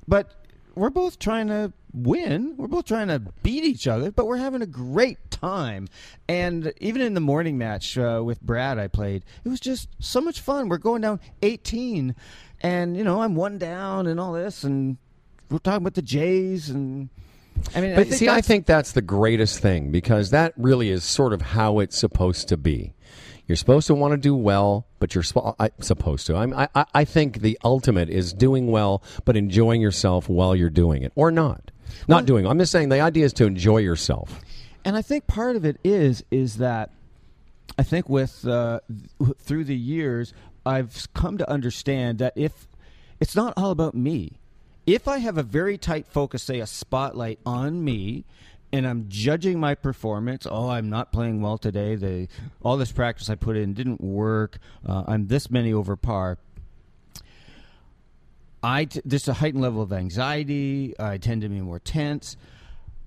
but 0.07 0.31
we're 0.75 0.89
both 0.89 1.19
trying 1.19 1.47
to 1.47 1.73
win. 1.93 2.55
We're 2.57 2.67
both 2.67 2.85
trying 2.85 3.09
to 3.09 3.19
beat 3.19 3.63
each 3.63 3.87
other, 3.87 4.11
but 4.11 4.27
we're 4.27 4.37
having 4.37 4.61
a 4.61 4.67
great 4.67 5.31
time. 5.31 5.87
And 6.27 6.73
even 6.79 7.01
in 7.01 7.13
the 7.13 7.19
morning 7.19 7.57
match 7.57 7.97
uh, 7.97 8.21
with 8.23 8.41
Brad, 8.41 8.79
I 8.79 8.87
played. 8.87 9.23
It 9.43 9.49
was 9.49 9.59
just 9.59 9.89
so 9.99 10.21
much 10.21 10.39
fun. 10.39 10.69
We're 10.69 10.77
going 10.77 11.01
down 11.01 11.19
18, 11.41 12.15
and 12.61 12.97
you 12.97 13.03
know 13.03 13.21
I'm 13.21 13.35
one 13.35 13.57
down 13.57 14.07
and 14.07 14.19
all 14.19 14.33
this, 14.33 14.63
and 14.63 14.97
we're 15.49 15.59
talking 15.59 15.83
about 15.83 15.95
the 15.95 16.01
Jays 16.01 16.69
and. 16.69 17.09
I 17.75 17.81
mean, 17.81 17.95
But 17.95 18.07
think 18.07 18.17
see, 18.17 18.29
I 18.29 18.39
think 18.39 18.65
that's 18.65 18.93
the 18.93 19.01
greatest 19.01 19.59
thing 19.59 19.91
because 19.91 20.29
that 20.29 20.53
really 20.55 20.89
is 20.89 21.03
sort 21.03 21.33
of 21.33 21.41
how 21.41 21.79
it's 21.79 21.97
supposed 21.97 22.47
to 22.47 22.57
be. 22.57 22.93
You're 23.47 23.55
supposed 23.57 23.87
to 23.87 23.95
want 23.95 24.11
to 24.13 24.17
do 24.17 24.35
well, 24.35 24.85
but 24.99 25.13
you're 25.15 25.23
sp- 25.27 25.57
I, 25.59 25.71
supposed 25.81 26.25
to. 26.27 26.35
I'm, 26.35 26.53
I, 26.53 26.69
I- 26.75 26.85
I 26.93 27.05
think 27.05 27.41
the 27.41 27.57
ultimate 27.63 28.09
is 28.09 28.33
doing 28.33 28.67
well, 28.67 29.03
but 29.25 29.35
enjoying 29.35 29.81
yourself 29.81 30.29
while 30.29 30.55
you're 30.55 30.69
doing 30.69 31.03
it, 31.03 31.11
or 31.15 31.31
not. 31.31 31.71
Not 32.07 32.25
doing. 32.25 32.47
I'm 32.47 32.57
just 32.59 32.71
saying 32.71 32.89
the 32.89 33.01
idea 33.01 33.25
is 33.25 33.33
to 33.33 33.45
enjoy 33.45 33.77
yourself. 33.79 34.39
and 34.85 34.95
I 34.95 35.01
think 35.01 35.27
part 35.27 35.55
of 35.57 35.65
it 35.65 35.77
is 35.83 36.23
is 36.31 36.57
that 36.57 36.91
I 37.77 37.83
think 37.83 38.07
with 38.07 38.47
uh, 38.47 38.79
th- 39.19 39.37
through 39.39 39.65
the 39.65 39.75
years 39.75 40.33
I've 40.65 41.07
come 41.13 41.37
to 41.39 41.49
understand 41.49 42.19
that 42.19 42.33
if 42.37 42.67
it's 43.19 43.35
not 43.35 43.53
all 43.57 43.71
about 43.71 43.93
me, 43.95 44.33
if 44.87 45.07
I 45.07 45.17
have 45.19 45.37
a 45.37 45.43
very 45.43 45.77
tight 45.77 46.07
focus, 46.07 46.43
say 46.43 46.59
a 46.59 46.65
spotlight 46.67 47.39
on 47.45 47.83
me, 47.83 48.23
and 48.73 48.87
I'm 48.87 49.05
judging 49.09 49.59
my 49.59 49.75
performance. 49.75 50.47
Oh, 50.49 50.69
I'm 50.69 50.89
not 50.89 51.11
playing 51.11 51.41
well 51.41 51.57
today. 51.57 51.95
The 51.95 52.27
all 52.61 52.77
this 52.77 52.91
practice 52.91 53.29
I 53.29 53.35
put 53.35 53.57
in 53.57 53.73
didn't 53.73 54.01
work. 54.01 54.59
Uh, 54.87 55.03
I'm 55.07 55.27
this 55.27 55.49
many 55.49 55.73
over 55.73 55.95
par. 55.95 56.37
I 58.63 58.85
t- 58.85 59.01
there's 59.03 59.27
a 59.27 59.33
heightened 59.33 59.63
level 59.63 59.81
of 59.81 59.91
anxiety. 59.91 60.93
I 60.99 61.17
tend 61.17 61.41
to 61.41 61.49
be 61.49 61.61
more 61.61 61.79
tense 61.79 62.37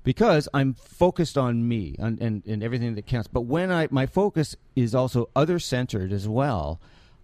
because 0.02 0.48
I'm 0.52 0.74
focused 0.74 1.38
on 1.38 1.66
me 1.66 1.96
and, 1.98 2.20
and, 2.20 2.44
and 2.46 2.62
everything 2.62 2.94
that 2.96 3.06
counts. 3.06 3.28
But 3.28 3.42
when 3.42 3.70
I 3.72 3.88
my 3.90 4.06
focus 4.06 4.56
is 4.76 4.94
also 4.94 5.30
other 5.34 5.58
centered 5.58 6.12
as 6.12 6.28
well, 6.28 6.80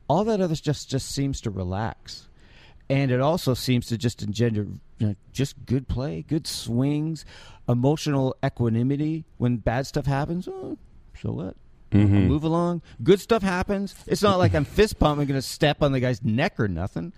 all 0.09 0.24
that 0.24 0.40
other 0.40 0.55
just 0.55 0.88
just 0.88 1.11
seems 1.11 1.40
to 1.42 1.50
relax, 1.50 2.29
and 2.88 3.11
it 3.11 3.20
also 3.20 3.55
seems 3.55 3.87
to 3.88 3.98
just 3.98 4.22
engender 4.22 4.66
you 5.00 5.08
know, 5.08 5.14
just 5.32 5.66
good 5.66 5.88
play, 5.88 6.22
good 6.28 6.46
swings, 6.46 7.24
emotional 7.68 8.36
equanimity 8.44 9.24
when 9.38 9.56
bad 9.56 9.86
stuff 9.86 10.04
happens. 10.06 10.46
Oh, 10.46 10.76
so 11.20 11.32
what? 11.32 11.56
Mm-hmm. 11.90 12.14
I'll 12.14 12.22
move 12.22 12.44
along. 12.44 12.82
Good 13.02 13.18
stuff 13.18 13.42
happens. 13.42 13.94
It's 14.06 14.22
not 14.22 14.38
like 14.38 14.54
I'm 14.54 14.66
fist 14.66 14.98
pumping, 14.98 15.26
going 15.26 15.38
to 15.38 15.42
step 15.42 15.82
on 15.82 15.92
the 15.92 16.00
guy's 16.00 16.22
neck 16.22 16.60
or 16.60 16.68
nothing. 16.68 17.12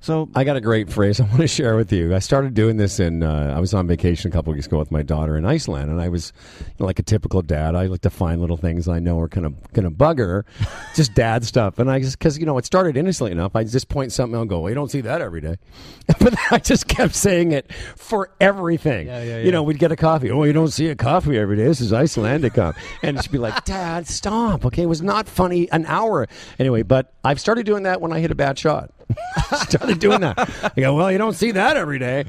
So 0.00 0.28
I 0.34 0.44
got 0.44 0.56
a 0.56 0.60
great 0.60 0.90
phrase 0.90 1.20
I 1.20 1.24
want 1.24 1.38
to 1.38 1.48
share 1.48 1.76
with 1.76 1.92
you. 1.92 2.14
I 2.14 2.20
started 2.20 2.54
doing 2.54 2.76
this 2.76 3.00
in. 3.00 3.22
Uh, 3.22 3.52
I 3.56 3.60
was 3.60 3.74
on 3.74 3.86
vacation 3.86 4.30
a 4.30 4.32
couple 4.32 4.52
weeks 4.52 4.66
ago 4.66 4.78
with 4.78 4.92
my 4.92 5.02
daughter 5.02 5.36
in 5.36 5.44
Iceland, 5.44 5.90
and 5.90 6.00
I 6.00 6.08
was 6.08 6.32
you 6.60 6.66
know, 6.78 6.86
like 6.86 6.98
a 6.98 7.02
typical 7.02 7.42
dad. 7.42 7.74
I 7.74 7.86
like 7.86 8.02
to 8.02 8.10
find 8.10 8.40
little 8.40 8.56
things 8.56 8.88
I 8.88 9.00
know 9.00 9.18
are 9.18 9.28
kind 9.28 9.44
of 9.44 9.72
going 9.72 9.84
to 9.84 9.90
bug 9.90 10.18
her, 10.20 10.44
just 10.94 11.14
dad 11.14 11.44
stuff. 11.44 11.78
And 11.78 11.90
I 11.90 11.98
just 12.00 12.18
because 12.18 12.38
you 12.38 12.46
know 12.46 12.56
it 12.58 12.64
started 12.64 12.96
innocently 12.96 13.32
enough, 13.32 13.56
I 13.56 13.64
just 13.64 13.88
point 13.88 14.12
something 14.12 14.36
out 14.36 14.42
and 14.42 14.50
go, 14.50 14.60
"Well, 14.60 14.70
you 14.70 14.74
don't 14.76 14.90
see 14.90 15.00
that 15.00 15.20
every 15.20 15.40
day," 15.40 15.56
but 16.20 16.34
I 16.52 16.58
just 16.58 16.86
kept 16.86 17.14
saying 17.14 17.52
it 17.52 17.72
for 17.96 18.30
everything. 18.40 19.08
Yeah, 19.08 19.22
yeah, 19.22 19.38
yeah. 19.38 19.44
You 19.44 19.50
know, 19.50 19.64
we'd 19.64 19.78
get 19.80 19.90
a 19.90 19.96
coffee. 19.96 20.30
Oh, 20.30 20.44
you 20.44 20.52
don't 20.52 20.68
see 20.68 20.88
a 20.88 20.96
coffee 20.96 21.36
every 21.36 21.56
day. 21.56 21.64
This 21.64 21.80
is 21.80 21.92
Icelandic 21.92 22.54
coffee, 22.54 22.80
and 23.02 23.20
she'd 23.20 23.32
be 23.32 23.38
like, 23.38 23.64
"Dad, 23.66 24.06
stop." 24.06 24.64
Okay, 24.64 24.82
it 24.82 24.86
was 24.86 25.02
not 25.02 25.28
funny 25.28 25.70
an 25.72 25.86
hour 25.86 26.28
anyway. 26.58 26.82
But 26.82 27.12
I've 27.24 27.40
started 27.40 27.66
doing 27.66 27.82
that 27.82 28.00
when 28.00 28.12
I 28.12 28.20
hit 28.20 28.30
a 28.30 28.36
bad 28.36 28.58
shot. 28.58 28.92
started 29.54 29.98
doing 29.98 30.20
that. 30.20 30.38
I 30.76 30.80
go, 30.80 30.94
well, 30.94 31.10
you 31.10 31.18
don't 31.18 31.34
see 31.34 31.52
that 31.52 31.76
every 31.76 31.98
day, 31.98 32.24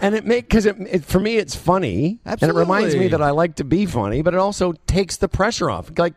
and 0.00 0.14
it 0.14 0.24
make 0.24 0.48
because 0.48 0.66
it, 0.66 0.76
it 0.80 1.04
for 1.04 1.20
me 1.20 1.36
it's 1.36 1.54
funny, 1.54 2.18
and 2.24 2.42
it 2.42 2.54
reminds 2.54 2.96
me 2.96 3.08
that 3.08 3.22
I 3.22 3.30
like 3.30 3.56
to 3.56 3.64
be 3.64 3.86
funny, 3.86 4.22
but 4.22 4.34
it 4.34 4.38
also 4.38 4.72
takes 4.86 5.16
the 5.16 5.28
pressure 5.28 5.70
off. 5.70 5.90
Like 5.96 6.14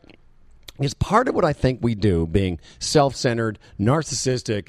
it's 0.80 0.94
part 0.94 1.28
of 1.28 1.36
what 1.36 1.46
I 1.46 1.54
think 1.54 1.80
we 1.82 1.96
do, 1.96 2.28
being 2.28 2.60
self-centered, 2.80 3.60
narcissistic. 3.80 4.68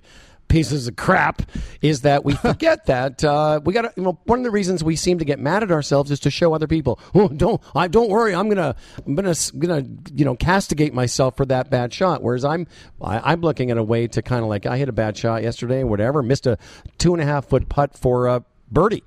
Pieces 0.48 0.86
of 0.86 0.96
crap 0.96 1.42
is 1.82 2.02
that 2.02 2.24
we 2.24 2.34
forget 2.36 2.86
that 2.86 3.24
uh, 3.24 3.60
we 3.64 3.72
got. 3.72 3.96
You 3.96 4.04
know, 4.04 4.18
one 4.24 4.38
of 4.38 4.44
the 4.44 4.50
reasons 4.50 4.84
we 4.84 4.96
seem 4.96 5.18
to 5.18 5.24
get 5.24 5.38
mad 5.38 5.62
at 5.62 5.70
ourselves 5.70 6.10
is 6.10 6.20
to 6.20 6.30
show 6.30 6.54
other 6.54 6.66
people. 6.66 7.00
Oh, 7.14 7.28
don't 7.28 7.60
I? 7.74 7.88
Don't 7.88 8.08
worry. 8.08 8.34
I'm 8.34 8.48
gonna 8.48 8.76
I'm 9.04 9.14
gonna 9.14 9.34
gonna 9.58 9.84
you 10.14 10.24
know 10.24 10.36
castigate 10.36 10.94
myself 10.94 11.36
for 11.36 11.46
that 11.46 11.70
bad 11.70 11.92
shot. 11.92 12.22
Whereas 12.22 12.44
I'm 12.44 12.66
I, 13.02 13.32
I'm 13.32 13.40
looking 13.40 13.70
at 13.70 13.78
a 13.78 13.82
way 13.82 14.06
to 14.08 14.22
kind 14.22 14.42
of 14.42 14.48
like 14.48 14.66
I 14.66 14.78
hit 14.78 14.88
a 14.88 14.92
bad 14.92 15.16
shot 15.16 15.42
yesterday, 15.42 15.80
or 15.80 15.86
whatever, 15.86 16.22
missed 16.22 16.46
a 16.46 16.58
two 16.98 17.12
and 17.12 17.22
a 17.22 17.26
half 17.26 17.46
foot 17.46 17.68
putt 17.68 17.96
for 17.96 18.26
a 18.26 18.44
birdie, 18.70 19.04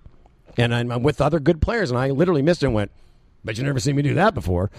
and 0.57 0.73
I'm, 0.73 0.91
I'm 0.91 1.03
with 1.03 1.21
other 1.21 1.39
good 1.39 1.61
players, 1.61 1.89
and 1.89 1.99
I 1.99 2.09
literally 2.09 2.41
missed 2.41 2.63
it 2.63 2.67
and 2.67 2.75
went. 2.75 2.91
Bet 3.43 3.57
you 3.57 3.63
never 3.63 3.79
seen 3.79 3.95
me 3.95 4.01
do 4.01 4.15
that 4.15 4.33
before. 4.33 4.69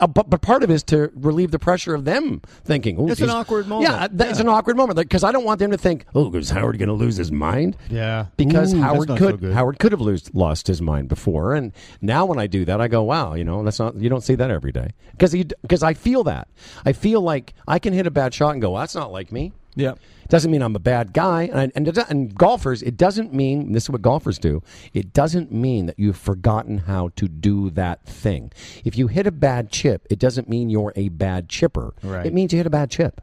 Uh, 0.00 0.06
but, 0.06 0.28
but 0.30 0.40
part 0.42 0.62
of 0.62 0.70
it 0.70 0.74
is 0.74 0.82
to 0.84 1.10
relieve 1.14 1.50
the 1.50 1.58
pressure 1.58 1.94
of 1.94 2.04
them 2.04 2.40
thinking. 2.64 2.98
"Ooh, 2.98 3.08
It's 3.10 3.20
an 3.20 3.30
awkward 3.30 3.66
moment. 3.68 3.90
Yeah, 3.90 4.08
that, 4.10 4.30
it's 4.30 4.40
an 4.40 4.48
awkward 4.48 4.76
moment 4.76 4.96
because 4.98 5.24
I 5.24 5.32
don't 5.32 5.44
want 5.44 5.58
them 5.58 5.70
to 5.70 5.78
think, 5.78 6.04
"Oh, 6.14 6.32
is 6.34 6.50
Howard 6.50 6.78
going 6.78 6.88
to 6.88 6.94
lose 6.94 7.16
his 7.16 7.30
mind?" 7.32 7.76
Yeah. 7.90 8.26
because 8.36 8.74
Ooh, 8.74 8.80
Howard 8.80 9.08
not 9.08 9.18
so 9.18 9.36
could. 9.36 9.52
Howard 9.52 9.78
could 9.78 9.92
have 9.92 10.00
lose, 10.00 10.32
lost 10.34 10.66
his 10.66 10.80
mind 10.82 11.08
before, 11.08 11.54
and 11.54 11.72
now 12.00 12.26
when 12.26 12.38
I 12.38 12.46
do 12.46 12.64
that, 12.64 12.80
I 12.80 12.88
go, 12.88 13.02
"Wow, 13.02 13.34
you 13.34 13.44
know, 13.44 13.62
that's 13.62 13.78
not 13.78 13.96
you 13.96 14.08
don't 14.08 14.22
see 14.22 14.34
that 14.34 14.50
every 14.50 14.72
day." 14.72 14.90
Because 15.12 15.32
because 15.62 15.82
I 15.82 15.94
feel 15.94 16.24
that 16.24 16.48
I 16.84 16.92
feel 16.92 17.20
like 17.20 17.54
I 17.66 17.78
can 17.78 17.92
hit 17.92 18.06
a 18.06 18.10
bad 18.10 18.34
shot 18.34 18.52
and 18.52 18.62
go, 18.62 18.70
well, 18.72 18.82
"That's 18.82 18.94
not 18.94 19.12
like 19.12 19.32
me." 19.32 19.52
Yeah. 19.74 19.94
Doesn't 20.28 20.50
mean 20.50 20.62
I'm 20.62 20.76
a 20.76 20.80
bad 20.80 21.12
guy, 21.12 21.44
and 21.52 21.72
and, 21.74 21.98
and 22.10 22.34
golfers, 22.34 22.82
it 22.82 22.96
doesn't 22.96 23.32
mean 23.32 23.72
this 23.72 23.84
is 23.84 23.90
what 23.90 24.02
golfers 24.02 24.38
do. 24.38 24.62
It 24.92 25.12
doesn't 25.12 25.52
mean 25.52 25.86
that 25.86 25.98
you've 25.98 26.18
forgotten 26.18 26.78
how 26.78 27.10
to 27.16 27.28
do 27.28 27.70
that 27.70 28.04
thing. 28.04 28.52
If 28.84 28.98
you 28.98 29.06
hit 29.06 29.26
a 29.26 29.32
bad 29.32 29.70
chip, 29.70 30.06
it 30.10 30.18
doesn't 30.18 30.48
mean 30.48 30.68
you're 30.70 30.92
a 30.96 31.08
bad 31.08 31.48
chipper. 31.48 31.94
Right. 32.02 32.26
It 32.26 32.34
means 32.34 32.52
you 32.52 32.58
hit 32.58 32.66
a 32.66 32.70
bad 32.70 32.90
chip. 32.90 33.20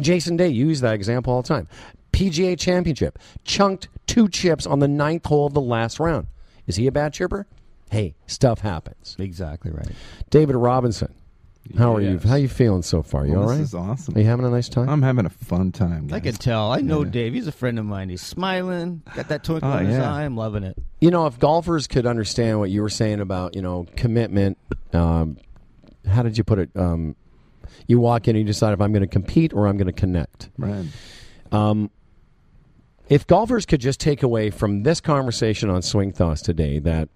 Jason 0.00 0.36
Day 0.36 0.48
used 0.48 0.82
that 0.82 0.94
example 0.94 1.32
all 1.32 1.42
the 1.42 1.48
time. 1.48 1.68
PGA 2.12 2.58
Championship 2.58 3.18
chunked 3.44 3.88
two 4.06 4.28
chips 4.28 4.66
on 4.66 4.80
the 4.80 4.88
ninth 4.88 5.26
hole 5.26 5.46
of 5.46 5.54
the 5.54 5.60
last 5.60 5.98
round. 5.98 6.26
Is 6.66 6.76
he 6.76 6.86
a 6.86 6.92
bad 6.92 7.12
chipper? 7.14 7.46
Hey, 7.90 8.14
stuff 8.26 8.60
happens. 8.60 9.16
Exactly 9.18 9.70
right. 9.70 9.90
David 10.28 10.56
Robinson, 10.56 11.12
how 11.78 11.94
are 11.96 12.00
you? 12.00 12.12
Yes. 12.14 12.24
How 12.24 12.34
you 12.36 12.48
feeling 12.48 12.82
so 12.82 13.02
far? 13.02 13.26
You 13.26 13.32
Well, 13.34 13.42
all 13.42 13.48
this 13.48 13.56
right? 13.58 13.62
is 13.62 13.74
awesome. 13.74 14.16
Are 14.16 14.20
you 14.20 14.26
having 14.26 14.44
a 14.44 14.50
nice 14.50 14.68
time? 14.68 14.88
I'm 14.88 15.02
having 15.02 15.26
a 15.26 15.30
fun 15.30 15.72
time. 15.72 16.06
I 16.12 16.18
guys. 16.18 16.22
can 16.22 16.34
tell. 16.34 16.72
I 16.72 16.80
know 16.80 17.04
Dave. 17.04 17.32
He's 17.34 17.46
a 17.46 17.52
friend 17.52 17.78
of 17.78 17.84
mine. 17.84 18.08
He's 18.08 18.22
smiling, 18.22 19.02
got 19.14 19.28
that 19.28 19.44
twinkle 19.44 19.70
Oh, 19.70 19.78
in 19.78 19.86
his 19.86 19.96
yeah. 19.96 20.12
eye. 20.12 20.24
I'm 20.24 20.36
loving 20.36 20.64
it. 20.64 20.76
You 21.00 21.10
know, 21.10 21.26
if 21.26 21.38
golfers 21.38 21.86
could 21.86 22.06
understand 22.06 22.58
what 22.58 22.70
you 22.70 22.82
were 22.82 22.88
saying 22.88 23.20
about, 23.20 23.54
you 23.54 23.62
know, 23.62 23.86
commitment, 23.96 24.58
um, 24.92 25.36
how 26.06 26.22
did 26.22 26.36
you 26.38 26.44
put 26.44 26.58
it? 26.58 26.70
Um, 26.74 27.14
you 27.86 28.00
walk 28.00 28.26
in 28.26 28.36
and 28.36 28.40
you 28.40 28.46
decide 28.46 28.72
if 28.72 28.80
I'm 28.80 28.92
going 28.92 29.02
to 29.02 29.06
compete 29.08 29.52
or 29.52 29.66
I'm 29.66 29.76
going 29.76 29.86
to 29.86 29.92
connect. 29.92 30.50
Right. 30.58 30.86
If 33.08 33.26
golfers 33.26 33.66
could 33.66 33.80
just 33.80 33.98
take 33.98 34.22
away 34.22 34.50
from 34.50 34.84
this 34.84 35.00
conversation 35.00 35.68
on 35.68 35.82
Swing 35.82 36.12
Thoughts 36.12 36.42
today 36.42 36.78
that, 36.80 37.08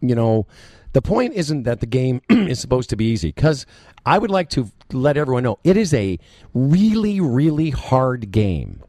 you 0.00 0.14
know, 0.14 0.46
the 0.92 1.02
point 1.02 1.34
isn't 1.34 1.64
that 1.64 1.80
the 1.80 1.86
game 1.86 2.22
is 2.30 2.60
supposed 2.60 2.90
to 2.90 2.96
be 2.96 3.06
easy, 3.06 3.28
because 3.28 3.66
I 4.04 4.18
would 4.18 4.30
like 4.30 4.50
to 4.50 4.70
let 4.92 5.16
everyone 5.16 5.42
know 5.42 5.58
it 5.64 5.76
is 5.76 5.92
a 5.92 6.18
really, 6.54 7.20
really 7.20 7.70
hard 7.70 8.30
game. 8.30 8.82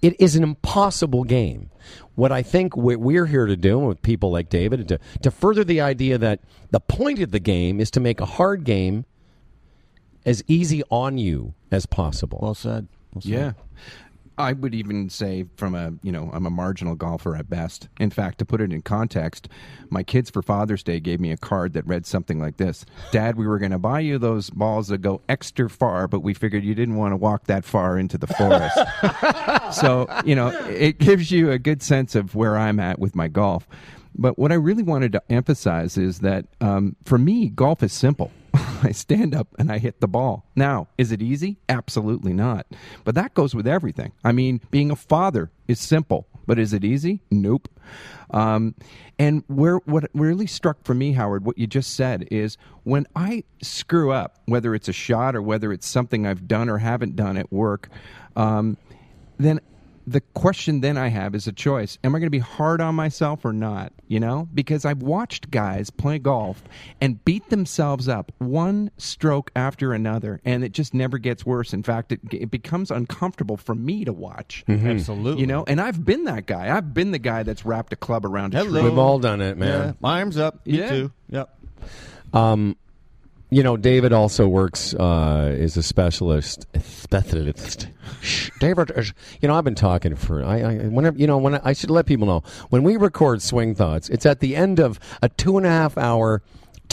It 0.00 0.20
is 0.20 0.36
an 0.36 0.42
impossible 0.42 1.24
game. 1.24 1.70
What 2.14 2.30
I 2.30 2.42
think 2.42 2.76
what 2.76 2.98
we're 2.98 3.26
here 3.26 3.46
to 3.46 3.56
do 3.56 3.78
with 3.78 4.02
people 4.02 4.30
like 4.30 4.48
David 4.48 4.86
to, 4.88 5.00
to 5.22 5.30
further 5.30 5.64
the 5.64 5.80
idea 5.80 6.18
that 6.18 6.40
the 6.70 6.80
point 6.80 7.20
of 7.20 7.30
the 7.30 7.40
game 7.40 7.80
is 7.80 7.90
to 7.92 8.00
make 8.00 8.20
a 8.20 8.26
hard 8.26 8.64
game 8.64 9.04
as 10.24 10.42
easy 10.46 10.82
on 10.90 11.18
you 11.18 11.54
as 11.70 11.86
possible. 11.86 12.38
Well 12.42 12.54
said. 12.54 12.86
Well 13.12 13.22
said. 13.22 13.30
Yeah. 13.30 13.52
I 14.36 14.52
would 14.52 14.74
even 14.74 15.08
say 15.10 15.46
from 15.56 15.74
a, 15.74 15.92
you 16.02 16.10
know, 16.10 16.30
I'm 16.32 16.46
a 16.46 16.50
marginal 16.50 16.94
golfer 16.94 17.36
at 17.36 17.48
best. 17.48 17.88
In 18.00 18.10
fact, 18.10 18.38
to 18.38 18.44
put 18.44 18.60
it 18.60 18.72
in 18.72 18.82
context, 18.82 19.48
my 19.90 20.02
kids 20.02 20.30
for 20.30 20.42
Father's 20.42 20.82
Day 20.82 20.98
gave 20.98 21.20
me 21.20 21.30
a 21.30 21.36
card 21.36 21.72
that 21.74 21.86
read 21.86 22.04
something 22.04 22.40
like 22.40 22.56
this. 22.56 22.84
Dad, 23.12 23.36
we 23.36 23.46
were 23.46 23.58
going 23.58 23.70
to 23.70 23.78
buy 23.78 24.00
you 24.00 24.18
those 24.18 24.50
balls 24.50 24.88
that 24.88 24.98
go 24.98 25.20
extra 25.28 25.70
far, 25.70 26.08
but 26.08 26.20
we 26.20 26.34
figured 26.34 26.64
you 26.64 26.74
didn't 26.74 26.96
want 26.96 27.12
to 27.12 27.16
walk 27.16 27.44
that 27.44 27.64
far 27.64 27.98
into 27.98 28.18
the 28.18 28.26
forest. 28.26 28.78
so, 29.80 30.06
you 30.24 30.34
know, 30.34 30.48
it 30.68 30.98
gives 30.98 31.30
you 31.30 31.50
a 31.50 31.58
good 31.58 31.82
sense 31.82 32.14
of 32.14 32.34
where 32.34 32.56
I'm 32.56 32.80
at 32.80 32.98
with 32.98 33.14
my 33.14 33.28
golf. 33.28 33.68
But 34.16 34.38
what 34.38 34.52
I 34.52 34.56
really 34.56 34.82
wanted 34.82 35.12
to 35.12 35.22
emphasize 35.28 35.96
is 35.98 36.20
that 36.20 36.46
um, 36.60 36.96
for 37.04 37.18
me, 37.18 37.48
golf 37.48 37.82
is 37.82 37.92
simple. 37.92 38.30
I 38.82 38.92
stand 38.92 39.34
up 39.34 39.48
and 39.58 39.70
I 39.70 39.78
hit 39.78 40.00
the 40.00 40.08
ball. 40.08 40.46
Now, 40.54 40.88
is 40.96 41.12
it 41.12 41.20
easy? 41.20 41.58
Absolutely 41.68 42.32
not. 42.32 42.66
But 43.04 43.14
that 43.16 43.34
goes 43.34 43.54
with 43.54 43.66
everything. 43.66 44.12
I 44.22 44.32
mean, 44.32 44.60
being 44.70 44.90
a 44.90 44.96
father 44.96 45.50
is 45.66 45.80
simple, 45.80 46.26
but 46.46 46.58
is 46.58 46.72
it 46.72 46.84
easy? 46.84 47.20
Nope. 47.30 47.68
Um, 48.30 48.74
and 49.18 49.42
where 49.48 49.76
what 49.78 50.08
really 50.14 50.46
struck 50.46 50.84
for 50.84 50.94
me, 50.94 51.12
Howard, 51.12 51.44
what 51.44 51.58
you 51.58 51.66
just 51.66 51.94
said 51.94 52.28
is 52.30 52.56
when 52.84 53.06
I 53.16 53.44
screw 53.62 54.12
up, 54.12 54.38
whether 54.46 54.74
it's 54.74 54.88
a 54.88 54.92
shot 54.92 55.34
or 55.34 55.42
whether 55.42 55.72
it's 55.72 55.86
something 55.86 56.26
I've 56.26 56.46
done 56.46 56.68
or 56.68 56.78
haven't 56.78 57.16
done 57.16 57.36
at 57.36 57.52
work, 57.52 57.88
um, 58.36 58.76
then 59.38 59.60
the 60.06 60.20
question 60.20 60.80
then 60.80 60.96
I 60.98 61.08
have 61.08 61.34
is 61.34 61.46
a 61.46 61.52
choice. 61.52 61.98
Am 62.04 62.14
I 62.14 62.18
going 62.18 62.26
to 62.26 62.30
be 62.30 62.38
hard 62.38 62.80
on 62.80 62.94
myself 62.94 63.44
or 63.44 63.52
not? 63.52 63.92
You 64.06 64.20
know, 64.20 64.48
because 64.52 64.84
I've 64.84 65.02
watched 65.02 65.50
guys 65.50 65.88
play 65.88 66.18
golf 66.18 66.62
and 67.00 67.24
beat 67.24 67.48
themselves 67.48 68.08
up 68.08 68.32
one 68.38 68.90
stroke 68.98 69.50
after 69.56 69.94
another, 69.94 70.40
and 70.44 70.62
it 70.62 70.72
just 70.72 70.92
never 70.92 71.16
gets 71.16 71.46
worse. 71.46 71.72
In 71.72 71.82
fact, 71.82 72.12
it, 72.12 72.20
it 72.30 72.50
becomes 72.50 72.90
uncomfortable 72.90 73.56
for 73.56 73.74
me 73.74 74.04
to 74.04 74.12
watch. 74.12 74.62
Mm-hmm. 74.68 74.86
Absolutely. 74.88 75.40
You 75.40 75.46
know, 75.46 75.64
and 75.66 75.80
I've 75.80 76.04
been 76.04 76.24
that 76.24 76.44
guy. 76.46 76.76
I've 76.76 76.92
been 76.92 77.12
the 77.12 77.18
guy 77.18 77.44
that's 77.44 77.64
wrapped 77.64 77.94
a 77.94 77.96
club 77.96 78.26
around 78.26 78.54
a 78.54 78.58
Hello. 78.58 78.80
tree. 78.80 78.90
We've 78.90 78.98
all 78.98 79.18
done 79.18 79.40
it, 79.40 79.56
Yeah. 79.56 79.64
man. 79.64 79.96
My 80.00 80.20
arms 80.20 80.36
up. 80.36 80.60
You 80.64 80.80
Yeah. 80.80 80.88
too. 80.90 81.12
Yep. 81.30 81.58
Um, 82.34 82.76
You 83.54 83.62
know, 83.62 83.76
David 83.76 84.12
also 84.12 84.48
works 84.48 84.94
uh, 84.94 85.54
is 85.56 85.76
a 85.76 85.82
specialist. 85.84 86.66
Specialist. 86.82 87.86
David 88.58 88.90
is. 88.96 89.14
You 89.40 89.46
know, 89.46 89.54
I've 89.54 89.62
been 89.62 89.76
talking 89.76 90.16
for. 90.16 90.44
I, 90.44 90.58
I 90.58 90.74
whenever 90.88 91.16
you 91.16 91.28
know 91.28 91.38
when 91.38 91.54
I, 91.54 91.60
I 91.66 91.72
should 91.72 91.92
let 91.92 92.06
people 92.06 92.26
know 92.26 92.42
when 92.70 92.82
we 92.82 92.96
record 92.96 93.42
Swing 93.42 93.76
Thoughts, 93.76 94.08
it's 94.08 94.26
at 94.26 94.40
the 94.40 94.56
end 94.56 94.80
of 94.80 94.98
a 95.22 95.28
two 95.28 95.56
and 95.56 95.64
a 95.64 95.68
half 95.68 95.96
hour 95.96 96.42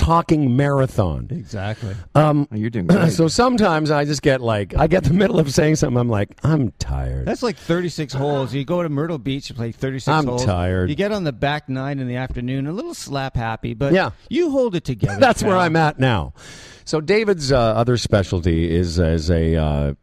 talking 0.01 0.55
marathon. 0.55 1.27
Exactly. 1.29 1.95
Oh, 2.15 2.47
you're 2.51 2.71
doing 2.71 2.87
great. 2.87 3.11
So 3.21 3.27
sometimes 3.27 3.91
I 3.91 4.03
just 4.05 4.23
get 4.23 4.41
like, 4.41 4.75
I 4.75 4.87
get 4.87 5.03
the 5.03 5.13
middle 5.13 5.39
of 5.39 5.53
saying 5.53 5.75
something, 5.75 5.97
I'm 5.99 6.09
like, 6.09 6.35
I'm 6.43 6.71
tired. 6.79 7.25
That's 7.27 7.43
like 7.43 7.55
36 7.55 8.11
holes. 8.13 8.51
You 8.53 8.65
go 8.65 8.81
to 8.81 8.89
Myrtle 8.89 9.19
Beach, 9.19 9.49
and 9.51 9.57
play 9.57 9.71
36 9.71 10.07
I'm 10.07 10.25
holes. 10.25 10.43
tired. 10.43 10.89
You 10.89 10.95
get 10.95 11.11
on 11.11 11.23
the 11.23 11.31
back 11.31 11.69
nine 11.69 11.99
in 11.99 12.07
the 12.07 12.15
afternoon, 12.15 12.65
a 12.65 12.71
little 12.71 12.95
slap 12.95 13.35
happy, 13.35 13.75
but 13.75 13.93
Yeah. 13.93 14.11
you 14.29 14.49
hold 14.49 14.75
it 14.75 14.83
together. 14.83 15.19
That's 15.19 15.43
where. 15.43 15.55
I'm 15.55 15.75
at 15.75 15.99
now. 15.99 16.33
So 16.85 16.99
David's 16.99 17.51
uh, 17.51 17.59
other 17.59 17.95
specialty 17.97 18.75
is 18.75 18.99
as 18.99 19.29
a 19.29 19.55
uh, 19.55 19.93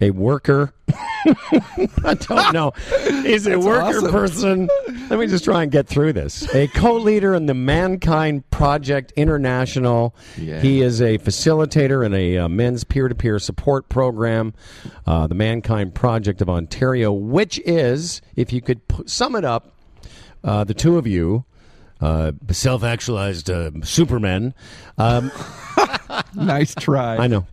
a 0.00 0.10
worker. 0.10 0.72
I 2.04 2.14
don't 2.14 2.52
know. 2.52 2.72
He's 3.22 3.46
a 3.46 3.58
worker 3.58 3.98
awesome. 3.98 4.10
person. 4.10 4.68
Let 5.08 5.18
me 5.18 5.26
just 5.26 5.44
try 5.44 5.62
and 5.62 5.72
get 5.72 5.86
through 5.86 6.12
this. 6.12 6.52
A 6.54 6.68
co-leader 6.68 7.34
in 7.34 7.46
the 7.46 7.54
Mankind 7.54 8.48
Project 8.50 9.12
International. 9.16 10.14
Yeah. 10.36 10.60
He 10.60 10.82
is 10.82 11.00
a 11.00 11.18
facilitator 11.18 12.04
in 12.04 12.14
a 12.14 12.38
uh, 12.38 12.48
men's 12.48 12.84
peer-to-peer 12.84 13.38
support 13.38 13.88
program, 13.88 14.54
uh, 15.06 15.26
the 15.26 15.34
Mankind 15.34 15.94
Project 15.94 16.40
of 16.40 16.48
Ontario, 16.48 17.12
which 17.12 17.58
is, 17.60 18.22
if 18.36 18.52
you 18.52 18.60
could 18.60 18.86
p- 18.88 19.02
sum 19.06 19.34
it 19.34 19.44
up, 19.44 19.74
uh, 20.44 20.64
the 20.64 20.74
two 20.74 20.96
of 20.96 21.06
you, 21.06 21.44
uh, 22.00 22.32
self-actualized 22.50 23.50
uh, 23.50 23.70
supermen. 23.82 24.54
Um, 24.96 25.30
nice 26.34 26.74
try. 26.74 27.16
I 27.16 27.26
know. 27.26 27.46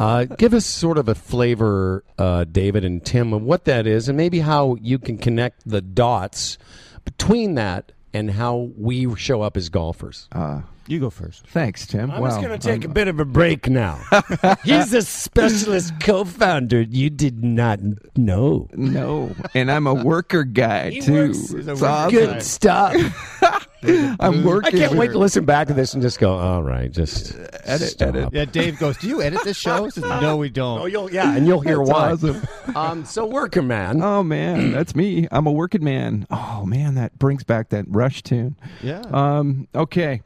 Uh, 0.00 0.24
give 0.24 0.54
us 0.54 0.64
sort 0.64 0.96
of 0.96 1.10
a 1.10 1.14
flavor, 1.14 2.02
uh, 2.16 2.44
David 2.44 2.86
and 2.86 3.04
Tim, 3.04 3.34
of 3.34 3.42
what 3.42 3.66
that 3.66 3.86
is, 3.86 4.08
and 4.08 4.16
maybe 4.16 4.38
how 4.38 4.76
you 4.80 4.98
can 4.98 5.18
connect 5.18 5.68
the 5.68 5.82
dots 5.82 6.56
between 7.04 7.54
that 7.56 7.92
and 8.14 8.30
how 8.30 8.70
we 8.78 9.14
show 9.16 9.42
up 9.42 9.58
as 9.58 9.68
golfers. 9.68 10.26
Uh, 10.32 10.62
You 10.90 10.98
go 10.98 11.08
first. 11.10 11.46
thanks, 11.46 11.86
Tim. 11.86 12.10
I'm 12.10 12.20
wow. 12.20 12.28
just 12.30 12.40
going 12.42 12.58
to 12.58 12.58
take 12.58 12.82
I'm- 12.82 12.90
a 12.90 12.94
bit 12.94 13.06
of 13.08 13.20
a 13.20 13.24
break 13.24 13.68
now. 13.70 14.00
He's 14.64 14.92
a 14.92 15.02
specialist 15.02 15.92
co-founder. 16.00 16.82
You 16.82 17.10
did 17.10 17.44
not 17.44 17.78
know. 18.16 18.68
No, 18.74 19.34
and 19.54 19.70
I'm 19.70 19.86
a 19.86 19.94
worker 19.94 20.42
guy 20.42 20.90
He 20.90 21.00
too. 21.00 21.28
works- 21.28 21.52
he's 21.52 21.66
a 21.68 21.74
worker 21.74 21.86
awesome. 21.86 22.10
Good 22.10 22.42
stuff. 22.42 23.66
I'm 23.82 24.44
working. 24.44 24.74
I 24.82 24.86
can't 24.88 24.98
wait 24.98 25.12
to 25.12 25.18
listen 25.18 25.44
back 25.46 25.68
to 25.68 25.74
this 25.74 25.94
and 25.94 26.02
just 26.02 26.18
go, 26.18 26.32
all 26.36 26.62
right, 26.62 26.90
just 26.92 27.34
Edit, 27.64 27.88
stop. 27.88 28.08
edit. 28.08 28.28
Yeah, 28.32 28.44
Dave 28.44 28.78
goes, 28.78 28.98
Do 28.98 29.08
you 29.08 29.22
edit 29.22 29.42
this 29.44 29.56
show? 29.56 29.88
Says, 29.88 30.04
no, 30.04 30.36
we 30.36 30.50
don't. 30.50 30.80
Oh, 30.80 30.86
you'll 30.86 31.10
yeah, 31.10 31.34
and 31.34 31.46
you'll 31.46 31.60
hear 31.60 31.78
That's 31.78 31.90
why. 31.90 32.10
awesome. 32.12 32.42
Um, 32.76 33.04
so 33.06 33.24
worker 33.24 33.62
man. 33.62 34.02
Oh 34.02 34.22
man, 34.22 34.72
that's 34.72 34.94
me. 34.94 35.28
I'm 35.30 35.46
a 35.46 35.52
working 35.52 35.82
man. 35.82 36.26
Oh 36.30 36.64
man, 36.66 36.96
that 36.96 37.18
brings 37.18 37.42
back 37.42 37.70
that 37.70 37.86
Rush 37.88 38.22
tune. 38.22 38.56
Yeah. 38.82 39.00
Um. 39.12 39.66
Okay. 39.74 40.20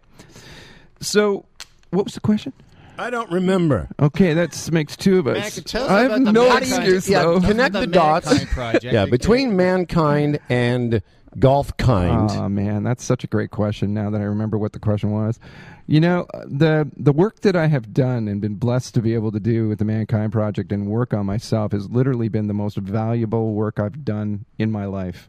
So, 1.07 1.45
what 1.91 2.05
was 2.05 2.15
the 2.15 2.21
question? 2.21 2.53
I 2.97 3.11
don't 3.11 3.31
remember. 3.31 3.89
Okay, 4.01 4.35
that 4.35 4.71
makes 4.73 4.97
two 4.97 5.19
of 5.19 5.27
us. 5.27 5.57
Mac, 5.57 5.65
tell 5.65 5.85
us 5.85 5.91
I 5.91 6.03
about 6.05 6.11
have 6.19 6.25
the 6.27 6.33
no 6.33 6.49
Mankind- 6.49 6.73
excuse 6.85 7.09
yeah, 7.09 7.23
though. 7.25 7.41
connect 7.41 7.73
The 7.73 7.81
the 7.81 7.87
dots. 7.89 8.27
Mankind 8.27 8.49
Project. 8.51 8.85
Yeah, 8.85 9.07
between 9.07 9.57
mankind 9.57 10.39
and 10.49 11.03
golf 11.41 11.77
kind. 11.77 12.31
Oh 12.31 12.49
man, 12.49 12.85
that's 12.85 13.03
such 13.03 13.25
a 13.25 13.27
great 13.27 13.51
question. 13.51 13.93
Now 13.95 14.11
that 14.11 14.21
I 14.21 14.25
remember 14.25 14.57
what 14.59 14.73
the 14.75 14.79
question 14.79 15.11
was, 15.11 15.41
you 15.89 15.99
know 16.01 16.27
the 16.47 16.89
the 16.97 17.13
work 17.13 17.41
that 17.41 17.57
I 17.57 17.67
have 17.67 17.93
done 17.93 18.29
and 18.29 18.41
been 18.41 18.55
blessed 18.55 18.95
to 18.95 19.03
be 19.03 19.15
able 19.15 19.33
to 19.33 19.41
do 19.41 19.69
with 19.69 19.81
the 19.81 19.85
Mankind 19.85 20.31
Project 20.31 20.71
and 20.71 20.87
work 20.87 21.13
on 21.13 21.27
myself 21.27 21.73
has 21.73 21.91
literally 21.91 22.29
been 22.29 22.47
the 22.47 22.55
most 22.55 22.77
valuable 22.77 23.55
work 23.55 23.81
I've 23.81 24.05
done 24.05 24.45
in 24.57 24.71
my 24.71 24.85
life. 24.85 25.29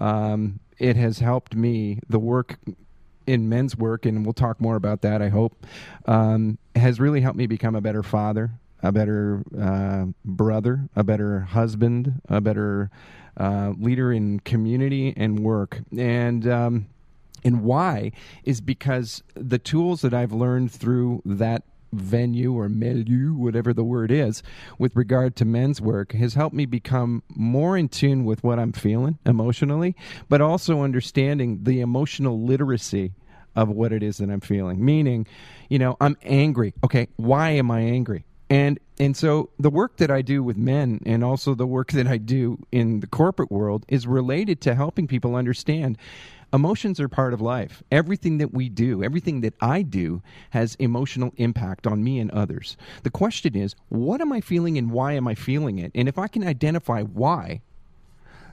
Um, 0.00 0.60
it 0.78 0.96
has 0.96 1.18
helped 1.18 1.54
me. 1.54 2.00
The 2.08 2.18
work 2.18 2.56
in 3.26 3.48
men's 3.48 3.76
work, 3.76 4.06
and 4.06 4.24
we'll 4.24 4.32
talk 4.32 4.60
more 4.60 4.76
about 4.76 5.02
that. 5.02 5.22
I 5.22 5.28
hope 5.28 5.66
um, 6.06 6.58
has 6.74 7.00
really 7.00 7.20
helped 7.20 7.38
me 7.38 7.46
become 7.46 7.74
a 7.74 7.80
better 7.80 8.02
father, 8.02 8.52
a 8.82 8.92
better 8.92 9.42
uh, 9.58 10.06
brother, 10.24 10.88
a 10.94 11.04
better 11.04 11.40
husband, 11.40 12.20
a 12.28 12.40
better 12.40 12.90
uh, 13.36 13.74
leader 13.78 14.12
in 14.12 14.40
community 14.40 15.14
and 15.16 15.40
work, 15.40 15.80
and. 15.96 16.46
Um, 16.46 16.86
and 17.44 17.62
why 17.62 18.10
is 18.42 18.60
because 18.60 19.22
the 19.34 19.58
tools 19.58 20.00
that 20.00 20.12
I've 20.12 20.32
learned 20.32 20.72
through 20.72 21.22
that 21.24 21.62
venue 21.92 22.52
or 22.52 22.68
milieu, 22.68 23.34
whatever 23.34 23.72
the 23.72 23.84
word 23.84 24.10
is, 24.10 24.42
with 24.78 24.94
regard 24.96 25.36
to 25.36 25.44
men's 25.44 25.80
work 25.80 26.12
has 26.12 26.34
helped 26.34 26.54
me 26.54 26.66
become 26.66 27.22
more 27.34 27.76
in 27.76 27.88
tune 27.88 28.24
with 28.24 28.42
what 28.44 28.58
I'm 28.58 28.72
feeling 28.72 29.18
emotionally, 29.24 29.94
but 30.28 30.40
also 30.40 30.82
understanding 30.82 31.64
the 31.64 31.80
emotional 31.80 32.42
literacy 32.42 33.12
of 33.54 33.68
what 33.68 33.92
it 33.92 34.02
is 34.02 34.18
that 34.18 34.30
I'm 34.30 34.40
feeling. 34.40 34.84
Meaning, 34.84 35.26
you 35.68 35.78
know, 35.78 35.96
I'm 36.00 36.16
angry. 36.22 36.74
Okay, 36.84 37.08
why 37.16 37.50
am 37.50 37.70
I 37.70 37.80
angry? 37.80 38.24
And 38.48 38.78
and 38.98 39.16
so 39.16 39.50
the 39.58 39.70
work 39.70 39.96
that 39.96 40.10
I 40.10 40.22
do 40.22 40.42
with 40.42 40.56
men 40.56 41.00
and 41.04 41.24
also 41.24 41.54
the 41.54 41.66
work 41.66 41.92
that 41.92 42.06
I 42.06 42.16
do 42.16 42.58
in 42.70 43.00
the 43.00 43.06
corporate 43.06 43.50
world 43.50 43.84
is 43.88 44.06
related 44.06 44.60
to 44.62 44.74
helping 44.74 45.06
people 45.06 45.34
understand 45.34 45.98
emotions 46.56 46.98
are 46.98 47.08
part 47.08 47.32
of 47.32 47.40
life. 47.40 47.84
Everything 47.92 48.38
that 48.38 48.52
we 48.52 48.68
do, 48.68 49.04
everything 49.04 49.42
that 49.42 49.54
I 49.60 49.82
do 49.82 50.22
has 50.50 50.74
emotional 50.76 51.32
impact 51.36 51.86
on 51.86 52.02
me 52.02 52.18
and 52.18 52.30
others. 52.32 52.76
The 53.04 53.10
question 53.10 53.56
is, 53.56 53.76
what 53.88 54.20
am 54.20 54.32
I 54.32 54.40
feeling 54.40 54.76
and 54.76 54.90
why 54.90 55.12
am 55.12 55.28
I 55.28 55.34
feeling 55.36 55.78
it? 55.78 55.92
And 55.94 56.08
if 56.08 56.18
I 56.18 56.26
can 56.26 56.42
identify 56.44 57.02
why, 57.02 57.60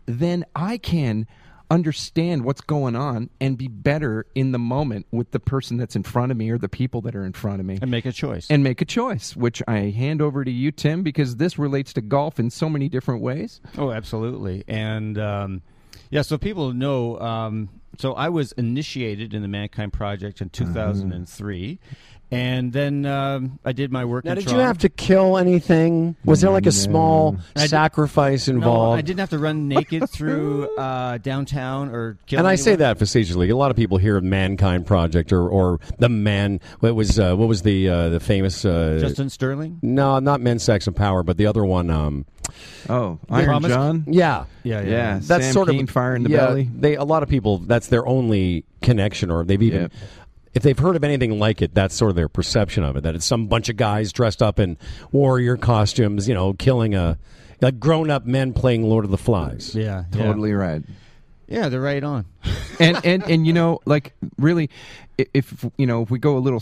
then 0.06 0.46
I 0.56 0.78
can 0.78 1.26
understand 1.72 2.44
what's 2.44 2.62
going 2.62 2.96
on 2.96 3.30
and 3.40 3.58
be 3.58 3.68
better 3.68 4.28
in 4.36 4.52
the 4.52 4.60
moment 4.60 5.08
with 5.12 5.32
the 5.32 5.40
person 5.40 5.78
that's 5.78 5.96
in 5.96 6.04
front 6.04 6.32
of 6.32 6.38
me 6.38 6.50
or 6.52 6.58
the 6.60 6.70
people 6.70 7.02
that 7.02 7.16
are 7.16 7.26
in 7.26 7.34
front 7.34 7.60
of 7.60 7.66
me 7.66 7.80
and 7.82 7.90
make 7.90 8.06
a 8.06 8.12
choice. 8.12 8.46
and 8.52 8.64
make 8.64 8.80
a 8.82 8.86
choice, 8.86 9.36
which 9.36 9.64
I 9.68 9.78
hand 9.90 10.22
over 10.22 10.44
to 10.44 10.52
you, 10.52 10.72
Tim, 10.72 11.02
because 11.02 11.38
this 11.38 11.58
relates 11.58 11.94
to 11.94 12.02
golf 12.02 12.38
in 12.38 12.52
so 12.52 12.70
many 12.70 12.90
different 12.90 13.22
ways. 13.22 13.60
Oh, 13.78 13.92
absolutely. 13.92 14.64
And 14.68 15.18
um, 15.18 15.62
yeah, 16.14 16.22
so 16.22 16.38
people 16.38 16.74
know. 16.74 17.20
Um, 17.20 17.70
so 17.98 18.14
I 18.14 18.30
was 18.30 18.52
initiated 18.52 19.34
in 19.34 19.42
the 19.42 19.48
Mankind 19.48 19.94
Project 19.94 20.42
in 20.42 20.50
2003, 20.50 21.80
and 22.34 22.74
then 22.74 23.06
um, 23.06 23.60
I 23.64 23.72
did 23.72 23.92
my 23.92 24.06
work. 24.06 24.26
Now, 24.26 24.32
in 24.34 24.40
did 24.40 24.52
you 24.52 24.58
have 24.60 24.80
to 24.80 24.90
kill 24.90 25.38
anything? 25.38 26.16
Was 26.26 26.42
there 26.42 26.50
like 26.52 26.66
a 26.66 26.72
small 26.72 27.38
I 27.56 27.62
did- 27.62 27.70
sacrifice 27.70 28.48
No, 28.48 28.56
involved? 28.56 28.98
I 28.98 29.02
didn't 29.02 29.20
have 29.20 29.30
to 29.32 29.40
run 29.40 29.68
naked 29.68 30.10
through 30.10 30.76
uh, 30.78 31.18
downtown 31.20 31.90
or 31.90 32.18
kill. 32.26 32.40
and 32.40 32.48
I 32.48 32.56
say 32.56 32.76
that 32.76 32.98
facetiously. 32.98 33.50
A 33.50 33.56
lot 33.56 33.72
of 33.72 33.78
people 33.78 33.98
hear 33.98 34.20
Mankind 34.22 34.86
Project 34.86 35.32
or, 35.32 35.48
or 35.48 35.80
the 36.00 36.10
Man. 36.10 36.60
What 36.80 36.96
was 36.96 37.20
uh, 37.20 37.36
what 37.36 37.48
was 37.48 37.62
the 37.62 37.90
uh, 37.90 38.10
the 38.10 38.20
famous? 38.20 38.66
Uh, 38.66 38.98
Justin 39.00 39.30
Sterling. 39.30 39.80
no, 39.82 40.20
not 40.20 40.42
Men, 40.42 40.60
Sex, 40.60 40.88
and 40.88 40.96
Power, 40.96 41.24
but 41.24 41.38
the 41.38 41.46
other 41.46 41.64
one. 41.66 41.90
Um, 41.90 42.26
Oh, 42.90 43.20
Iron 43.30 43.46
Promise? 43.46 43.72
John? 43.72 44.04
yeah, 44.08 44.46
Yeah, 44.64 44.82
yeah. 44.82 44.90
Yeah, 44.90 45.20
that's 45.24 45.46
Sam 45.46 45.54
sort 45.54 45.70
Keen, 45.70 45.84
of 45.84 45.90
fire 45.90 46.16
in 46.16 46.24
the 46.24 46.30
yeah, 46.30 46.38
belly. 46.46 46.70
They 46.76 46.96
a 46.96 47.04
lot 47.06 47.24
of 47.24 47.30
people. 47.30 47.58
That's 47.60 47.88
their 47.88 48.06
only 48.06 48.66
connection, 48.82 49.32
or 49.32 49.44
they've 49.46 49.62
even. 49.62 49.82
Yeah. 49.84 49.88
If 50.54 50.64
they've 50.64 50.78
heard 50.78 50.96
of 50.96 51.04
anything 51.04 51.40
like 51.40 51.62
it, 51.62 51.74
that's 51.74 51.96
sort 51.96 52.10
of 52.10 52.16
their 52.16 52.30
perception 52.30 52.84
of 52.84 52.96
it. 52.96 53.02
That 53.04 53.16
it's 53.16 53.26
some 53.26 53.48
bunch 53.48 53.70
of 53.70 53.78
guys 53.78 54.12
dressed 54.14 54.42
up 54.42 54.60
in 54.60 54.78
warrior 55.12 55.58
costumes, 55.58 56.28
you 56.28 56.34
know, 56.34 56.54
killing 56.54 56.94
a 56.94 57.18
like 57.62 57.80
grown 57.80 58.10
up 58.10 58.26
men 58.26 58.54
playing 58.54 58.84
Lord 58.84 59.06
of 59.06 59.12
the 59.12 59.18
Flies. 59.18 59.74
Yeah, 59.74 60.06
yeah. 60.14 60.24
Totally 60.24 60.54
right. 60.54 60.84
Yeah, 61.48 61.70
they're 61.70 61.82
right 61.82 62.04
on. 62.04 62.26
And 62.80 63.00
and 63.06 63.24
and 63.30 63.48
you 63.48 63.54
know 63.54 63.80
like 63.86 64.14
really 64.38 64.70
if 65.18 65.64
you 65.78 65.86
know 65.86 66.02
if 66.02 66.10
we 66.10 66.18
go 66.18 66.36
a 66.38 66.40
little 66.40 66.62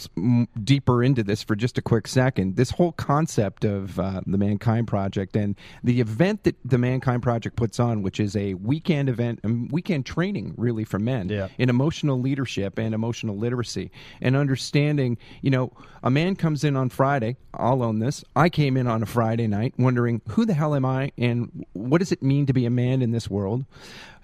deeper 0.63 1.03
into 1.03 1.23
this 1.23 1.41
for 1.41 1.55
just 1.55 1.77
a 1.77 1.81
quick 1.81 2.05
second 2.07 2.55
this 2.57 2.69
whole 2.71 2.91
concept 2.91 3.63
of 3.63 3.97
uh, 3.99 4.19
the 4.27 4.37
mankind 4.37 4.87
project 4.87 5.35
and 5.37 5.55
the 5.83 6.01
event 6.01 6.43
that 6.43 6.55
the 6.65 6.77
mankind 6.77 7.23
project 7.23 7.55
puts 7.55 7.79
on 7.79 8.01
which 8.01 8.19
is 8.19 8.35
a 8.35 8.53
weekend 8.55 9.07
event 9.07 9.39
and 9.43 9.71
weekend 9.71 10.05
training 10.05 10.53
really 10.57 10.83
for 10.83 10.99
men 10.99 11.29
Yeah. 11.29 11.47
in 11.57 11.69
emotional 11.69 12.19
leadership 12.19 12.77
and 12.77 12.93
emotional 12.93 13.37
literacy 13.37 13.89
and 14.21 14.35
understanding 14.35 15.17
you 15.41 15.49
know 15.49 15.71
a 16.03 16.09
man 16.11 16.35
comes 16.35 16.63
in 16.65 16.75
on 16.75 16.89
friday 16.89 17.37
i'll 17.53 17.81
own 17.81 17.99
this 17.99 18.23
i 18.35 18.49
came 18.49 18.75
in 18.75 18.85
on 18.85 19.01
a 19.01 19.05
friday 19.05 19.47
night 19.47 19.73
wondering 19.79 20.21
who 20.29 20.45
the 20.45 20.53
hell 20.53 20.75
am 20.75 20.83
i 20.85 21.11
and 21.17 21.65
what 21.73 21.99
does 21.99 22.11
it 22.11 22.21
mean 22.21 22.45
to 22.45 22.53
be 22.53 22.65
a 22.65 22.69
man 22.69 23.01
in 23.01 23.11
this 23.11 23.29
world 23.29 23.63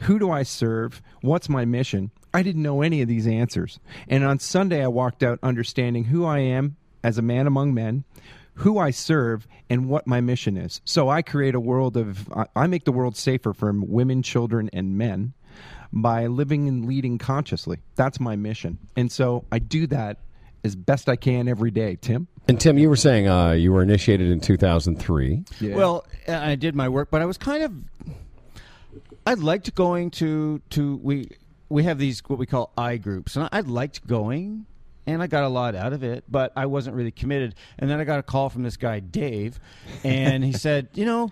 who 0.01 0.19
do 0.19 0.29
i 0.29 0.43
serve 0.43 1.01
what's 1.21 1.46
my 1.49 1.65
mission 1.65 2.11
i 2.33 2.41
didn't 2.43 2.61
know 2.63 2.81
any 2.81 3.01
of 3.01 3.07
these 3.07 3.27
answers 3.27 3.79
and 4.07 4.23
on 4.23 4.39
sunday 4.39 4.83
i 4.83 4.87
walked 4.87 5.23
out 5.23 5.39
understanding 5.43 6.03
who 6.05 6.25
i 6.25 6.39
am 6.39 6.75
as 7.03 7.17
a 7.17 7.21
man 7.21 7.47
among 7.47 7.73
men 7.73 8.03
who 8.61 8.79
I 8.79 8.89
serve 8.89 9.47
and 9.69 9.87
what 9.87 10.07
my 10.07 10.19
mission 10.19 10.57
is. 10.57 10.81
So 10.83 11.09
I 11.09 11.21
create 11.21 11.53
a 11.53 11.59
world 11.59 11.95
of, 11.95 12.27
I- 12.33 12.47
I 12.55 12.65
make 12.65 12.85
the 12.85 12.91
world 12.91 13.15
safer 13.15 13.53
for 13.53 13.71
women, 13.71 14.23
children, 14.23 14.67
and 14.73 14.97
men 14.97 15.33
by 15.93 16.25
living 16.25 16.67
and 16.67 16.83
leading 16.87 17.19
consciously. 17.19 17.77
That's 17.97 18.19
my 18.19 18.35
mission. 18.35 18.79
And 18.95 19.11
so 19.11 19.45
I 19.51 19.59
do 19.59 19.85
that 19.87 20.17
as 20.63 20.75
best 20.75 21.07
I 21.07 21.17
can 21.17 21.47
every 21.47 21.69
day, 21.69 21.99
Tim. 22.01 22.27
And 22.47 22.59
Tim, 22.59 22.79
you 22.79 22.89
were 22.89 22.95
saying 22.95 23.27
uh, 23.27 23.51
you 23.51 23.71
were 23.71 23.83
initiated 23.83 24.31
in 24.31 24.39
2003. 24.39 25.43
Well, 25.75 26.07
I 26.27 26.55
did 26.55 26.73
my 26.75 26.89
work, 26.89 27.09
but 27.11 27.21
I 27.21 27.25
was 27.25 27.37
kind 27.37 27.61
of. 27.61 27.71
I 29.27 29.33
liked 29.33 29.75
going 29.75 30.09
to 30.11 30.61
to 30.69 30.95
we 31.03 31.29
we 31.67 31.83
have 31.83 31.97
these 31.97 32.21
what 32.27 32.39
we 32.39 32.45
call 32.45 32.71
I 32.77 32.95
groups, 32.95 33.35
and 33.35 33.49
I 33.51 33.59
liked 33.59 34.07
going 34.07 34.65
and 35.05 35.21
I 35.21 35.27
got 35.27 35.43
a 35.43 35.49
lot 35.49 35.75
out 35.75 35.91
of 35.91 36.01
it, 36.01 36.23
but 36.29 36.53
I 36.55 36.65
wasn't 36.65 36.95
really 36.95 37.11
committed. 37.11 37.55
And 37.77 37.89
then 37.89 37.99
I 37.99 38.05
got 38.05 38.19
a 38.19 38.23
call 38.23 38.49
from 38.49 38.63
this 38.63 38.77
guy 38.77 39.01
Dave, 39.01 39.59
and 40.05 40.45
he 40.45 40.53
said, 40.65 40.87
you 40.93 41.05
know. 41.05 41.31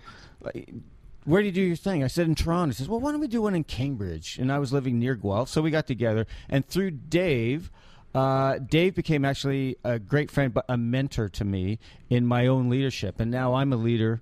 Where 1.24 1.42
do 1.42 1.48
you 1.48 1.52
do 1.52 1.62
your 1.62 1.76
thing? 1.76 2.04
I 2.04 2.08
said 2.08 2.28
in 2.28 2.36
Toronto. 2.36 2.72
He 2.72 2.76
says, 2.76 2.88
"Well, 2.88 3.00
why 3.00 3.12
don't 3.12 3.20
we 3.20 3.28
do 3.28 3.42
one 3.42 3.56
in 3.56 3.64
Cambridge?" 3.64 4.38
And 4.38 4.52
I 4.52 4.60
was 4.60 4.72
living 4.72 5.00
near 5.00 5.16
Guelph, 5.16 5.50
so 5.50 5.60
we 5.60 5.72
got 5.72 5.88
together. 5.88 6.28
And 6.50 6.64
through 6.68 6.92
Dave, 6.92 7.72
uh, 8.14 8.60
Dave 8.60 8.94
became 8.94 9.26
actually 9.26 9.76
a 9.84 9.98
great 9.98 10.30
friend, 10.30 10.54
but 10.54 10.66
a 10.70 10.78
mentor 10.78 11.28
to 11.30 11.44
me 11.44 11.80
in 12.12 12.28
my 12.28 12.46
own 12.46 12.70
leadership. 12.70 13.20
And 13.20 13.32
now 13.32 13.56
I'm 13.56 13.74
a 13.74 13.76
leader 13.76 14.22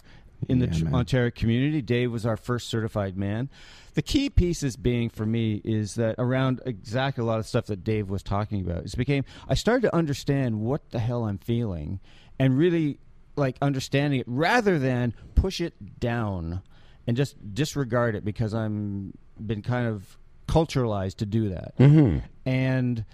in 0.49 0.59
the 0.59 0.67
Yeah, 0.67 0.73
tr- 0.79 0.85
man. 0.85 0.95
Ontario 0.95 1.31
community. 1.31 1.81
Dave 1.81 2.11
was 2.11 2.25
our 2.25 2.37
first 2.37 2.69
certified 2.69 3.17
man. 3.17 3.49
The 3.93 4.01
key 4.01 4.29
pieces 4.29 4.75
being 4.75 5.09
for 5.09 5.25
me 5.25 5.61
is 5.63 5.95
that 5.95 6.15
around 6.17 6.61
exactly 6.65 7.21
a 7.21 7.25
lot 7.25 7.39
of 7.39 7.45
stuff 7.47 7.67
that 7.67 7.83
Dave 7.83 8.09
was 8.09 8.23
talking 8.23 8.61
about. 8.61 8.85
It 8.85 8.97
became 8.97 9.23
I 9.47 9.53
started 9.53 9.81
to 9.83 9.95
understand 9.95 10.61
what 10.61 10.89
the 10.91 10.99
hell 10.99 11.25
I'm 11.25 11.37
feeling, 11.37 11.99
and 12.39 12.57
really 12.57 12.99
like 13.35 13.57
understanding 13.61 14.19
it 14.19 14.25
rather 14.27 14.77
than 14.79 15.13
push 15.35 15.59
it 15.61 15.99
down 15.99 16.61
and 17.07 17.17
just 17.17 17.35
disregard 17.53 18.15
it 18.15 18.23
because 18.23 18.53
I'm 18.53 19.13
been 19.45 19.61
kind 19.61 19.87
of 19.87 20.17
culturalized 20.47 21.15
to 21.17 21.25
do 21.25 21.49
that. 21.49 21.77
Mm-hmm. 21.77 22.19
And 22.45 23.05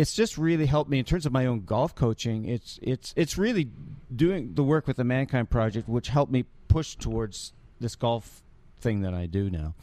it's 0.00 0.14
just 0.14 0.38
really 0.38 0.64
helped 0.64 0.90
me 0.90 0.98
in 0.98 1.04
terms 1.04 1.26
of 1.26 1.32
my 1.32 1.44
own 1.44 1.60
golf 1.66 1.94
coaching. 1.94 2.46
It's 2.46 2.78
it's 2.82 3.12
it's 3.16 3.36
really 3.36 3.68
doing 4.14 4.54
the 4.54 4.64
work 4.64 4.86
with 4.86 4.96
the 4.96 5.04
Mankind 5.04 5.50
Project, 5.50 5.88
which 5.90 6.08
helped 6.08 6.32
me 6.32 6.46
push 6.68 6.96
towards 6.96 7.52
this 7.80 7.96
golf 7.96 8.42
thing 8.80 9.02
that 9.02 9.12
I 9.12 9.26
do 9.26 9.50
now. 9.50 9.74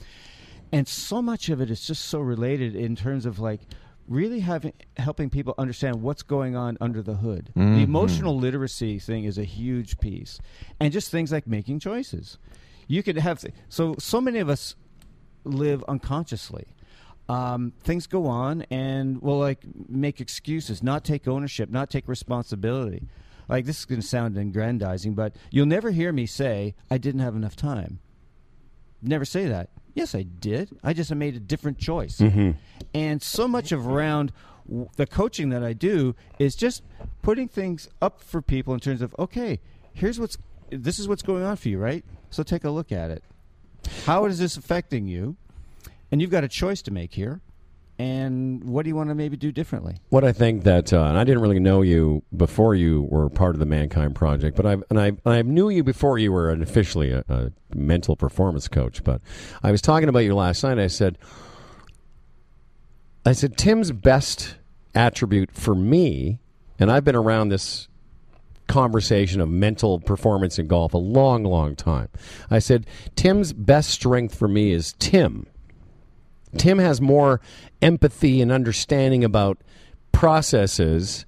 And 0.72 0.88
so 0.88 1.22
much 1.22 1.49
of 1.49 1.61
it 1.61 1.70
is 1.70 1.86
just 1.86 2.05
so 2.05 2.20
related 2.20 2.76
in 2.76 2.95
terms 2.95 3.28
of 3.28 3.38
like 3.38 3.61
really 4.07 4.39
having 4.39 4.74
helping 4.97 5.30
people 5.30 5.53
understand 5.59 6.01
what's 6.01 6.24
going 6.24 6.55
on 6.55 6.80
under 6.82 7.03
the 7.03 7.15
hood. 7.15 7.51
The 7.53 7.61
mm-hmm. 7.61 7.80
emotional 7.82 8.36
literacy 8.36 8.97
thing 8.97 9.24
is 9.26 9.38
a 9.38 9.43
huge 9.43 9.99
piece, 9.99 10.39
and 10.80 10.91
just 10.91 11.11
things 11.11 11.32
like 11.32 11.45
making 11.45 11.80
choices. 11.80 12.39
You 12.88 13.03
could 13.03 13.18
have 13.20 13.45
so 13.70 13.95
so 13.99 14.20
many 14.20 14.39
of 14.39 14.49
us 14.49 14.76
live 15.43 15.84
unconsciously. 15.88 16.65
Um, 17.30 17.73
things 17.84 18.07
go 18.07 18.25
on, 18.28 18.61
and 18.71 19.21
we'll 19.21 19.39
like 19.39 19.59
make 19.89 20.21
excuses, 20.21 20.82
not 20.82 21.03
take 21.03 21.28
ownership, 21.28 21.69
not 21.69 21.89
take 21.89 22.07
responsibility. 22.07 23.03
Like 23.49 23.65
this 23.65 23.80
is 23.80 23.86
going 23.86 24.01
to 24.01 24.07
sound 24.07 24.38
aggrandizing, 24.38 25.13
but 25.13 25.36
you'll 25.51 25.65
never 25.65 25.91
hear 25.91 26.11
me 26.11 26.25
say 26.25 26.75
I 26.89 26.97
didn't 26.97 27.21
have 27.21 27.36
enough 27.36 27.55
time. 27.55 27.99
Never 29.01 29.25
say 29.25 29.47
that. 29.47 29.69
Yes, 29.93 30.13
I 30.15 30.23
did. 30.23 30.78
I 30.84 30.93
just 30.93 31.13
made 31.13 31.36
a 31.36 31.39
different 31.39 31.78
choice. 31.80 32.19
And 32.93 33.21
so 33.21 33.47
much 33.47 33.71
of 33.71 33.88
around 33.88 34.32
w- 34.67 34.89
the 34.95 35.05
coaching 35.07 35.49
that 35.49 35.63
I 35.63 35.73
do 35.73 36.15
is 36.39 36.55
just 36.55 36.84
putting 37.21 37.47
things 37.47 37.89
up 38.01 38.21
for 38.21 38.41
people 38.41 38.73
in 38.73 38.80
terms 38.80 39.01
of 39.01 39.15
okay, 39.17 39.59
here's 39.93 40.19
what's 40.19 40.38
this 40.69 40.99
is 40.99 41.07
what's 41.07 41.23
going 41.23 41.43
on 41.43 41.55
for 41.57 41.69
you, 41.69 41.78
right? 41.80 42.03
So 42.30 42.43
take 42.43 42.63
a 42.63 42.69
look 42.69 42.91
at 42.91 43.11
it. 43.11 43.23
How 44.05 44.25
is 44.25 44.39
this 44.39 44.57
affecting 44.57 45.07
you? 45.07 45.36
And 46.12 46.22
you've 46.22 46.32
got 46.32 46.43
a 46.43 46.47
choice 46.47 46.82
to 46.84 46.91
make 46.91 47.14
here. 47.14 47.41
And 47.99 48.64
what 48.66 48.84
do 48.84 48.89
you 48.89 48.95
want 48.95 49.10
to 49.10 49.16
maybe 49.16 49.38
do 49.38 49.51
differently? 49.51 49.97
What 50.10 50.24
I 50.24 50.32
think 50.32 50.64
that, 50.66 50.93
uh, 50.93 51.05
and 51.05 51.18
I 51.18 51.24
didn't 51.24 51.41
really 51.41 51.60
know 51.60 51.82
you 51.82 52.22
before 52.36 52.76
you 52.76 53.08
were 53.10 53.28
part 53.30 53.55
of 53.55 53.60
the 53.60 53.66
Mankind 53.66 54.14
Project, 54.14 54.55
but 54.55 54.68
I 54.68 54.78
and 54.91 54.99
I 54.99 55.14
I 55.26 55.41
knew 55.41 55.70
you 55.70 55.84
before 55.84 56.20
you 56.20 56.32
were 56.32 56.51
an 56.51 56.62
officially 56.62 57.12
a, 57.12 57.24
a 57.28 57.51
mental 57.74 58.16
performance 58.16 58.68
coach. 58.68 59.03
But 59.03 59.22
I 59.64 59.72
was 59.72 59.82
talking 59.82 60.10
about 60.10 60.20
you 60.20 60.36
last 60.36 60.64
night. 60.64 60.78
I 60.78 60.86
said, 60.86 61.18
I 63.26 63.32
said 63.32 63.58
Tim's 63.58 63.91
best 63.91 64.58
attribute 64.93 65.51
for 65.51 65.74
me, 65.74 66.38
and 66.78 66.91
I've 66.91 67.03
been 67.03 67.16
around 67.16 67.49
this 67.49 67.88
conversation 68.68 69.41
of 69.41 69.49
mental 69.49 69.99
performance 69.99 70.60
in 70.60 70.68
golf 70.68 70.93
a 70.93 70.97
long, 70.99 71.43
long 71.43 71.76
time. 71.76 72.10
I 72.51 72.60
said 72.60 72.86
Tim's 73.16 73.53
best 73.53 73.89
strength 73.89 74.36
for 74.36 74.47
me 74.47 74.72
is 74.72 74.93
Tim. 74.99 75.47
Tim 76.58 76.80
has 76.80 76.99
more 76.99 77.41
empathy 77.82 78.41
and 78.41 78.51
understanding 78.51 79.24
about 79.24 79.60
processes 80.12 81.26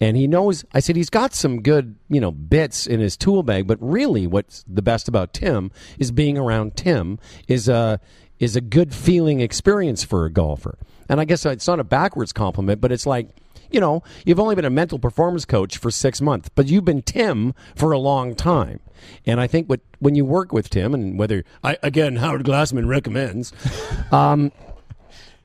and 0.00 0.16
he 0.16 0.26
knows 0.26 0.64
I 0.72 0.80
said 0.80 0.96
he's 0.96 1.10
got 1.10 1.34
some 1.34 1.60
good, 1.60 1.96
you 2.08 2.20
know, 2.20 2.30
bits 2.30 2.86
in 2.86 3.00
his 3.00 3.16
tool 3.16 3.42
bag, 3.42 3.66
but 3.66 3.78
really 3.80 4.26
what's 4.26 4.64
the 4.66 4.82
best 4.82 5.08
about 5.08 5.34
Tim 5.34 5.70
is 5.98 6.10
being 6.10 6.38
around 6.38 6.74
Tim 6.76 7.18
is 7.46 7.68
a 7.68 8.00
is 8.38 8.56
a 8.56 8.62
good 8.62 8.94
feeling 8.94 9.40
experience 9.40 10.02
for 10.02 10.24
a 10.24 10.30
golfer. 10.30 10.78
And 11.08 11.20
I 11.20 11.26
guess 11.26 11.44
it's 11.44 11.66
not 11.66 11.80
a 11.80 11.84
backwards 11.84 12.32
compliment, 12.32 12.80
but 12.80 12.90
it's 12.90 13.06
like 13.06 13.28
you 13.70 13.80
know, 13.80 14.02
you've 14.24 14.40
only 14.40 14.54
been 14.54 14.64
a 14.64 14.70
mental 14.70 14.98
performance 14.98 15.44
coach 15.44 15.78
for 15.78 15.90
six 15.90 16.20
months, 16.20 16.48
but 16.54 16.66
you've 16.66 16.84
been 16.84 17.02
Tim 17.02 17.54
for 17.74 17.92
a 17.92 17.98
long 17.98 18.34
time. 18.34 18.80
And 19.26 19.40
I 19.40 19.46
think 19.46 19.68
what 19.68 19.80
when 19.98 20.14
you 20.14 20.24
work 20.24 20.52
with 20.52 20.68
Tim, 20.70 20.94
and 20.94 21.18
whether 21.18 21.44
I 21.64 21.78
again 21.82 22.16
Howard 22.16 22.44
Glassman 22.44 22.86
recommends, 22.86 23.52
um, 24.12 24.52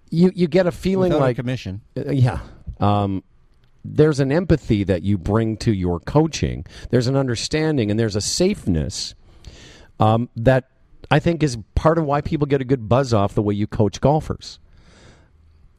you 0.09 0.31
you 0.35 0.47
get 0.47 0.67
a 0.67 0.71
feeling 0.71 1.09
Without 1.09 1.23
a 1.23 1.27
like 1.27 1.35
commission. 1.37 1.81
uh, 1.97 2.11
yeah. 2.11 2.39
Um, 2.79 3.23
there's 3.85 4.19
an 4.19 4.31
empathy 4.31 4.83
that 4.83 5.03
you 5.03 5.17
bring 5.17 5.57
to 5.57 5.71
your 5.71 5.99
coaching. 5.99 6.65
There's 6.89 7.07
an 7.07 7.15
understanding 7.15 7.91
and 7.91 7.99
there's 7.99 8.15
a 8.15 8.21
safeness 8.21 9.13
um, 9.99 10.29
that 10.35 10.69
I 11.11 11.19
think 11.19 11.43
is 11.43 11.57
part 11.75 11.97
of 11.97 12.05
why 12.05 12.21
people 12.21 12.47
get 12.47 12.61
a 12.61 12.65
good 12.65 12.89
buzz 12.89 13.13
off 13.13 13.35
the 13.35 13.43
way 13.43 13.53
you 13.53 13.67
coach 13.67 14.01
golfers. 14.01 14.59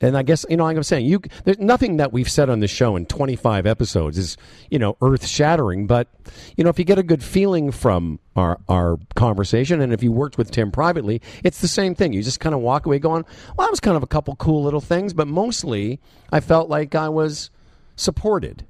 And 0.01 0.17
I 0.17 0.23
guess 0.23 0.45
you 0.51 0.57
know, 0.59 0.65
like 0.65 0.77
I'm 0.77 0.83
saying, 0.83 1.07
you 1.07 1.21
there's 1.45 1.59
nothing 1.59 1.97
that 1.97 2.13
we've 2.13 2.31
said 2.31 2.51
on 2.51 2.61
the 2.61 2.69
show 2.69 2.97
in 2.97 3.07
25 3.07 3.65
episodes 3.67 4.19
is 4.19 4.37
you 4.71 4.79
know 4.79 4.97
earth 5.01 5.27
shattering. 5.27 5.87
But 5.87 6.09
you 6.57 6.65
know, 6.65 6.71
if 6.71 6.79
you 6.79 6.85
get 6.85 6.99
a 6.99 7.03
good 7.03 7.23
feeling 7.23 7.71
from 7.71 8.19
our 8.37 8.59
our 8.69 8.99
conversation, 9.15 9.81
and 9.81 9.93
if 9.93 10.03
you 10.03 10.13
worked 10.13 10.37
with 10.37 10.51
Tim 10.51 10.71
privately, 10.71 11.23
it's 11.43 11.61
the 11.63 11.69
same 11.69 11.95
thing. 11.95 12.13
You 12.13 12.23
just 12.23 12.41
kind 12.41 12.55
of 12.55 12.61
walk 12.61 12.85
away 12.85 12.99
going, 12.99 13.25
"Well, 13.57 13.67
that 13.67 13.71
was 13.71 13.81
kind 13.81 13.97
of 13.97 14.03
a 14.03 14.07
couple 14.07 14.37
cool 14.37 14.63
little 14.63 14.83
things," 14.83 15.15
but 15.15 15.27
mostly 15.29 15.99
I 16.31 16.41
felt 16.41 16.69
like 16.69 16.95
I 16.95 17.09
was 17.09 17.51
supported 17.97 18.67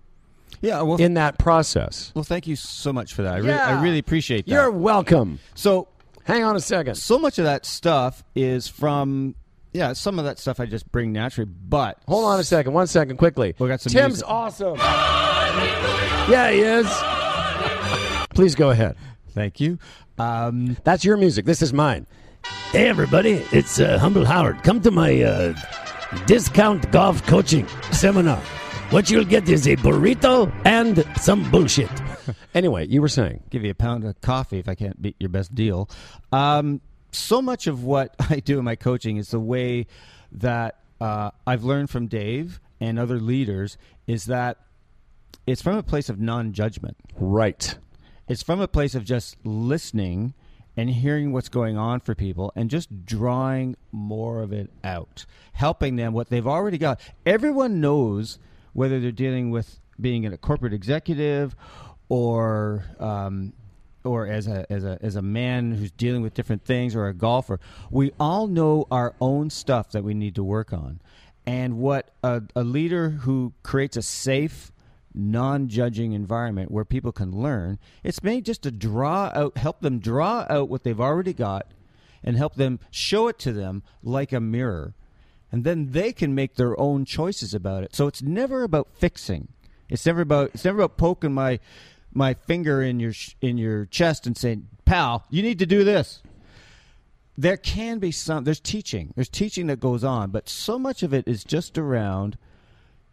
Yeah, 0.61 0.83
well, 0.83 0.97
in 0.99 1.14
that 1.14 1.39
process. 1.39 2.12
well, 2.14 2.22
thank 2.24 2.47
you 2.47 2.55
so 2.57 2.93
much 2.93 3.12
for 3.14 3.22
that. 3.22 3.35
I, 3.35 3.39
Yeah. 3.41 3.66
I 3.79 3.83
really 3.83 3.99
appreciate 3.99 4.47
that. 4.47 4.53
You're 4.53 4.70
welcome. 4.70 5.41
so 5.55 5.89
Hang 6.24 6.43
on 6.45 6.57
a 6.57 6.61
second. 6.61 6.95
so 6.97 7.18
much 7.18 7.39
of 7.39 7.45
that 7.45 7.64
stuff 7.66 8.24
is 8.35 8.66
from 8.68 9.35
yeah 9.77 9.93
some 9.93 10.18
of 10.18 10.24
that 10.24 10.39
stuff 10.39 10.59
i 10.59 10.66
just 10.66 10.91
bring 10.91 11.12
naturally 11.12 11.51
but 11.68 11.99
Hold 12.09 12.24
on 12.24 12.41
a 12.41 12.45
second. 12.45 12.72
One 12.72 12.87
second, 12.87 13.16
quickly. 13.18 13.55
We 13.59 13.68
got 13.68 13.81
some 13.81 13.93
Tim's 13.93 14.14
music. 14.14 14.29
awesome. 14.29 14.77
yeah, 16.31 16.51
he 16.51 16.61
is. 16.61 16.87
Please 18.31 18.55
go 18.55 18.70
ahead. 18.70 18.97
thank 19.31 19.61
you 19.61 19.79
um, 20.18 20.77
That's 20.85 21.05
your 21.05 21.16
music. 21.16 21.45
This 21.45 21.61
is 21.62 21.72
mine. 21.72 22.07
Hey 22.72 22.89
everybody, 22.89 23.45
it's 23.53 23.79
uh, 23.81 23.99
Humble 23.99 24.24
Howard. 24.24 24.62
Come 24.62 24.81
to 24.83 24.91
my 24.91 25.22
uh, 25.22 25.55
discount 26.27 26.91
golf 26.91 27.24
coaching 27.27 27.66
seminar. 27.93 28.41
What 28.91 29.11
you'll 29.11 29.24
get 29.24 29.49
is 29.49 29.66
a 29.66 29.77
burrito 29.77 30.51
and 30.64 31.05
some 31.20 31.49
bullshit. 31.51 31.91
Anyway, 32.55 32.87
you 32.87 33.03
were 33.03 33.09
saying. 33.09 33.43
give 33.51 33.62
you 33.64 33.70
a 33.70 33.74
pound 33.74 34.03
of 34.05 34.18
coffee 34.22 34.59
if 34.59 34.66
i 34.68 34.74
can't 34.74 35.01
beat 35.01 35.14
your 35.20 35.29
best 35.29 35.55
deal 35.55 35.89
um, 36.33 36.81
so 37.16 37.40
much 37.42 37.66
of 37.66 37.84
what 37.84 38.14
i 38.30 38.40
do 38.40 38.58
in 38.58 38.64
my 38.64 38.76
coaching 38.76 39.16
is 39.16 39.30
the 39.30 39.40
way 39.40 39.86
that 40.32 40.80
uh, 41.00 41.30
i've 41.46 41.64
learned 41.64 41.90
from 41.90 42.06
dave 42.06 42.60
and 42.80 42.98
other 42.98 43.18
leaders 43.18 43.78
is 44.06 44.26
that 44.26 44.58
it's 45.46 45.62
from 45.62 45.76
a 45.76 45.82
place 45.82 46.08
of 46.08 46.18
non-judgment 46.20 46.96
Right. 47.18 47.78
It's 48.28 48.42
from 48.42 48.60
a 48.60 48.68
place 48.68 48.94
of 48.94 49.04
just 49.04 49.36
listening 49.44 50.34
and 50.76 50.90
hearing 50.90 51.32
what's 51.32 51.48
going 51.48 51.78
on 51.78 52.00
for 52.00 52.14
people 52.14 52.52
and 52.54 52.68
just 52.68 53.06
drawing 53.06 53.76
more 53.90 54.42
of 54.42 54.52
it 54.52 54.70
out, 54.84 55.24
helping 55.52 55.96
them 55.96 56.12
what 56.12 56.28
they've 56.28 56.46
already 56.46 56.76
got. 56.76 57.00
Everyone 57.24 57.80
knows 57.80 58.38
whether 58.74 59.00
they're 59.00 59.12
dealing 59.12 59.50
with 59.50 59.80
being 59.98 60.26
a 60.26 60.36
corporate 60.36 60.74
executive 60.74 61.56
or 62.10 62.84
um, 63.00 63.54
or 64.07 64.26
as 64.26 64.46
a 64.46 64.64
as 64.70 64.84
a 64.84 64.98
as 65.02 65.16
a 65.16 65.22
man 65.22 65.72
who's 65.72 65.90
dealing 65.90 66.22
with 66.22 66.34
different 66.34 66.64
things 66.64 66.94
or 66.94 67.09
a 67.09 67.14
golfer. 67.14 67.61
We 67.90 68.12
all 68.18 68.46
know 68.46 68.86
our 68.90 69.14
own 69.20 69.50
stuff 69.50 69.90
that 69.92 70.04
we 70.04 70.14
need 70.14 70.34
to 70.36 70.44
work 70.44 70.72
on. 70.72 71.00
And 71.46 71.78
what 71.78 72.11
a, 72.22 72.42
a 72.57 72.64
leader 72.64 73.11
who 73.11 73.52
creates 73.62 73.96
a 73.96 74.02
safe 74.02 74.72
non-judging 75.16 76.12
environment 76.12 76.70
where 76.70 76.84
people 76.84 77.11
can 77.11 77.32
learn 77.32 77.78
it's 78.04 78.22
made 78.22 78.44
just 78.44 78.61
to 78.61 78.70
draw 78.70 79.30
out 79.34 79.57
help 79.57 79.80
them 79.80 79.98
draw 79.98 80.44
out 80.50 80.68
what 80.68 80.84
they've 80.84 81.00
already 81.00 81.32
got 81.32 81.66
and 82.22 82.36
help 82.36 82.54
them 82.57 82.78
show 82.90 83.26
it 83.26 83.38
to 83.38 83.50
them 83.50 83.82
like 84.02 84.30
a 84.30 84.40
mirror 84.40 84.92
and 85.50 85.64
then 85.64 85.92
they 85.92 86.12
can 86.12 86.34
make 86.34 86.57
their 86.57 86.78
own 86.78 87.07
choices 87.07 87.54
about 87.54 87.82
it 87.82 87.94
so 87.94 88.07
it's 88.07 88.20
never 88.20 88.62
about 88.62 88.88
fixing 88.92 89.48
it's 89.88 90.04
never 90.04 90.20
about 90.20 90.50
it's 90.52 90.66
never 90.66 90.82
about 90.82 90.98
poking 90.98 91.32
my 91.32 91.59
my 92.16 92.34
finger 92.34 92.82
in 92.82 92.98
your 92.98 93.12
in 93.40 93.58
your 93.58 93.86
chest 93.86 94.26
and 94.26 94.36
saying 94.36 94.66
pal 94.84 95.24
you 95.30 95.42
need 95.42 95.58
to 95.58 95.66
do 95.66 95.84
this 95.84 96.22
there 97.36 97.56
can 97.56 97.98
be 97.98 98.10
some 98.10 98.44
there's 98.44 98.60
teaching 98.60 99.12
there's 99.14 99.28
teaching 99.28 99.66
that 99.66 99.78
goes 99.78 100.02
on 100.02 100.30
but 100.30 100.48
so 100.48 100.78
much 100.78 101.02
of 101.02 101.12
it 101.12 101.26
is 101.28 101.44
just 101.44 101.76
around 101.76 102.38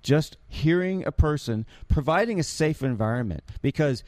just 0.02 0.38
hearing 0.48 1.06
a 1.06 1.12
person 1.12 1.66
providing 1.88 2.40
a 2.40 2.44
safe 2.44 2.84
environment 2.84 3.44
because 3.62 4.04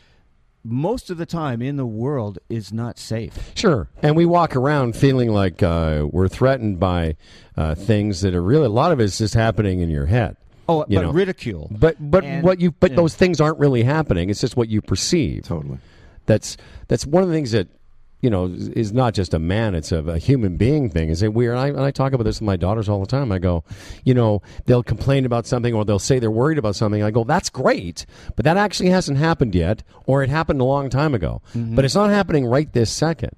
most 0.65 1.09
of 1.09 1.17
the 1.17 1.25
time 1.25 1.61
in 1.61 1.75
the 1.77 1.85
world 1.85 2.39
is 2.49 2.73
not 2.73 2.97
safe. 2.97 3.51
Sure, 3.55 3.87
and 4.01 4.15
we 4.15 4.25
walk 4.25 4.55
around 4.55 4.95
feeling 4.95 5.31
like 5.31 5.61
uh, 5.61 6.07
we're 6.11 6.27
threatened 6.27 6.79
by 6.79 7.15
uh, 7.55 7.75
things 7.75 8.21
that 8.21 8.33
are 8.33 8.41
really 8.41 8.65
a 8.65 8.69
lot 8.69 8.91
of 8.91 8.99
it's 8.99 9.19
just 9.19 9.35
happening 9.35 9.79
in 9.79 9.89
your 9.89 10.07
head. 10.07 10.35
Oh, 10.67 10.85
you 10.87 10.97
but 10.97 11.01
know. 11.05 11.11
ridicule. 11.11 11.69
But 11.71 11.95
but 11.99 12.23
And- 12.23 12.43
what 12.43 12.59
you 12.59 12.71
but 12.71 12.91
yeah. 12.91 12.97
those 12.97 13.15
things 13.15 13.39
aren't 13.41 13.59
really 13.59 13.83
happening. 13.83 14.29
It's 14.29 14.41
just 14.41 14.57
what 14.57 14.69
you 14.69 14.81
perceive. 14.81 15.43
Totally. 15.43 15.77
That's 16.25 16.57
that's 16.87 17.05
one 17.05 17.21
of 17.23 17.29
the 17.29 17.35
things 17.35 17.51
that 17.51 17.67
you 18.21 18.29
know 18.31 18.45
is- 18.47 18.69
is 18.69 18.93
not 18.93 19.13
just 19.13 19.33
a 19.35 19.39
man; 19.39 19.75
it's 19.75 19.91
a, 19.91 19.97
a 19.99 20.17
human 20.17 20.57
being 20.57 20.89
thing. 20.89 21.09
Is 21.09 21.19
that 21.19 21.31
weird? 21.31 21.51
And 21.51 21.59
I, 21.59 21.67
and 21.67 21.79
I 21.81 21.91
talk 21.91 22.13
about 22.13 22.23
this 22.23 22.37
with 22.39 22.47
my 22.47 22.55
daughters 22.55 22.89
all 22.89 22.99
the 22.99 23.05
time. 23.05 23.31
I 23.31 23.37
go, 23.37 23.63
you 24.03 24.15
know, 24.15 24.41
they'll 24.65 24.81
complain 24.81 25.25
about 25.25 25.45
something 25.45 25.73
or 25.75 25.85
they'll 25.85 25.99
say 25.99 26.17
they're 26.17 26.31
worried 26.31 26.57
about 26.57 26.75
something. 26.75 27.03
I 27.03 27.11
go, 27.11 27.23
that's 27.23 27.49
great, 27.49 28.07
but 28.35 28.45
that 28.45 28.57
actually 28.57 28.89
hasn't 28.89 29.19
happened 29.19 29.53
yet, 29.53 29.83
or 30.07 30.23
it 30.23 30.29
happened 30.29 30.61
a 30.61 30.63
long 30.65 30.89
time 30.89 31.13
ago. 31.13 31.43
Mm-hmm. 31.53 31.75
But 31.75 31.85
it's 31.85 31.93
not 31.95 32.09
happening 32.09 32.47
right 32.47 32.71
this 32.73 32.89
second. 32.89 33.35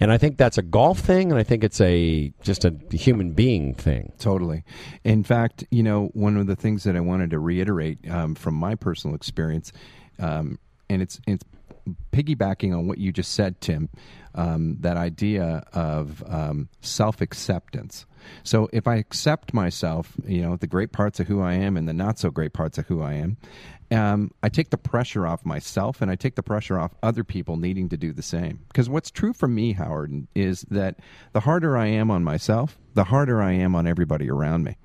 And 0.00 0.12
I 0.12 0.18
think 0.18 0.36
that's 0.36 0.58
a 0.58 0.62
golf 0.62 0.98
thing, 0.98 1.30
and 1.30 1.38
I 1.38 1.42
think 1.42 1.64
it's 1.64 1.80
a 1.80 2.32
just 2.42 2.64
a 2.64 2.74
human 2.90 3.32
being 3.32 3.74
thing. 3.74 4.12
Totally. 4.18 4.64
In 5.04 5.24
fact, 5.24 5.64
you 5.70 5.82
know, 5.82 6.10
one 6.14 6.36
of 6.36 6.46
the 6.46 6.56
things 6.56 6.84
that 6.84 6.96
I 6.96 7.00
wanted 7.00 7.30
to 7.30 7.38
reiterate 7.38 7.98
um, 8.10 8.34
from 8.34 8.54
my 8.54 8.74
personal 8.74 9.14
experience, 9.16 9.72
um, 10.18 10.58
and 10.88 11.02
it's 11.02 11.20
it's 11.26 11.44
piggybacking 12.12 12.76
on 12.76 12.86
what 12.86 12.98
you 12.98 13.12
just 13.12 13.32
said, 13.32 13.60
Tim, 13.60 13.88
um, 14.34 14.76
that 14.80 14.96
idea 14.96 15.64
of 15.72 16.22
um, 16.26 16.68
self 16.80 17.20
acceptance. 17.20 18.06
So 18.42 18.68
if 18.72 18.86
I 18.86 18.96
accept 18.96 19.54
myself, 19.54 20.12
you 20.26 20.42
know, 20.42 20.56
the 20.56 20.66
great 20.66 20.92
parts 20.92 21.20
of 21.20 21.28
who 21.28 21.40
I 21.40 21.54
am 21.54 21.76
and 21.76 21.88
the 21.88 21.92
not 21.92 22.18
so 22.18 22.30
great 22.30 22.52
parts 22.52 22.78
of 22.78 22.86
who 22.86 23.02
I 23.02 23.14
am, 23.14 23.36
um, 23.90 24.30
I 24.42 24.48
take 24.48 24.70
the 24.70 24.78
pressure 24.78 25.26
off 25.26 25.44
myself 25.44 26.00
and 26.00 26.10
I 26.10 26.14
take 26.14 26.34
the 26.34 26.42
pressure 26.42 26.78
off 26.78 26.94
other 27.02 27.24
people 27.24 27.56
needing 27.56 27.88
to 27.90 27.96
do 27.96 28.12
the 28.12 28.22
same. 28.22 28.60
Because 28.68 28.88
what's 28.88 29.10
true 29.10 29.32
for 29.32 29.48
me, 29.48 29.72
Howard, 29.72 30.26
is 30.34 30.64
that 30.70 30.96
the 31.32 31.40
harder 31.40 31.76
I 31.76 31.86
am 31.86 32.10
on 32.10 32.24
myself, 32.24 32.78
the 32.94 33.04
harder 33.04 33.42
I 33.42 33.52
am 33.52 33.74
on 33.74 33.86
everybody 33.86 34.30
around 34.30 34.64
me. 34.64 34.76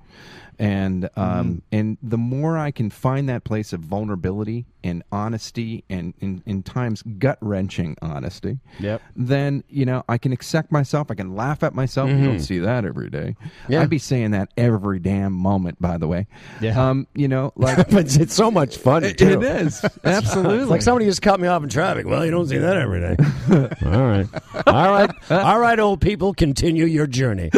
And 0.60 1.08
um, 1.16 1.62
and 1.70 1.98
the 2.02 2.18
more 2.18 2.58
I 2.58 2.72
can 2.72 2.90
find 2.90 3.28
that 3.28 3.44
place 3.44 3.72
of 3.72 3.80
vulnerability 3.80 4.66
and 4.82 5.02
honesty 5.12 5.84
and 5.90 6.14
in, 6.20 6.42
in 6.46 6.62
times 6.64 7.02
gut 7.02 7.38
wrenching 7.40 7.96
honesty, 8.02 8.58
Yep. 8.80 9.00
then 9.14 9.62
you 9.68 9.84
know 9.84 10.02
I 10.08 10.18
can 10.18 10.32
accept 10.32 10.72
myself. 10.72 11.12
I 11.12 11.14
can 11.14 11.36
laugh 11.36 11.62
at 11.62 11.74
myself. 11.74 12.10
You 12.10 12.24
don't 12.24 12.40
see 12.40 12.58
that 12.58 12.84
every 12.84 13.08
day. 13.08 13.36
Yeah. 13.68 13.82
I'd 13.82 13.90
be 13.90 13.98
saying 13.98 14.32
that 14.32 14.48
every 14.56 14.98
damn 14.98 15.32
moment. 15.32 15.80
By 15.80 15.96
the 15.96 16.08
way, 16.08 16.26
Yeah. 16.60 16.88
Um, 16.88 17.06
you 17.14 17.28
know, 17.28 17.52
like 17.56 17.88
but 17.90 18.16
it's 18.16 18.34
so 18.34 18.50
much 18.50 18.78
fun. 18.78 19.04
it 19.04 19.16
too. 19.16 19.40
is 19.40 19.84
absolutely 20.04 20.58
It's 20.58 20.70
like 20.70 20.82
somebody 20.82 21.04
just 21.04 21.22
cut 21.22 21.38
me 21.38 21.46
off 21.46 21.62
in 21.62 21.68
traffic. 21.68 22.04
Well, 22.04 22.24
you 22.24 22.32
don't 22.32 22.48
see 22.48 22.58
that 22.58 22.76
every 22.76 23.00
day. 23.00 23.16
all 23.86 24.06
right. 24.08 24.26
All 24.66 24.90
right. 24.90 25.10
All 25.30 25.60
right, 25.60 25.78
old 25.78 26.00
people, 26.00 26.34
continue 26.34 26.84
your 26.86 27.06
journey. 27.06 27.50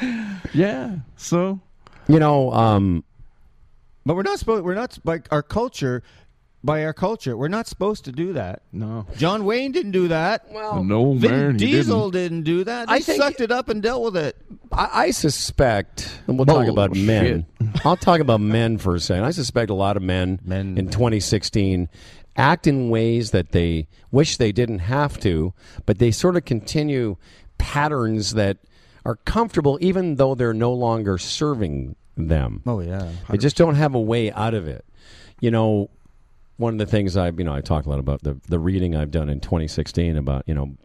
yeah. 0.54 0.96
So 1.16 1.60
You 2.08 2.18
know, 2.18 2.52
um, 2.52 3.04
But 4.06 4.16
we're 4.16 4.22
not 4.22 4.38
supposed. 4.38 4.64
We're 4.64 4.74
not 4.74 4.98
like 5.04 5.28
our 5.30 5.42
culture. 5.42 6.02
By 6.62 6.84
our 6.84 6.92
culture, 6.92 7.38
we're 7.38 7.48
not 7.48 7.66
supposed 7.66 8.04
to 8.04 8.12
do 8.12 8.34
that. 8.34 8.60
no, 8.70 9.06
John 9.16 9.46
Wayne 9.46 9.72
didn't 9.72 9.92
do 9.92 10.08
that. 10.08 10.44
well, 10.52 10.84
no 10.84 11.14
Vin 11.14 11.30
man, 11.30 11.56
Diesel 11.56 12.10
didn't. 12.10 12.42
didn't. 12.42 12.44
do 12.44 12.64
that. 12.64 12.90
I 12.90 12.98
They 12.98 13.02
think- 13.04 13.22
sucked 13.22 13.40
it 13.40 13.50
up 13.50 13.70
and 13.70 13.82
dealt 13.82 14.02
with 14.02 14.14
it. 14.18 14.36
I, 14.70 14.90
I 15.06 15.10
suspect, 15.12 16.20
and 16.26 16.36
we'll 16.38 16.44
talk 16.44 16.66
about 16.68 16.94
men. 16.94 17.46
I'll 17.82 17.96
talk 17.96 18.20
about 18.20 18.42
men 18.42 18.76
for 18.76 18.94
a 18.94 19.00
second. 19.00 19.24
I 19.24 19.30
suspect 19.30 19.70
a 19.70 19.74
lot 19.74 19.96
of 19.96 20.02
men, 20.02 20.38
Men. 20.44 20.76
in 20.76 20.90
2016 20.90 21.88
act 22.36 22.66
in 22.66 22.90
ways 22.90 23.30
that 23.30 23.52
they 23.52 23.88
wish 24.10 24.36
they 24.36 24.52
didn't 24.52 24.80
have 24.80 25.18
to, 25.20 25.54
but 25.86 25.98
they 25.98 26.10
sort 26.10 26.36
of 26.36 26.44
continue 26.44 27.16
patterns 27.56 28.32
that 28.34 28.58
are 29.04 29.16
comfortable 29.16 29.78
even 29.80 30.16
though 30.16 30.34
they're 30.34 30.54
no 30.54 30.72
longer 30.72 31.18
serving 31.18 31.96
them. 32.16 32.62
Oh 32.66 32.80
yeah. 32.80 33.10
They 33.28 33.38
just 33.38 33.56
don't 33.56 33.74
have 33.74 33.94
a 33.94 34.00
way 34.00 34.30
out 34.32 34.54
of 34.54 34.66
it. 34.66 34.84
You 35.40 35.50
know, 35.50 35.90
one 36.56 36.74
of 36.74 36.78
the 36.78 36.86
things 36.86 37.16
I've 37.16 37.38
you 37.38 37.44
know, 37.44 37.54
I 37.54 37.60
talk 37.60 37.86
a 37.86 37.90
lot 37.90 37.98
about 37.98 38.22
the 38.22 38.38
the 38.48 38.58
reading 38.58 38.94
I've 38.94 39.10
done 39.10 39.28
in 39.28 39.40
2016 39.40 40.16
about, 40.16 40.44
you 40.46 40.54
know, 40.54 40.76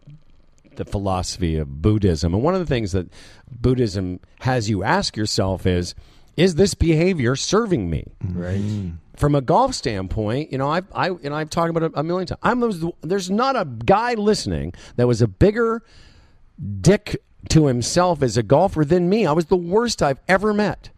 the 0.76 0.84
philosophy 0.84 1.56
of 1.56 1.82
Buddhism. 1.82 2.34
And 2.34 2.42
one 2.42 2.54
of 2.54 2.60
the 2.60 2.66
things 2.66 2.92
that 2.92 3.08
Buddhism 3.50 4.20
has 4.40 4.70
you 4.70 4.82
ask 4.82 5.16
yourself 5.16 5.66
is 5.66 5.94
is 6.36 6.56
this 6.56 6.74
behavior 6.74 7.34
serving 7.34 7.88
me? 7.88 8.04
Mm-hmm. 8.22 8.40
Right. 8.40 8.60
Mm-hmm. 8.60 8.96
From 9.16 9.34
a 9.34 9.40
golf 9.40 9.74
standpoint, 9.74 10.52
you 10.52 10.58
know, 10.58 10.70
I've 10.70 10.86
I 10.94 11.10
and 11.10 11.34
I've 11.34 11.50
talked 11.50 11.70
about 11.70 11.82
it 11.84 11.92
a 11.94 12.02
million 12.02 12.26
times. 12.26 12.40
I'm 12.42 12.92
there's 13.02 13.30
not 13.30 13.56
a 13.56 13.64
guy 13.64 14.14
listening 14.14 14.74
that 14.96 15.06
was 15.06 15.22
a 15.22 15.28
bigger 15.28 15.82
dick 16.80 17.22
to 17.50 17.66
himself 17.66 18.22
as 18.22 18.36
a 18.36 18.42
golfer 18.42 18.84
than 18.84 19.08
me. 19.08 19.26
I 19.26 19.32
was 19.32 19.46
the 19.46 19.56
worst 19.56 20.02
I've 20.02 20.20
ever 20.28 20.52
met. 20.52 20.90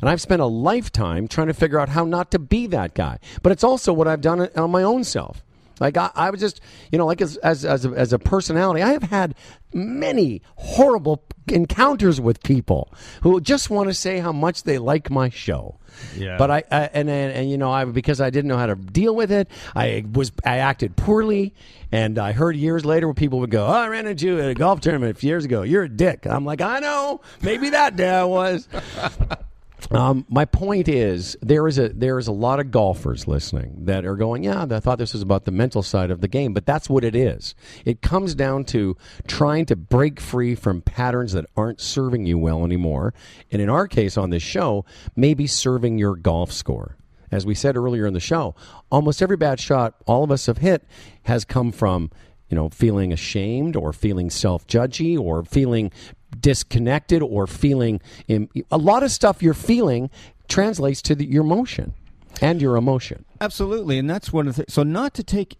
And 0.00 0.08
I've 0.08 0.20
spent 0.20 0.42
a 0.42 0.46
lifetime 0.46 1.28
trying 1.28 1.48
to 1.48 1.54
figure 1.54 1.78
out 1.78 1.90
how 1.90 2.04
not 2.04 2.30
to 2.30 2.38
be 2.38 2.66
that 2.68 2.94
guy. 2.94 3.18
But 3.42 3.52
it's 3.52 3.64
also 3.64 3.92
what 3.92 4.08
I've 4.08 4.20
done 4.20 4.48
on 4.56 4.70
my 4.70 4.82
own 4.82 5.04
self. 5.04 5.42
Like 5.80 5.96
I, 5.96 6.10
I 6.14 6.30
was 6.30 6.40
just, 6.40 6.60
you 6.92 6.98
know, 6.98 7.06
like 7.06 7.20
as 7.20 7.36
as 7.38 7.64
as 7.64 7.84
a, 7.86 7.90
as 7.90 8.12
a 8.12 8.18
personality, 8.18 8.82
I 8.82 8.92
have 8.92 9.02
had 9.02 9.34
many 9.72 10.42
horrible 10.56 11.24
encounters 11.48 12.20
with 12.20 12.42
people 12.42 12.92
who 13.22 13.40
just 13.40 13.70
want 13.70 13.88
to 13.88 13.94
say 13.94 14.18
how 14.18 14.32
much 14.32 14.64
they 14.64 14.78
like 14.78 15.10
my 15.10 15.30
show. 15.30 15.78
Yeah. 16.16 16.36
But 16.36 16.50
I, 16.50 16.62
I 16.70 16.90
and, 16.92 17.08
and 17.08 17.32
and 17.32 17.50
you 17.50 17.58
know 17.58 17.72
I 17.72 17.84
because 17.86 18.20
I 18.20 18.30
didn't 18.30 18.48
know 18.48 18.58
how 18.58 18.66
to 18.66 18.76
deal 18.76 19.16
with 19.16 19.32
it. 19.32 19.48
I 19.74 20.04
was 20.12 20.32
I 20.44 20.58
acted 20.58 20.96
poorly, 20.96 21.54
and 21.90 22.18
I 22.18 22.32
heard 22.32 22.56
years 22.56 22.84
later 22.84 23.06
where 23.06 23.14
people 23.14 23.40
would 23.40 23.50
go, 23.50 23.66
"Oh, 23.66 23.70
I 23.72 23.88
ran 23.88 24.06
into 24.06 24.26
you 24.26 24.38
at 24.38 24.50
a 24.50 24.54
golf 24.54 24.80
tournament 24.80 25.16
a 25.16 25.18
few 25.18 25.28
years 25.28 25.44
ago. 25.44 25.62
You're 25.62 25.84
a 25.84 25.88
dick." 25.88 26.26
I'm 26.26 26.44
like, 26.44 26.60
I 26.60 26.78
know, 26.78 27.22
maybe 27.42 27.70
that 27.70 27.96
day 27.96 28.10
I 28.10 28.24
was. 28.24 28.68
Um, 29.90 30.26
my 30.28 30.44
point 30.44 30.88
is 30.88 31.36
there 31.42 31.66
is 31.66 31.78
a 31.78 31.88
there 31.88 32.18
is 32.18 32.26
a 32.26 32.32
lot 32.32 32.60
of 32.60 32.70
golfers 32.70 33.26
listening 33.26 33.84
that 33.86 34.04
are 34.04 34.16
going, 34.16 34.44
yeah, 34.44 34.66
I 34.70 34.80
thought 34.80 34.98
this 34.98 35.12
was 35.12 35.22
about 35.22 35.44
the 35.44 35.50
mental 35.50 35.82
side 35.82 36.10
of 36.10 36.20
the 36.20 36.28
game, 36.28 36.52
but 36.52 36.66
that's 36.66 36.88
what 36.88 37.04
it 37.04 37.16
is. 37.16 37.54
It 37.84 38.02
comes 38.02 38.34
down 38.34 38.64
to 38.66 38.96
trying 39.26 39.66
to 39.66 39.76
break 39.76 40.20
free 40.20 40.54
from 40.54 40.82
patterns 40.82 41.32
that 41.32 41.46
aren't 41.56 41.80
serving 41.80 42.26
you 42.26 42.38
well 42.38 42.64
anymore, 42.64 43.14
and 43.50 43.60
in 43.60 43.68
our 43.68 43.88
case 43.88 44.16
on 44.16 44.30
this 44.30 44.42
show, 44.42 44.84
maybe 45.16 45.46
serving 45.46 45.98
your 45.98 46.16
golf 46.16 46.52
score. 46.52 46.96
As 47.32 47.46
we 47.46 47.54
said 47.54 47.76
earlier 47.76 48.06
in 48.06 48.14
the 48.14 48.20
show, 48.20 48.56
almost 48.90 49.22
every 49.22 49.36
bad 49.36 49.60
shot 49.60 49.94
all 50.06 50.24
of 50.24 50.30
us 50.32 50.46
have 50.46 50.58
hit 50.58 50.84
has 51.24 51.44
come 51.44 51.70
from 51.70 52.10
you 52.48 52.56
know 52.56 52.68
feeling 52.68 53.12
ashamed 53.12 53.76
or 53.76 53.92
feeling 53.92 54.30
self-judgy 54.30 55.18
or 55.18 55.44
feeling 55.44 55.90
disconnected 56.38 57.22
or 57.22 57.46
feeling 57.46 58.00
in, 58.28 58.48
a 58.70 58.78
lot 58.78 59.02
of 59.02 59.10
stuff 59.10 59.42
you're 59.42 59.54
feeling 59.54 60.10
translates 60.48 61.02
to 61.02 61.14
the, 61.14 61.24
your 61.24 61.44
motion 61.44 61.94
and 62.40 62.60
your 62.60 62.76
emotion 62.76 63.24
Absolutely, 63.42 63.98
and 63.98 64.08
that's 64.08 64.32
one 64.34 64.48
of 64.48 64.56
the. 64.56 64.66
So 64.68 64.82
not 64.82 65.14
to 65.14 65.22
take, 65.22 65.56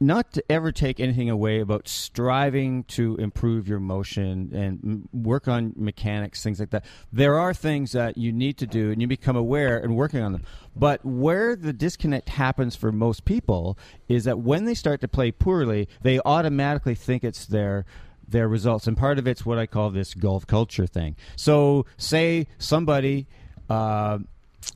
not 0.00 0.32
to 0.32 0.42
ever 0.50 0.72
take 0.72 0.98
anything 0.98 1.28
away 1.28 1.60
about 1.60 1.86
striving 1.86 2.84
to 2.84 3.14
improve 3.16 3.68
your 3.68 3.78
motion 3.78 4.50
and 4.54 5.06
work 5.12 5.48
on 5.48 5.74
mechanics, 5.76 6.42
things 6.42 6.58
like 6.58 6.70
that. 6.70 6.86
There 7.12 7.38
are 7.38 7.52
things 7.52 7.92
that 7.92 8.16
you 8.16 8.32
need 8.32 8.56
to 8.56 8.66
do, 8.66 8.90
and 8.90 9.02
you 9.02 9.06
become 9.06 9.36
aware 9.36 9.76
and 9.76 9.96
working 9.96 10.22
on 10.22 10.32
them. 10.32 10.44
But 10.74 11.04
where 11.04 11.56
the 11.56 11.74
disconnect 11.74 12.30
happens 12.30 12.74
for 12.74 12.90
most 12.90 13.26
people 13.26 13.76
is 14.08 14.24
that 14.24 14.38
when 14.38 14.64
they 14.64 14.74
start 14.74 15.02
to 15.02 15.08
play 15.08 15.30
poorly, 15.30 15.88
they 16.00 16.20
automatically 16.20 16.94
think 16.94 17.22
it's 17.22 17.44
their 17.44 17.84
their 18.30 18.48
results, 18.48 18.86
and 18.86 18.96
part 18.96 19.18
of 19.18 19.26
it's 19.26 19.44
what 19.44 19.58
I 19.58 19.66
call 19.66 19.90
this 19.90 20.14
golf 20.14 20.46
culture 20.46 20.86
thing. 20.86 21.16
So, 21.36 21.86
say 21.96 22.46
somebody. 22.58 23.26
Uh, 23.68 24.18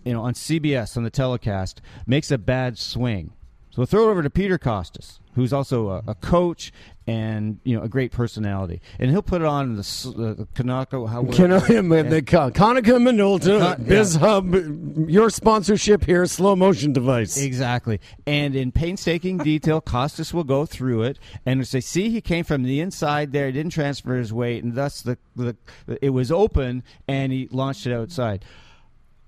you 0.05 0.13
know, 0.13 0.23
on 0.23 0.33
CBS 0.33 0.97
on 0.97 1.03
the 1.05 1.11
telecast 1.11 1.83
makes 2.07 2.31
a 2.31 2.39
bad 2.39 2.79
swing. 2.79 3.34
So 3.75 3.85
throw 3.85 4.07
it 4.07 4.11
over 4.12 4.22
to 4.22 4.31
Peter 4.31 4.57
Kostis, 4.57 5.18
who's 5.35 5.53
also 5.53 5.89
a, 5.89 6.03
a 6.07 6.14
coach 6.14 6.72
and 7.09 7.59
you 7.64 7.77
know 7.77 7.83
a 7.83 7.89
great 7.89 8.12
personality, 8.12 8.81
and 9.01 9.11
he'll 9.11 9.20
put 9.20 9.43
it 9.43 9.49
on 9.49 9.75
the, 9.75 9.83
the 10.16 10.43
uh, 10.43 10.45
Kanako. 10.55 11.09
How 11.09 11.25
Can 11.25 11.53
I, 11.53 11.59
the 12.03 12.22
Con- 12.22 12.53
Konica 12.53 13.03
Minolta 13.03 13.59
Con- 13.59 13.85
Biz 13.85 14.14
Hub, 14.14 15.11
your 15.11 15.29
sponsorship 15.29 16.05
here, 16.05 16.25
slow 16.27 16.55
motion 16.55 16.93
device. 16.93 17.37
Exactly. 17.37 17.99
And 18.29 18.55
in 18.55 18.70
painstaking 18.70 19.39
detail, 19.39 19.81
Kostis 19.83 20.33
will 20.33 20.45
go 20.45 20.66
through 20.66 21.03
it 21.03 21.18
and 21.45 21.66
say, 21.66 21.81
see, 21.81 22.11
he 22.11 22.20
came 22.20 22.45
from 22.45 22.62
the 22.62 22.81
inside 22.81 23.33
there, 23.33 23.51
didn't 23.51 23.72
transfer 23.72 24.14
his 24.14 24.33
weight, 24.33 24.62
and 24.62 24.77
thus 24.77 25.03
the, 25.03 25.18
the 25.35 25.57
it 26.01 26.11
was 26.11 26.31
open 26.31 26.85
and 27.09 27.33
he 27.33 27.49
launched 27.51 27.89
it 27.89 27.93
outside. 27.93 28.45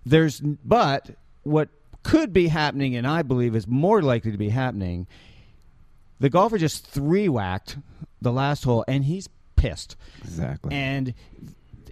There's 0.04 0.38
but 0.40 1.10
what 1.42 1.68
could 2.06 2.32
be 2.32 2.46
happening, 2.46 2.94
and 2.94 3.04
I 3.04 3.22
believe 3.22 3.56
is 3.56 3.66
more 3.66 4.00
likely 4.00 4.30
to 4.30 4.38
be 4.38 4.50
happening, 4.50 5.08
the 6.20 6.30
golfer 6.30 6.56
just 6.56 6.86
three 6.86 7.28
whacked 7.28 7.78
the 8.22 8.32
last 8.32 8.62
hole 8.62 8.84
and 8.86 9.04
he's 9.04 9.28
pissed 9.56 9.96
exactly. 10.22 10.74
and 10.74 11.12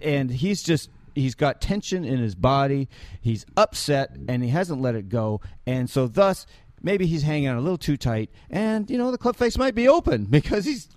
and 0.01 0.31
he's 0.31 0.63
just 0.63 0.89
he's 1.15 1.35
got 1.35 1.59
tension 1.59 2.05
in 2.05 2.19
his 2.19 2.33
body. 2.33 2.87
He's 3.19 3.45
upset 3.57 4.15
and 4.29 4.41
he 4.41 4.49
hasn't 4.49 4.81
let 4.81 4.95
it 4.95 5.09
go, 5.09 5.41
and 5.67 5.89
so 5.89 6.07
thus 6.07 6.45
maybe 6.81 7.05
he's 7.07 7.23
hanging 7.23 7.49
on 7.49 7.57
a 7.57 7.61
little 7.61 7.77
too 7.77 7.97
tight. 7.97 8.29
And 8.49 8.89
you 8.89 8.97
know 8.97 9.11
the 9.11 9.17
club 9.17 9.35
face 9.35 9.57
might 9.57 9.75
be 9.75 9.89
open 9.89 10.25
because 10.29 10.63
he's 10.63 10.87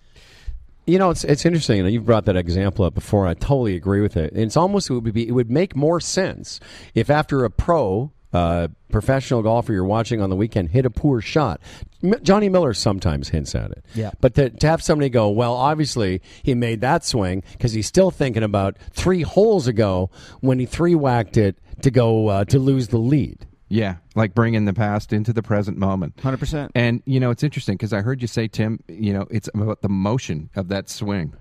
You 0.86 1.00
know, 1.00 1.10
it's 1.10 1.24
it's 1.24 1.44
interesting. 1.44 1.84
You've 1.86 2.06
brought 2.06 2.26
that 2.26 2.36
example 2.36 2.84
up 2.84 2.94
before. 2.94 3.26
I 3.26 3.34
totally 3.34 3.74
agree 3.74 4.00
with 4.00 4.16
it. 4.16 4.32
It's 4.36 4.56
almost 4.56 4.88
it 4.88 4.94
would 4.94 5.12
be 5.12 5.26
it 5.26 5.32
would 5.32 5.50
make 5.50 5.74
more 5.74 5.98
sense 5.98 6.60
if 6.94 7.10
after 7.10 7.44
a 7.44 7.50
pro 7.50 8.12
uh, 8.32 8.68
professional 8.90 9.42
golfer 9.42 9.72
you're 9.72 9.84
watching 9.84 10.20
on 10.20 10.30
the 10.30 10.36
weekend 10.36 10.70
hit 10.70 10.84
a 10.84 10.90
poor 10.90 11.20
shot. 11.20 11.60
M- 12.02 12.22
Johnny 12.22 12.48
Miller 12.48 12.74
sometimes 12.74 13.30
hints 13.30 13.54
at 13.54 13.70
it. 13.70 13.84
Yeah. 13.94 14.10
But 14.20 14.34
to, 14.34 14.50
to 14.50 14.66
have 14.66 14.82
somebody 14.82 15.08
go, 15.08 15.30
well, 15.30 15.54
obviously 15.54 16.20
he 16.42 16.54
made 16.54 16.80
that 16.82 17.04
swing 17.04 17.42
because 17.52 17.72
he's 17.72 17.86
still 17.86 18.10
thinking 18.10 18.42
about 18.42 18.76
three 18.92 19.22
holes 19.22 19.66
ago 19.66 20.10
when 20.40 20.58
he 20.58 20.66
three 20.66 20.94
whacked 20.94 21.36
it 21.36 21.56
to 21.82 21.90
go 21.90 22.28
uh, 22.28 22.44
to 22.46 22.58
lose 22.58 22.88
the 22.88 22.98
lead. 22.98 23.46
Yeah, 23.70 23.96
like 24.14 24.34
bringing 24.34 24.64
the 24.64 24.72
past 24.72 25.12
into 25.12 25.32
the 25.32 25.42
present 25.42 25.76
moment. 25.76 26.16
100%. 26.16 26.70
And 26.74 27.02
you 27.04 27.20
know, 27.20 27.30
it's 27.30 27.42
interesting 27.42 27.76
because 27.76 27.92
I 27.92 28.00
heard 28.00 28.22
you 28.22 28.28
say, 28.28 28.48
Tim, 28.48 28.82
you 28.88 29.12
know, 29.12 29.26
it's 29.30 29.48
about 29.54 29.82
the 29.82 29.90
motion 29.90 30.48
of 30.56 30.68
that 30.68 30.88
swing. 30.88 31.34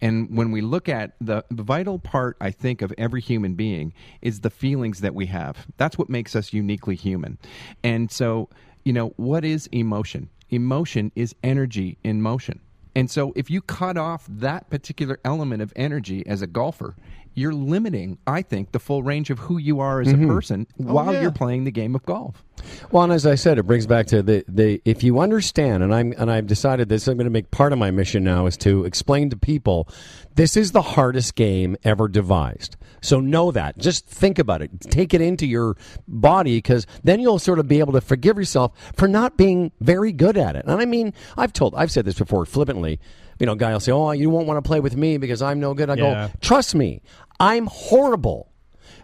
And 0.00 0.36
when 0.36 0.52
we 0.52 0.60
look 0.60 0.88
at 0.88 1.14
the, 1.20 1.44
the 1.50 1.62
vital 1.62 1.98
part, 1.98 2.36
I 2.40 2.50
think, 2.50 2.82
of 2.82 2.92
every 2.98 3.20
human 3.20 3.54
being 3.54 3.92
is 4.20 4.40
the 4.40 4.50
feelings 4.50 5.00
that 5.00 5.14
we 5.14 5.26
have. 5.26 5.66
That's 5.76 5.98
what 5.98 6.08
makes 6.08 6.36
us 6.36 6.52
uniquely 6.52 6.94
human. 6.94 7.38
And 7.82 8.10
so, 8.10 8.48
you 8.84 8.92
know, 8.92 9.08
what 9.16 9.44
is 9.44 9.68
emotion? 9.72 10.28
Emotion 10.50 11.10
is 11.16 11.34
energy 11.42 11.98
in 12.04 12.22
motion. 12.22 12.60
And 12.94 13.10
so, 13.10 13.32
if 13.34 13.50
you 13.50 13.62
cut 13.62 13.96
off 13.96 14.26
that 14.28 14.68
particular 14.68 15.18
element 15.24 15.62
of 15.62 15.72
energy 15.74 16.26
as 16.26 16.42
a 16.42 16.46
golfer, 16.46 16.94
you're 17.34 17.54
limiting, 17.54 18.18
I 18.26 18.42
think, 18.42 18.72
the 18.72 18.78
full 18.78 19.02
range 19.02 19.30
of 19.30 19.38
who 19.38 19.58
you 19.58 19.80
are 19.80 20.00
as 20.00 20.08
a 20.08 20.14
mm-hmm. 20.14 20.28
person 20.28 20.66
oh, 20.80 20.92
while 20.92 21.12
yeah. 21.12 21.22
you're 21.22 21.32
playing 21.32 21.64
the 21.64 21.70
game 21.70 21.94
of 21.94 22.04
golf. 22.04 22.44
Well, 22.90 23.04
and 23.04 23.12
as 23.12 23.26
I 23.26 23.34
said, 23.34 23.58
it 23.58 23.64
brings 23.64 23.86
back 23.86 24.06
to 24.08 24.22
the, 24.22 24.44
the 24.48 24.80
if 24.84 25.02
you 25.02 25.20
understand, 25.20 25.82
and 25.82 25.94
I'm 25.94 26.14
and 26.16 26.30
I've 26.30 26.46
decided 26.46 26.88
this 26.88 27.08
I'm 27.08 27.16
going 27.16 27.24
to 27.24 27.30
make 27.30 27.50
part 27.50 27.72
of 27.72 27.78
my 27.78 27.90
mission 27.90 28.22
now 28.22 28.46
is 28.46 28.56
to 28.58 28.84
explain 28.84 29.30
to 29.30 29.36
people 29.36 29.88
this 30.34 30.56
is 30.56 30.72
the 30.72 30.82
hardest 30.82 31.34
game 31.34 31.76
ever 31.82 32.08
devised. 32.08 32.76
So 33.00 33.20
know 33.20 33.50
that. 33.50 33.78
Just 33.78 34.06
think 34.06 34.38
about 34.38 34.62
it. 34.62 34.80
Take 34.80 35.12
it 35.12 35.20
into 35.20 35.46
your 35.46 35.76
body 36.06 36.58
because 36.58 36.86
then 37.02 37.20
you'll 37.20 37.40
sort 37.40 37.58
of 37.58 37.66
be 37.66 37.80
able 37.80 37.92
to 37.94 38.00
forgive 38.00 38.36
yourself 38.36 38.72
for 38.94 39.08
not 39.08 39.36
being 39.36 39.72
very 39.80 40.12
good 40.12 40.36
at 40.36 40.54
it. 40.54 40.64
And 40.66 40.80
I 40.80 40.84
mean, 40.84 41.12
I've 41.36 41.52
told, 41.52 41.74
I've 41.74 41.90
said 41.90 42.04
this 42.04 42.18
before 42.18 42.46
flippantly. 42.46 43.00
You 43.42 43.46
know, 43.46 43.52
a 43.52 43.56
guy 43.56 43.72
will 43.72 43.80
say, 43.80 43.90
"Oh, 43.90 44.12
you 44.12 44.30
won't 44.30 44.46
want 44.46 44.62
to 44.62 44.66
play 44.66 44.78
with 44.78 44.96
me 44.96 45.18
because 45.18 45.42
I'm 45.42 45.58
no 45.58 45.74
good." 45.74 45.90
I 45.90 45.94
Yeah. 45.94 46.28
go, 46.28 46.32
"Trust 46.40 46.76
me, 46.76 47.02
I'm 47.40 47.66
horrible." 47.66 48.48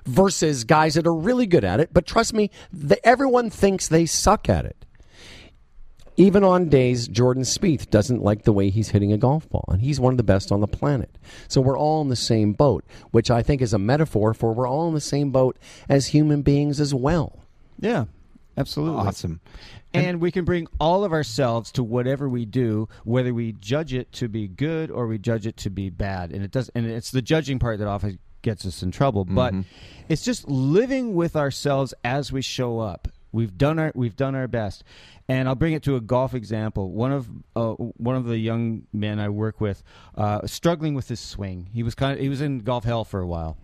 versus 0.07 0.64
guys 0.64 0.95
that 0.95 1.07
are 1.07 1.14
really 1.14 1.47
good 1.47 1.64
at 1.64 1.80
it. 1.80 1.91
But 1.93 2.07
trust 2.07 2.32
me, 2.32 2.51
the, 2.72 3.05
everyone 3.07 3.51
thinks 3.51 3.89
they 3.89 4.07
suck 4.07 4.49
at 4.49 4.64
it. 4.64 4.86
Even 6.16 6.43
on 6.43 6.70
days 6.70 7.09
Jordan 7.09 7.43
Spieth 7.43 7.91
doesn't 7.91 8.22
like 8.22 8.45
the 8.45 8.53
way 8.53 8.70
he's 8.70 8.89
hitting 8.89 9.12
a 9.12 9.18
golf 9.18 9.47
ball, 9.51 9.66
and 9.68 9.82
he's 9.82 10.01
one 10.01 10.14
of 10.14 10.16
the 10.16 10.22
best 10.22 10.51
on 10.51 10.61
the 10.61 10.66
planet. 10.66 11.18
So 11.47 11.61
we're 11.61 11.78
all 11.78 12.01
in 12.01 12.09
the 12.09 12.16
same 12.16 12.55
boat, 12.55 12.84
which 13.11 13.30
I 13.30 13.43
think 13.43 13.61
is 13.61 13.74
a 13.74 13.78
metaphor 13.78 14.32
for 14.32 14.55
we're 14.55 14.66
all 14.68 14.89
in 14.89 14.95
the 14.95 15.01
same 15.01 15.30
boat 15.30 15.59
as 15.91 16.07
human 16.07 16.41
beings 16.41 16.80
as 16.80 16.95
well. 16.95 17.41
Yeah, 17.78 18.07
absolutely. 18.57 19.07
Awesome. 19.07 19.41
And 19.95 20.20
we 20.20 20.30
can 20.30 20.45
bring 20.45 20.68
all 20.78 21.05
of 21.05 21.12
ourselves 21.12 21.72
to 21.72 21.82
whatever 21.82 22.28
we 22.28 22.45
do, 22.45 22.89
whether 23.05 23.32
we 23.32 23.53
judge 23.53 23.95
it 23.95 24.12
to 24.12 24.28
be 24.28 24.47
good 24.47 24.91
or 24.91 25.07
we 25.07 25.18
judge 25.18 25.47
it 25.47 25.57
to 25.59 25.70
be 25.70 25.89
bad. 25.91 26.30
And 26.30 26.45
it 26.45 26.51
does 26.51 26.68
and 26.74 26.86
it's 26.86 27.11
the 27.11 27.22
judging 27.22 27.59
part 27.59 27.78
that 27.78 27.89
often 27.89 28.18
gets 28.43 28.66
us 28.66 28.82
in 28.82 28.91
trouble. 28.91 29.24
But 29.24 29.55
it's 30.09 30.24
just 30.24 30.49
living 30.49 31.14
with 31.14 31.36
ourselves 31.36 31.95
as 32.05 32.30
we 32.32 32.43
show 32.43 32.80
up. 32.80 33.09
We've 33.32 33.57
done 33.57 33.78
our 33.78 33.93
we've 33.95 34.16
done 34.16 34.34
our 34.34 34.49
best. 34.49 34.84
And 35.30 35.47
I'll 35.47 35.55
bring 35.55 35.74
it 35.74 35.82
to 35.82 35.97
a 35.97 36.01
golf 36.01 36.32
example. 36.32 36.91
One 36.91 37.12
of 37.12 37.28
uh, 37.55 37.72
one 37.72 38.16
of 38.16 38.24
the 38.24 38.39
young 38.39 38.86
men 38.93 39.18
I 39.18 39.28
work 39.28 39.61
with, 39.61 39.82
uh, 40.14 40.47
struggling 40.47 40.95
with 40.95 41.09
his 41.09 41.20
swing. 41.20 41.68
He 41.72 41.82
was 41.82 41.95
kind 41.95 42.14
of 42.14 42.20
he 42.20 42.30
was 42.30 42.41
in 42.41 42.61
golf 42.61 42.84
hell 42.84 43.05
for 43.05 43.20
a 43.20 43.26
while, 43.26 43.59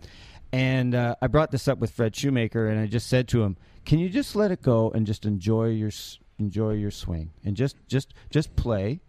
and 0.53 0.93
uh, 0.93 1.15
I 1.21 1.27
brought 1.27 1.49
this 1.49 1.67
up 1.67 1.79
with 1.79 1.89
Fred 1.89 2.15
Shoemaker, 2.15 2.67
and 2.67 2.79
I 2.79 2.85
just 2.85 3.07
said 3.07 3.27
to 3.29 3.41
him, 3.43 3.57
"Can 3.85 3.99
you 3.99 4.09
just 4.09 4.35
let 4.35 4.51
it 4.51 4.61
go 4.61 4.91
and 4.91 5.05
just 5.05 5.25
enjoy 5.25 5.69
your 5.69 5.91
enjoy 6.37 6.71
your 6.71 6.91
swing 6.91 7.31
and 7.43 7.55
just 7.55 7.77
just 7.87 8.13
just 8.29 8.55
play, 8.55 9.01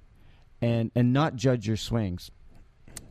and 0.61 0.91
and 0.95 1.13
not 1.13 1.37
judge 1.37 1.67
your 1.67 1.77
swings." 1.77 2.31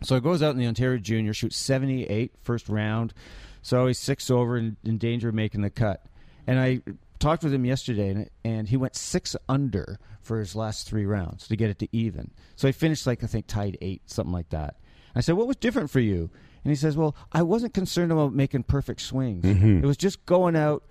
So 0.03 0.15
he 0.15 0.21
goes 0.21 0.43
out 0.43 0.51
in 0.51 0.57
the 0.57 0.67
Ontario 0.67 0.99
Junior, 0.99 1.33
shoots 1.33 1.57
78 1.57 2.33
first 2.41 2.69
round. 2.69 3.13
So 3.61 3.87
he's 3.87 3.97
six 3.97 4.29
over 4.29 4.57
and 4.57 4.77
in 4.83 4.97
danger 4.97 5.29
of 5.29 5.35
making 5.35 5.61
the 5.61 5.69
cut. 5.69 6.05
And 6.45 6.59
I 6.59 6.81
talked 7.19 7.43
with 7.43 7.53
him 7.53 7.65
yesterday, 7.65 8.09
and, 8.09 8.29
and 8.43 8.69
he 8.69 8.77
went 8.77 8.95
six 8.95 9.35
under 9.49 9.99
for 10.21 10.39
his 10.39 10.55
last 10.55 10.87
three 10.87 11.05
rounds 11.05 11.47
to 11.47 11.55
get 11.55 11.69
it 11.69 11.79
to 11.79 11.87
even. 11.91 12.31
So 12.55 12.67
he 12.67 12.71
finished 12.71 13.07
like 13.07 13.23
I 13.23 13.27
think 13.27 13.47
tied 13.47 13.77
eight, 13.81 14.03
something 14.05 14.33
like 14.33 14.49
that. 14.49 14.75
I 15.15 15.21
said, 15.21 15.35
"What 15.35 15.47
was 15.47 15.55
different 15.55 15.89
for 15.89 15.99
you?" 15.99 16.29
And 16.63 16.71
he 16.71 16.75
says, 16.75 16.97
"Well, 16.97 17.15
I 17.31 17.41
wasn't 17.41 17.73
concerned 17.73 18.11
about 18.11 18.33
making 18.33 18.63
perfect 18.63 19.01
swings. 19.01 19.43
Mm-hmm. 19.43 19.83
It 19.83 19.85
was 19.85 19.97
just 19.97 20.25
going 20.25 20.55
out." 20.55 20.83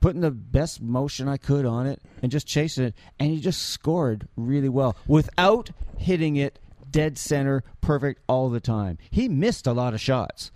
Putting 0.00 0.20
the 0.20 0.30
best 0.30 0.80
motion 0.80 1.28
I 1.28 1.36
could 1.36 1.64
on 1.66 1.86
it 1.86 2.00
and 2.22 2.32
just 2.32 2.46
chasing 2.46 2.84
it. 2.84 2.94
And 3.18 3.30
he 3.30 3.40
just 3.40 3.68
scored 3.68 4.28
really 4.36 4.68
well 4.68 4.96
without 5.06 5.70
hitting 5.98 6.36
it 6.36 6.58
dead 6.90 7.18
center 7.18 7.62
perfect 7.80 8.20
all 8.28 8.50
the 8.50 8.60
time. 8.60 8.98
He 9.10 9.28
missed 9.28 9.66
a 9.66 9.72
lot 9.72 9.94
of 9.94 10.00
shots, 10.00 10.50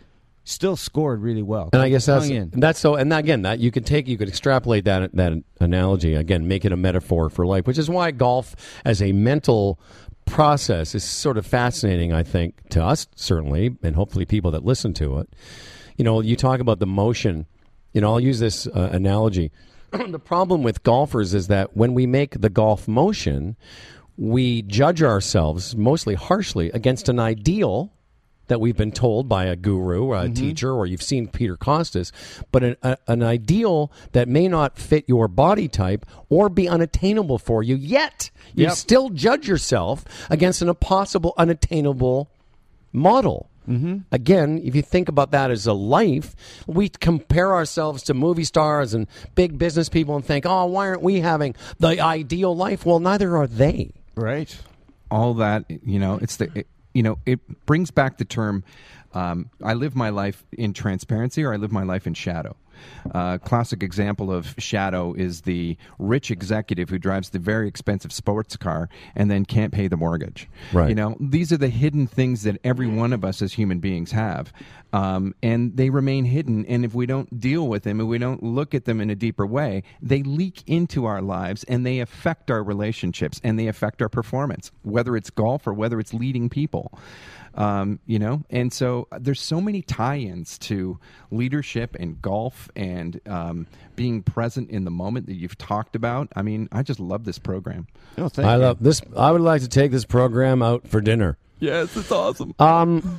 still 0.44 0.76
scored 0.76 1.22
really 1.22 1.42
well. 1.42 1.70
And 1.72 1.82
I 1.82 1.88
guess 1.88 2.06
that's 2.06 2.28
in. 2.28 2.50
that's 2.54 2.78
so. 2.78 2.96
And 2.96 3.12
again, 3.12 3.42
that 3.42 3.60
you 3.60 3.70
could 3.70 3.86
take, 3.86 4.08
you 4.08 4.18
could 4.18 4.28
extrapolate 4.28 4.84
that 4.84 5.14
that 5.14 5.32
analogy 5.60 6.14
again, 6.14 6.48
make 6.48 6.64
it 6.64 6.72
a 6.72 6.76
metaphor 6.76 7.30
for 7.30 7.46
life, 7.46 7.66
which 7.66 7.78
is 7.78 7.88
why 7.88 8.10
golf 8.10 8.56
as 8.84 9.02
a 9.02 9.12
mental 9.12 9.78
process 10.26 10.94
is 10.94 11.04
sort 11.04 11.36
of 11.36 11.46
fascinating. 11.46 12.12
I 12.12 12.22
think 12.22 12.68
to 12.70 12.82
us 12.82 13.06
certainly, 13.14 13.76
and 13.82 13.94
hopefully 13.94 14.24
people 14.24 14.50
that 14.52 14.64
listen 14.64 14.94
to 14.94 15.18
it. 15.18 15.28
You 15.96 16.04
know, 16.04 16.20
you 16.20 16.34
talk 16.34 16.60
about 16.60 16.80
the 16.80 16.86
motion. 16.86 17.46
You 17.94 18.00
know, 18.02 18.12
I'll 18.12 18.20
use 18.20 18.40
this 18.40 18.66
uh, 18.66 18.90
analogy. 18.92 19.50
the 19.92 20.18
problem 20.18 20.62
with 20.62 20.82
golfers 20.82 21.32
is 21.32 21.46
that 21.46 21.76
when 21.76 21.94
we 21.94 22.06
make 22.06 22.40
the 22.40 22.50
golf 22.50 22.86
motion, 22.86 23.56
we 24.18 24.62
judge 24.62 25.02
ourselves 25.02 25.74
mostly 25.76 26.14
harshly 26.14 26.70
against 26.72 27.08
an 27.08 27.18
ideal 27.18 27.92
that 28.48 28.60
we've 28.60 28.76
been 28.76 28.92
told 28.92 29.26
by 29.26 29.44
a 29.46 29.56
guru 29.56 30.04
or 30.04 30.20
a 30.20 30.28
teacher 30.28 30.70
or 30.70 30.84
you've 30.84 31.02
seen 31.02 31.26
Peter 31.28 31.56
Kostis, 31.56 32.12
but 32.52 32.62
an, 32.62 32.76
a, 32.82 32.98
an 33.06 33.22
ideal 33.22 33.90
that 34.12 34.28
may 34.28 34.48
not 34.48 34.76
fit 34.76 35.04
your 35.08 35.28
body 35.28 35.66
type 35.66 36.04
or 36.28 36.50
be 36.50 36.68
unattainable 36.68 37.38
for 37.38 37.62
you, 37.62 37.74
yet 37.74 38.30
you 38.54 38.64
Yep. 38.64 38.72
still 38.74 39.08
judge 39.08 39.48
yourself 39.48 40.04
against 40.28 40.60
an 40.60 40.68
impossible, 40.68 41.32
unattainable 41.38 42.28
model. 42.92 43.48
Mm-hmm. 43.68 43.98
Again, 44.12 44.60
if 44.64 44.74
you 44.74 44.82
think 44.82 45.08
about 45.08 45.30
that 45.32 45.50
as 45.50 45.66
a 45.66 45.72
life, 45.72 46.34
we 46.66 46.88
compare 46.88 47.54
ourselves 47.54 48.02
to 48.04 48.14
movie 48.14 48.44
stars 48.44 48.94
and 48.94 49.06
big 49.34 49.58
business 49.58 49.88
people 49.88 50.16
and 50.16 50.24
think, 50.24 50.44
oh, 50.46 50.66
why 50.66 50.88
aren't 50.88 51.02
we 51.02 51.20
having 51.20 51.54
the 51.78 52.00
ideal 52.00 52.54
life? 52.54 52.84
Well, 52.84 53.00
neither 53.00 53.36
are 53.36 53.46
they. 53.46 53.92
right. 54.16 54.56
all 55.10 55.34
that 55.34 55.64
you 55.68 55.98
know 55.98 56.18
it's 56.22 56.36
the 56.36 56.50
it, 56.54 56.66
you 56.92 57.02
know 57.02 57.18
it 57.26 57.38
brings 57.66 57.90
back 57.90 58.16
the 58.18 58.24
term 58.24 58.64
um, 59.12 59.50
i 59.62 59.74
live 59.74 59.94
my 59.94 60.08
life 60.08 60.44
in 60.52 60.72
transparency 60.72 61.44
or 61.44 61.52
i 61.52 61.56
live 61.56 61.70
my 61.70 61.82
life 61.84 62.06
in 62.06 62.14
shadow 62.14 62.56
uh, 63.12 63.38
classic 63.38 63.82
example 63.82 64.32
of 64.32 64.54
shadow 64.58 65.12
is 65.14 65.42
the 65.42 65.76
rich 65.98 66.30
executive 66.30 66.88
who 66.88 66.98
drives 66.98 67.30
the 67.30 67.38
very 67.38 67.68
expensive 67.68 68.12
sports 68.12 68.56
car 68.56 68.88
and 69.14 69.30
then 69.30 69.44
can't 69.44 69.72
pay 69.72 69.88
the 69.88 69.96
mortgage. 69.96 70.48
Right. 70.72 70.88
You 70.88 70.94
know, 70.94 71.16
these 71.20 71.52
are 71.52 71.56
the 71.56 71.68
hidden 71.68 72.06
things 72.06 72.42
that 72.42 72.58
every 72.64 72.86
one 72.86 73.12
of 73.12 73.24
us 73.24 73.42
as 73.42 73.52
human 73.52 73.80
beings 73.80 74.12
have, 74.12 74.52
um, 74.92 75.34
and 75.42 75.76
they 75.76 75.90
remain 75.90 76.24
hidden. 76.24 76.64
And 76.66 76.84
if 76.84 76.94
we 76.94 77.06
don't 77.06 77.40
deal 77.40 77.68
with 77.68 77.82
them, 77.82 78.00
and 78.00 78.08
we 78.08 78.18
don't 78.18 78.42
look 78.42 78.74
at 78.74 78.84
them 78.84 79.00
in 79.00 79.10
a 79.10 79.14
deeper 79.14 79.46
way, 79.46 79.82
they 80.00 80.22
leak 80.22 80.62
into 80.66 81.04
our 81.04 81.22
lives 81.22 81.64
and 81.64 81.84
they 81.84 82.00
affect 82.00 82.50
our 82.50 82.62
relationships 82.62 83.40
and 83.44 83.58
they 83.58 83.66
affect 83.66 84.00
our 84.02 84.08
performance, 84.08 84.70
whether 84.82 85.16
it's 85.16 85.30
golf 85.30 85.66
or 85.66 85.72
whether 85.72 86.00
it's 86.00 86.14
leading 86.14 86.48
people 86.48 86.98
um, 87.56 87.98
you 88.06 88.18
know 88.18 88.42
and 88.50 88.72
so 88.72 89.06
uh, 89.12 89.18
there's 89.20 89.40
so 89.40 89.60
many 89.60 89.82
tie-ins 89.82 90.58
to 90.58 90.98
leadership 91.30 91.96
and 91.98 92.20
golf 92.20 92.68
and 92.76 93.20
um, 93.26 93.66
being 93.96 94.22
present 94.22 94.70
in 94.70 94.84
the 94.84 94.90
moment 94.90 95.26
that 95.26 95.34
you've 95.34 95.56
talked 95.58 95.94
about 95.96 96.28
i 96.36 96.42
mean 96.42 96.68
i 96.72 96.82
just 96.82 96.98
love 97.00 97.24
this 97.24 97.38
program 97.38 97.86
Oh, 98.18 98.28
thank 98.28 98.46
I 98.46 98.54
you. 98.56 98.60
love 98.62 98.78
this. 98.80 99.02
I 99.16 99.30
would 99.32 99.40
like 99.40 99.62
to 99.62 99.68
take 99.68 99.90
this 99.90 100.04
program 100.04 100.62
out 100.62 100.86
for 100.88 101.00
dinner. 101.00 101.36
yes 101.60 101.96
it's 101.96 102.10
awesome 102.12 102.54
Um, 102.58 103.18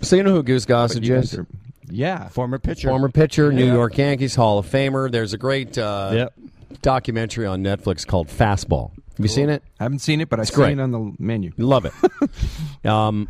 so 0.00 0.16
you 0.16 0.22
know 0.22 0.32
who 0.32 0.42
Goose 0.42 0.66
Gossage 0.66 1.02
is? 1.02 1.08
guys 1.08 1.34
are- 1.38 1.46
yeah 1.88 2.28
Former 2.28 2.58
pitcher. 2.58 2.88
Former 2.88 3.08
pitcher, 3.08 3.52
New 3.52 3.64
Yeah. 3.66 3.72
York 3.74 3.96
Yankees 3.98 4.34
Hall 4.34 4.58
of 4.58 4.66
Famer. 4.66 5.10
There's 5.10 5.32
a 5.32 5.38
great 5.38 5.78
uh, 5.78 6.10
Yep. 6.12 6.34
documentary 6.82 7.46
on 7.46 7.62
Netflix 7.62 8.04
called 8.06 8.26
Fastball. 8.28 8.90
Have 9.16 9.24
you 9.24 9.28
seen 9.28 9.48
it? 9.50 9.62
I 9.80 9.84
haven't 9.84 10.00
seen 10.00 10.20
it 10.20 10.28
but 10.28 10.40
i've 10.40 10.48
seen 10.48 10.78
it 10.78 10.82
on 10.82 10.90
the 10.90 11.14
menu 11.18 11.52
Love 11.56 11.84
it. 11.86 11.92
um, 12.84 13.28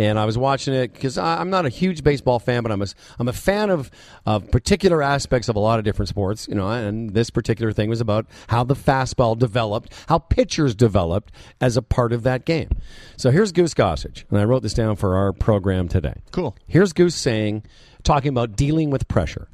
and 0.00 0.18
I 0.18 0.24
was 0.24 0.38
watching 0.38 0.72
it 0.72 0.94
because 0.94 1.18
I'm 1.18 1.50
not 1.50 1.66
a 1.66 1.68
huge 1.68 2.02
baseball 2.02 2.38
fan, 2.38 2.62
but 2.62 2.72
I'm 2.72 2.80
a 2.80 2.86
I'm 3.18 3.28
a 3.28 3.34
fan 3.34 3.68
of 3.68 3.90
of 4.24 4.50
particular 4.50 5.02
aspects 5.02 5.50
of 5.50 5.56
a 5.56 5.58
lot 5.58 5.78
of 5.78 5.84
different 5.84 6.08
sports. 6.08 6.48
You 6.48 6.54
know, 6.54 6.70
and 6.70 7.10
this 7.10 7.28
particular 7.28 7.70
thing 7.72 7.90
was 7.90 8.00
about 8.00 8.26
how 8.48 8.64
the 8.64 8.74
fastball 8.74 9.38
developed, 9.38 9.92
how 10.08 10.18
pitchers 10.18 10.74
developed 10.74 11.32
as 11.60 11.76
a 11.76 11.82
part 11.82 12.14
of 12.14 12.22
that 12.22 12.46
game. 12.46 12.70
So 13.18 13.30
here's 13.30 13.52
Goose 13.52 13.74
Gossage, 13.74 14.24
and 14.30 14.38
I 14.40 14.44
wrote 14.44 14.62
this 14.62 14.72
down 14.74 14.96
for 14.96 15.16
our 15.16 15.34
program 15.34 15.86
today. 15.86 16.14
Cool. 16.32 16.56
Here's 16.66 16.94
Goose 16.94 17.14
saying, 17.14 17.64
talking 18.02 18.30
about 18.30 18.56
dealing 18.56 18.88
with 18.88 19.06
pressure. 19.06 19.48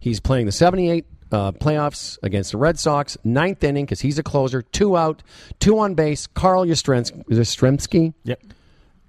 He's 0.00 0.18
playing 0.18 0.46
the 0.46 0.52
78 0.52 1.04
uh, 1.30 1.52
playoffs 1.52 2.18
against 2.22 2.52
the 2.52 2.58
Red 2.58 2.78
Sox, 2.78 3.18
ninth 3.22 3.62
inning 3.62 3.84
because 3.84 4.00
he's 4.00 4.18
a 4.18 4.22
closer, 4.22 4.62
two 4.62 4.96
out, 4.96 5.22
two 5.60 5.78
on 5.78 5.94
base. 5.94 6.26
Carl 6.26 6.64
Yastrzemski, 6.64 8.14
Yep. 8.24 8.42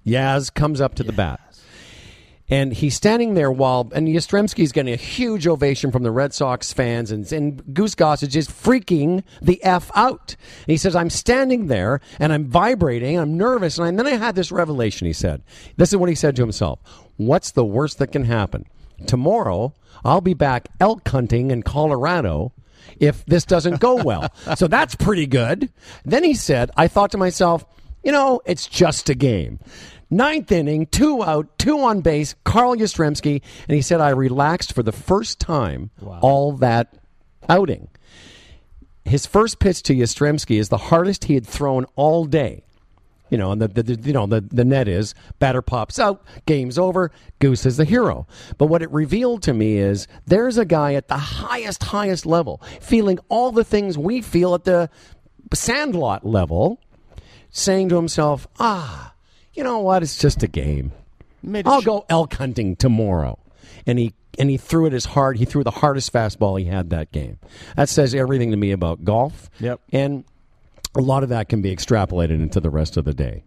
Yaz 0.06 0.52
comes 0.52 0.80
up 0.80 0.94
to 0.96 1.02
the 1.02 1.12
bat. 1.12 1.40
And 2.48 2.72
he's 2.72 2.94
standing 2.94 3.34
there 3.34 3.50
while, 3.50 3.90
and 3.92 4.06
Yastrzemski's 4.06 4.70
getting 4.70 4.94
a 4.94 4.96
huge 4.96 5.48
ovation 5.48 5.90
from 5.90 6.04
the 6.04 6.12
Red 6.12 6.32
Sox 6.32 6.72
fans, 6.72 7.10
and, 7.10 7.30
and 7.32 7.74
Goose 7.74 7.96
Gossage 7.96 8.36
is 8.36 8.46
freaking 8.46 9.24
the 9.42 9.62
F 9.64 9.90
out. 9.96 10.36
And 10.60 10.68
he 10.68 10.76
says, 10.76 10.94
I'm 10.94 11.10
standing 11.10 11.66
there, 11.66 12.00
and 12.20 12.32
I'm 12.32 12.44
vibrating, 12.44 13.18
I'm 13.18 13.36
nervous, 13.36 13.78
and, 13.78 13.84
I, 13.84 13.88
and 13.88 13.98
then 13.98 14.06
I 14.06 14.10
had 14.10 14.36
this 14.36 14.52
revelation, 14.52 15.08
he 15.08 15.12
said. 15.12 15.42
This 15.76 15.92
is 15.92 15.96
what 15.96 16.08
he 16.08 16.14
said 16.14 16.36
to 16.36 16.42
himself 16.42 16.78
What's 17.16 17.50
the 17.50 17.64
worst 17.64 17.98
that 17.98 18.12
can 18.12 18.24
happen? 18.24 18.64
Tomorrow, 19.06 19.74
I'll 20.04 20.20
be 20.20 20.34
back 20.34 20.68
elk 20.78 21.06
hunting 21.08 21.50
in 21.50 21.64
Colorado 21.64 22.52
if 23.00 23.24
this 23.26 23.44
doesn't 23.44 23.80
go 23.80 23.96
well. 23.96 24.32
so 24.56 24.68
that's 24.68 24.94
pretty 24.94 25.26
good. 25.26 25.70
Then 26.04 26.22
he 26.22 26.34
said, 26.34 26.70
I 26.76 26.86
thought 26.86 27.10
to 27.10 27.18
myself, 27.18 27.64
you 28.04 28.12
know, 28.12 28.40
it's 28.46 28.68
just 28.68 29.10
a 29.10 29.14
game. 29.16 29.58
Ninth 30.08 30.52
inning, 30.52 30.86
two 30.86 31.22
out, 31.22 31.58
two 31.58 31.80
on 31.80 32.00
base, 32.00 32.34
Carl 32.44 32.76
Yastrzemski, 32.76 33.42
and 33.68 33.74
he 33.74 33.82
said, 33.82 34.00
I 34.00 34.10
relaxed 34.10 34.72
for 34.72 34.82
the 34.82 34.92
first 34.92 35.40
time 35.40 35.90
all 36.20 36.52
that 36.52 36.96
outing. 37.48 37.88
His 39.04 39.26
first 39.26 39.58
pitch 39.58 39.82
to 39.84 39.94
Yastrzemski 39.94 40.58
is 40.58 40.68
the 40.68 40.76
hardest 40.76 41.24
he 41.24 41.34
had 41.34 41.46
thrown 41.46 41.86
all 41.96 42.24
day. 42.24 42.62
You 43.30 43.38
know, 43.38 43.50
and 43.50 43.60
the, 43.60 43.66
the, 43.66 43.82
the 43.82 44.06
you 44.06 44.12
know 44.12 44.26
the, 44.26 44.40
the 44.40 44.64
net 44.64 44.86
is 44.86 45.12
batter 45.40 45.62
pops 45.62 45.98
out, 45.98 46.24
game's 46.46 46.78
over, 46.78 47.10
Goose 47.40 47.66
is 47.66 47.76
the 47.76 47.84
hero. 47.84 48.28
But 48.56 48.66
what 48.66 48.82
it 48.82 48.90
revealed 48.92 49.42
to 49.44 49.52
me 49.52 49.78
is 49.78 50.06
there's 50.26 50.58
a 50.58 50.64
guy 50.64 50.94
at 50.94 51.08
the 51.08 51.16
highest, 51.16 51.82
highest 51.82 52.24
level, 52.24 52.62
feeling 52.80 53.18
all 53.28 53.50
the 53.50 53.64
things 53.64 53.98
we 53.98 54.22
feel 54.22 54.54
at 54.54 54.62
the 54.62 54.88
sandlot 55.52 56.24
level, 56.24 56.80
saying 57.50 57.88
to 57.88 57.96
himself, 57.96 58.46
ah, 58.60 59.12
you 59.56 59.64
know 59.64 59.78
what? 59.78 60.02
It's 60.02 60.18
just 60.18 60.42
a 60.42 60.48
game. 60.48 60.92
Made 61.42 61.66
a 61.66 61.70
I'll 61.70 61.82
go 61.82 62.04
elk 62.08 62.34
hunting 62.34 62.76
tomorrow. 62.76 63.38
And 63.86 63.98
he 63.98 64.14
and 64.38 64.50
he 64.50 64.56
threw 64.56 64.86
it 64.86 64.92
as 64.92 65.06
hard. 65.06 65.38
He 65.38 65.44
threw 65.44 65.64
the 65.64 65.70
hardest 65.70 66.12
fastball 66.12 66.58
he 66.58 66.66
had 66.66 66.90
that 66.90 67.10
game. 67.12 67.38
That 67.76 67.88
says 67.88 68.14
everything 68.14 68.50
to 68.50 68.56
me 68.56 68.72
about 68.72 69.04
golf. 69.04 69.48
Yep. 69.60 69.80
And 69.92 70.24
a 70.94 71.00
lot 71.00 71.22
of 71.22 71.28
that 71.30 71.48
can 71.48 71.62
be 71.62 71.74
extrapolated 71.74 72.30
into 72.30 72.60
the 72.60 72.70
rest 72.70 72.96
of 72.96 73.04
the 73.04 73.14
day. 73.14 73.44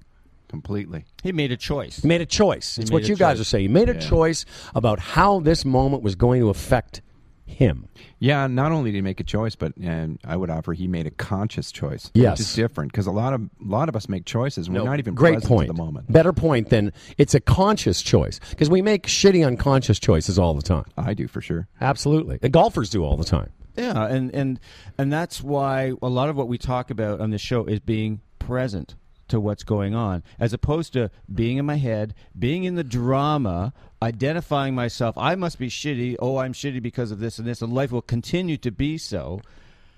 Completely. 0.47 1.05
He 1.21 1.31
made 1.31 1.51
a 1.51 1.57
choice. 1.57 1.97
He 2.01 2.07
made 2.07 2.21
a 2.21 2.25
choice. 2.25 2.79
It's 2.79 2.89
what 2.89 3.03
a 3.03 3.07
you 3.07 3.15
guys 3.15 3.39
are 3.39 3.43
saying. 3.43 3.65
He 3.65 3.67
made 3.67 3.87
a 3.87 3.99
choice 3.99 4.45
about 4.73 4.99
how 4.99 5.39
this 5.39 5.63
moment 5.63 6.01
was 6.01 6.15
going 6.15 6.41
to 6.41 6.49
affect 6.49 7.01
him. 7.49 7.87
Yeah, 8.19 8.47
not 8.47 8.71
only 8.71 8.91
did 8.91 8.97
he 8.97 9.01
make 9.01 9.19
a 9.19 9.23
choice, 9.23 9.55
but 9.55 9.75
and 9.77 10.19
I 10.23 10.37
would 10.37 10.49
offer 10.49 10.73
he 10.73 10.87
made 10.87 11.07
a 11.07 11.11
conscious 11.11 11.71
choice. 11.71 12.11
Yes. 12.13 12.39
which 12.39 12.47
is 12.47 12.53
different 12.53 12.91
because 12.91 13.07
a 13.07 13.11
lot 13.11 13.33
of 13.33 13.41
a 13.41 13.47
lot 13.61 13.89
of 13.89 13.95
us 13.95 14.07
make 14.07 14.25
choices 14.25 14.67
and 14.67 14.77
we're 14.77 14.83
not 14.83 14.99
even 14.99 15.13
great 15.15 15.35
present 15.35 15.49
point. 15.49 15.67
to 15.67 15.73
the 15.73 15.77
moment. 15.81 16.11
Better 16.11 16.33
point 16.33 16.69
than 16.69 16.93
it's 17.17 17.33
a 17.33 17.39
conscious 17.39 18.01
choice 18.01 18.39
because 18.49 18.69
we 18.69 18.81
make 18.81 19.07
shitty 19.07 19.45
unconscious 19.45 19.99
choices 19.99 20.37
all 20.39 20.53
the 20.53 20.61
time. 20.61 20.85
I 20.97 21.13
do 21.13 21.27
for 21.27 21.41
sure. 21.41 21.67
Absolutely, 21.81 22.37
the 22.37 22.49
golfers 22.49 22.89
do 22.89 23.03
all 23.03 23.17
the 23.17 23.25
time. 23.25 23.51
Yeah, 23.75 24.05
and 24.05 24.33
and 24.33 24.59
and 24.97 25.11
that's 25.11 25.41
why 25.41 25.93
a 26.01 26.09
lot 26.09 26.29
of 26.29 26.35
what 26.35 26.47
we 26.47 26.57
talk 26.57 26.91
about 26.91 27.21
on 27.21 27.29
this 27.29 27.41
show 27.41 27.65
is 27.65 27.79
being 27.79 28.21
present 28.39 28.95
to 29.29 29.39
what's 29.39 29.63
going 29.63 29.95
on, 29.95 30.23
as 30.39 30.53
opposed 30.53 30.93
to 30.93 31.09
being 31.33 31.57
in 31.57 31.65
my 31.65 31.77
head, 31.77 32.13
being 32.37 32.63
in 32.65 32.75
the 32.75 32.83
drama, 32.83 33.73
identifying 34.01 34.75
myself. 34.75 35.17
I 35.17 35.35
must 35.35 35.57
be 35.57 35.69
shitty. 35.69 36.17
Oh, 36.19 36.37
I'm 36.37 36.53
shitty 36.53 36.81
because 36.81 37.11
of 37.11 37.19
this 37.19 37.39
and 37.39 37.47
this, 37.47 37.61
and 37.61 37.73
life 37.73 37.91
will 37.91 38.01
continue 38.01 38.57
to 38.57 38.71
be 38.71 38.97
so. 38.97 39.41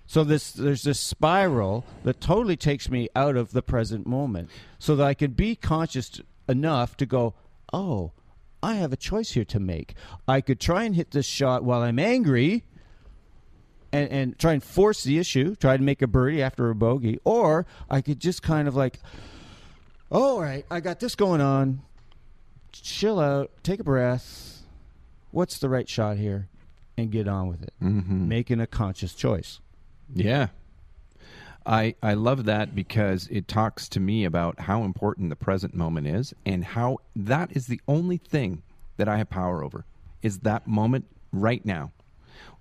So 0.05 0.23
this 0.23 0.51
there's 0.51 0.83
this 0.83 0.99
spiral 0.99 1.85
that 2.03 2.21
totally 2.21 2.57
takes 2.57 2.89
me 2.89 3.09
out 3.15 3.35
of 3.35 3.51
the 3.51 3.61
present 3.61 4.05
moment, 4.05 4.49
so 4.79 4.95
that 4.95 5.05
I 5.05 5.13
can 5.13 5.31
be 5.31 5.55
conscious 5.55 6.21
enough 6.47 6.95
to 6.97 7.05
go, 7.05 7.33
oh. 7.73 8.11
I 8.63 8.75
have 8.75 8.93
a 8.93 8.95
choice 8.95 9.31
here 9.31 9.45
to 9.45 9.59
make. 9.59 9.95
I 10.27 10.39
could 10.39 10.59
try 10.59 10.83
and 10.83 10.95
hit 10.95 11.09
this 11.09 11.25
shot 11.25 11.63
while 11.63 11.81
I'm 11.81 11.97
angry, 11.97 12.63
and, 13.91 14.09
and 14.09 14.39
try 14.39 14.53
and 14.53 14.63
force 14.63 15.03
the 15.03 15.17
issue, 15.19 15.55
try 15.55 15.77
to 15.77 15.83
make 15.83 16.01
a 16.01 16.07
birdie 16.07 16.41
after 16.41 16.69
a 16.69 16.75
bogey, 16.75 17.19
or 17.23 17.65
I 17.89 18.01
could 18.01 18.19
just 18.19 18.41
kind 18.41 18.67
of 18.67 18.75
like, 18.75 18.99
oh, 20.11 20.35
all 20.35 20.41
right, 20.41 20.65
I 20.69 20.79
got 20.79 20.99
this 20.99 21.15
going 21.15 21.41
on. 21.41 21.81
Chill 22.71 23.19
out, 23.19 23.51
take 23.63 23.79
a 23.79 23.83
breath. 23.83 24.63
What's 25.31 25.59
the 25.59 25.69
right 25.69 25.87
shot 25.87 26.17
here? 26.17 26.47
And 26.97 27.11
get 27.11 27.27
on 27.27 27.47
with 27.47 27.63
it. 27.63 27.73
Mm-hmm. 27.81 28.27
Making 28.27 28.61
a 28.61 28.67
conscious 28.67 29.13
choice. 29.13 29.59
Yeah. 30.13 30.47
I 31.65 31.95
I 32.01 32.15
love 32.15 32.45
that 32.45 32.73
because 32.73 33.27
it 33.31 33.47
talks 33.47 33.87
to 33.89 33.99
me 33.99 34.25
about 34.25 34.61
how 34.61 34.83
important 34.83 35.29
the 35.29 35.35
present 35.35 35.75
moment 35.75 36.07
is 36.07 36.33
and 36.45 36.63
how 36.63 36.97
that 37.15 37.51
is 37.55 37.67
the 37.67 37.79
only 37.87 38.17
thing 38.17 38.63
that 38.97 39.07
I 39.07 39.17
have 39.17 39.29
power 39.29 39.63
over 39.63 39.85
is 40.21 40.39
that 40.39 40.67
moment 40.67 41.05
right 41.31 41.63
now. 41.65 41.91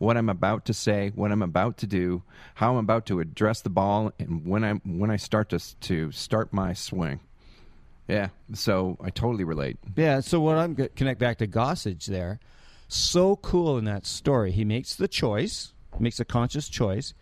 What 0.01 0.17
I'm 0.17 0.31
about 0.31 0.65
to 0.65 0.73
say, 0.73 1.13
what 1.15 1.31
I'm 1.31 1.43
about 1.43 1.77
to 1.79 1.87
do, 1.87 2.23
how 2.55 2.71
I'm 2.71 2.79
about 2.79 3.05
to 3.07 3.21
address 3.21 3.61
the 3.61 3.69
ball 3.69 4.13
and 4.19 4.47
when 4.47 4.65
I 4.65 4.73
when 4.73 5.11
I 5.11 5.17
start 5.17 5.51
to 5.51 5.61
to 5.81 6.11
start 6.11 6.55
my 6.55 6.73
swing. 6.73 7.21
Yeah, 8.09 8.29
so 8.55 8.97
I 9.03 9.11
totally 9.11 9.45
relate. 9.45 9.77
Yeah, 9.95 10.21
so 10.21 10.41
what 10.41 10.57
I'm 10.57 10.75
connect 10.75 11.21
back 11.21 11.37
to 11.39 11.47
Gossage 11.47 12.07
there. 12.07 12.41
So 12.89 13.37
cool 13.37 13.77
in 13.77 13.85
that 13.85 14.07
story. 14.07 14.53
He 14.53 14.65
makes 14.65 14.95
the 14.95 15.07
choice, 15.07 15.75
makes 15.99 16.19
a 16.19 16.25
conscious 16.25 16.71
choice, 16.71 17.13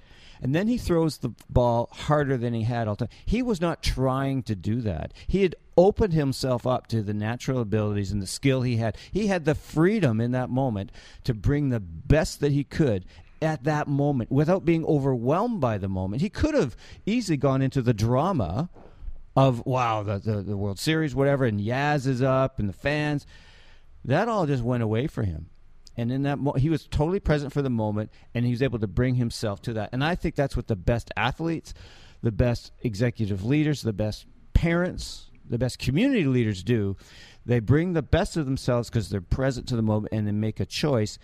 and 0.41 0.55
then 0.55 0.68
he 0.68 0.79
throws 0.79 1.18
the 1.18 1.31
ball 1.51 1.89
harder 1.93 2.37
than 2.37 2.55
he 2.55 2.62
had 2.62 2.87
all 2.87 2.95
time. 2.95 3.09
He 3.26 3.43
was 3.43 3.61
not 3.61 3.83
trying 3.83 4.45
to 4.45 4.55
do 4.55 4.81
that. 4.83 5.12
He 5.26 5.43
had 5.43 5.57
opened 5.79 6.12
himself 6.12 6.66
up 6.66 6.89
to 6.89 7.03
the 7.03 7.14
natural 7.14 7.61
abilities 7.61 8.11
and 8.11 8.20
the 8.20 8.26
skill 8.26 8.62
he 8.62 8.76
had. 8.76 8.97
He 9.12 9.29
had 9.29 9.45
the 9.45 9.55
freedom 9.55 10.20
in 10.20 10.33
that 10.33 10.51
moment 10.51 10.91
to 11.22 11.33
bring 11.33 11.68
the 11.68 11.79
best 11.79 12.41
that 12.41 12.51
he 12.51 12.64
could 12.64 13.07
at 13.41 13.62
that 13.62 13.87
moment 13.87 14.33
without 14.33 14.64
being 14.64 14.85
overwhelmed 14.85 15.61
by 15.61 15.79
the 15.79 15.89
moment. 15.89 16.20
He 16.20 16.31
could 16.31 16.55
have 16.55 16.76
easily 17.07 17.37
gone 17.37 17.62
into 17.62 17.81
the 17.81 17.95
drama 17.95 18.68
of 19.37 19.64
wow 19.64 20.03
the, 20.03 20.18
the 20.18 20.43
the 20.43 20.57
World 20.57 20.81
Series 20.81 21.14
whatever 21.14 21.45
and 21.45 21.61
Yaz 21.61 22.09
is 22.09 22.22
up 22.22 22.59
and 22.59 22.68
the 22.68 22.72
fans 22.72 23.24
that 24.05 24.26
all 24.26 24.47
just 24.47 24.64
went 24.64 24.83
away 24.83 25.07
for 25.07 25.22
him 25.22 25.49
and 25.97 26.11
in 26.11 26.22
that 26.22 26.41
mo- 26.41 26.55
he 26.55 26.68
was 26.68 26.89
totally 26.89 27.20
present 27.20 27.53
for 27.53 27.62
the 27.62 27.70
moment 27.70 28.11
and 28.35 28.45
he 28.45 28.51
was 28.51 28.62
able 28.62 28.81
to 28.81 28.89
bring 28.89 29.14
himself 29.14 29.62
to 29.62 29.72
that 29.74 29.91
and 29.93 30.03
I 30.03 30.16
think 30.16 30.35
that's 30.35 30.57
what 30.57 30.66
the 30.66 30.74
best 30.74 31.12
athletes 31.16 31.72
the 32.20 32.33
best 32.33 32.72
executive 32.81 33.45
leaders 33.45 33.83
the 33.83 33.93
best 33.93 34.26
parents 34.55 35.28
the 35.49 35.59
best 35.59 35.78
community 35.78 36.24
leaders 36.24 36.62
do 36.62 36.96
they 37.46 37.61
bring 37.61 37.94
the 37.94 38.03
best 38.03 38.36
of 38.36 38.44
themselves 38.44 38.90
because 38.90 39.09
they're 39.09 39.20
present 39.20 39.66
to 39.68 39.76
the 39.76 39.82
moment 39.82 40.12
and 40.12 40.26
they 40.26 40.32
make 40.32 40.61
a 40.61 40.66
choice 40.66 41.18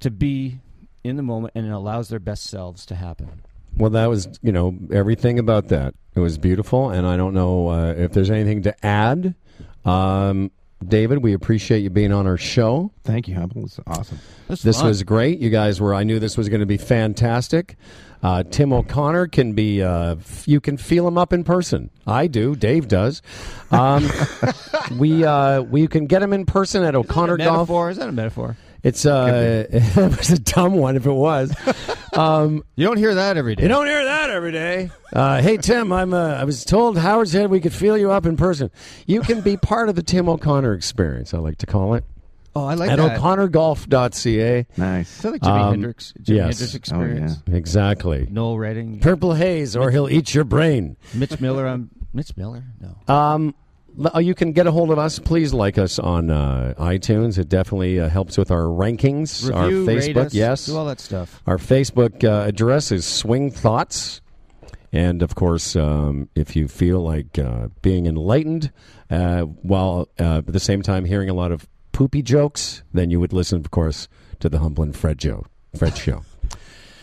to 0.00 0.10
be 0.10 0.58
in 1.04 1.16
the 1.16 1.22
moment 1.22 1.52
and 1.54 1.66
it 1.66 1.70
allows 1.72 2.08
their 2.08 2.18
best 2.20 2.44
selves 2.44 2.86
to 2.86 2.94
happen 2.94 3.42
Well, 3.76 3.90
that 3.90 4.06
was, 4.06 4.28
you 4.42 4.52
know, 4.52 4.74
everything 4.92 5.38
about 5.38 5.68
that. 5.68 5.94
It 6.14 6.20
was 6.20 6.38
beautiful, 6.38 6.90
and 6.90 7.06
I 7.06 7.16
don't 7.16 7.34
know 7.34 7.68
uh, 7.68 7.94
if 7.96 8.12
there's 8.12 8.30
anything 8.30 8.62
to 8.62 8.74
add. 8.84 9.34
Um, 9.84 10.50
David, 10.84 11.18
we 11.22 11.34
appreciate 11.34 11.80
you 11.80 11.90
being 11.90 12.12
on 12.12 12.26
our 12.26 12.36
show. 12.36 12.90
Thank 13.04 13.28
you, 13.28 13.34
Humble. 13.36 13.64
It's 13.66 13.78
awesome. 13.86 14.18
That's 14.48 14.62
This 14.62 14.78
fun. 14.78 14.88
was 14.88 15.02
great. 15.04 15.38
You 15.38 15.50
guys 15.50 15.80
were. 15.80 15.94
I 15.94 16.02
knew 16.04 16.18
this 16.18 16.36
was 16.36 16.48
going 16.48 16.60
to 16.60 16.66
be 16.66 16.78
fantastic. 16.78 17.76
Uh, 18.22 18.42
Tim 18.42 18.72
O'Connor 18.72 19.28
can 19.28 19.54
be. 19.54 19.82
Uh, 19.82 20.16
f- 20.16 20.46
you 20.46 20.60
can 20.60 20.76
feel 20.76 21.08
him 21.08 21.16
up 21.16 21.32
in 21.32 21.42
person. 21.44 21.90
I 22.06 22.26
do. 22.26 22.54
Dave 22.54 22.86
does. 22.88 23.22
Um, 23.70 24.08
we 24.98 25.24
uh, 25.24 25.62
we 25.62 25.86
can 25.86 26.06
get 26.06 26.22
him 26.22 26.32
in 26.32 26.44
person 26.46 26.82
at 26.84 26.94
O'Connor 26.94 27.38
Golf. 27.38 27.52
metaphor 27.52 27.90
is 27.90 27.96
that 27.96 28.08
a 28.08 28.12
metaphor 28.12 28.56
It's 28.82 29.06
uh, 29.06 29.66
it 29.70 30.16
was 30.18 30.30
a 30.30 30.38
dumb 30.38 30.74
one 30.74 30.96
if 30.96 31.06
it 31.06 31.12
was. 31.12 31.54
Um, 32.12 32.64
you 32.74 32.84
don't 32.84 32.96
hear 32.96 33.14
that 33.14 33.36
every 33.36 33.54
day 33.54 33.62
You 33.62 33.68
don't 33.68 33.86
hear 33.86 34.04
that 34.04 34.30
every 34.30 34.50
day. 34.50 34.90
Uh, 35.12 35.40
hey 35.40 35.56
Tim, 35.58 35.92
I'm. 35.92 36.12
Uh, 36.12 36.34
I 36.34 36.42
was 36.42 36.64
told 36.64 36.98
Howard 36.98 37.28
said 37.28 37.48
we 37.50 37.60
could 37.60 37.72
feel 37.72 37.96
you 37.96 38.10
up 38.10 38.26
in 38.26 38.36
person. 38.36 38.68
You 39.06 39.20
can 39.20 39.42
be 39.42 39.56
part 39.56 39.88
of 39.88 39.94
the 39.94 40.02
Tim 40.02 40.28
O'Connor 40.28 40.74
experience. 40.74 41.32
I 41.32 41.38
like 41.38 41.58
to 41.58 41.66
call 41.66 41.94
it 41.94 42.02
oh 42.56 42.64
I 42.64 42.74
like 42.74 42.90
that. 42.90 42.98
at 42.98 43.08
that 43.08 43.18
o'connorgolf.ca. 43.20 44.66
Nice. 44.76 45.16
Is 45.16 45.22
that 45.22 45.30
like 45.32 45.40
Jimi 45.42 45.60
Um, 45.60 45.70
Hendrix? 45.72 46.12
Jimi 46.22 46.36
yes. 46.36 46.58
Hendrix 46.60 46.74
Oh, 46.74 46.76
experience. 46.76 47.36
Exactly. 47.46 48.26
Noel 48.30 48.58
Redding, 48.58 49.00
Purple 49.00 49.34
haze, 49.34 49.76
or 49.76 49.90
he'll 49.90 50.08
eat 50.08 50.34
your 50.34 50.44
brain. 50.44 50.96
Mitch 51.14 51.40
Miller. 51.40 51.66
I'm 51.66 51.90
Mitch 52.12 52.36
Miller. 52.36 52.64
No. 52.80 53.14
Um, 53.14 53.54
l- 53.98 54.10
uh, 54.14 54.18
you 54.18 54.34
can 54.34 54.52
get 54.52 54.66
a 54.66 54.72
hold 54.72 54.90
of 54.90 54.98
us. 54.98 55.18
Please 55.18 55.52
like 55.54 55.78
us 55.78 55.98
on 55.98 56.30
uh, 56.30 56.74
iTunes. 56.78 57.38
It 57.38 57.48
definitely 57.48 58.00
uh, 58.00 58.08
helps 58.08 58.36
with 58.36 58.50
our 58.50 58.62
rankings. 58.64 59.42
Review, 59.48 59.54
our 59.54 59.68
rate 59.94 60.14
Facebook, 60.16 60.26
us, 60.26 60.34
yes. 60.34 60.66
do 60.66 60.76
all 60.76 60.86
that 60.86 61.00
stuff. 61.00 61.42
Our 61.46 61.58
Facebook 61.58 62.24
uh, 62.24 62.46
address 62.48 62.90
is 62.92 63.04
Swing 63.04 63.50
Thoughts. 63.50 64.20
And 64.92 65.22
of 65.22 65.36
course, 65.36 65.76
um, 65.76 66.28
if 66.34 66.56
you 66.56 66.66
feel 66.66 67.00
like 67.00 67.38
uh, 67.38 67.68
being 67.80 68.06
enlightened 68.06 68.72
uh, 69.08 69.42
while 69.42 70.08
uh, 70.18 70.38
at 70.38 70.46
the 70.52 70.58
same 70.58 70.82
time 70.82 71.04
hearing 71.04 71.30
a 71.30 71.34
lot 71.34 71.52
of 71.52 71.68
poopy 72.00 72.22
jokes, 72.22 72.82
then 72.94 73.10
you 73.10 73.20
would 73.20 73.30
listen, 73.30 73.58
of 73.60 73.70
course, 73.70 74.08
to 74.38 74.48
the 74.48 74.58
Humble 74.60 74.82
and 74.82 74.96
Fred 74.96 75.18
Joe, 75.18 75.44
Fred 75.76 75.98
Show. 75.98 76.22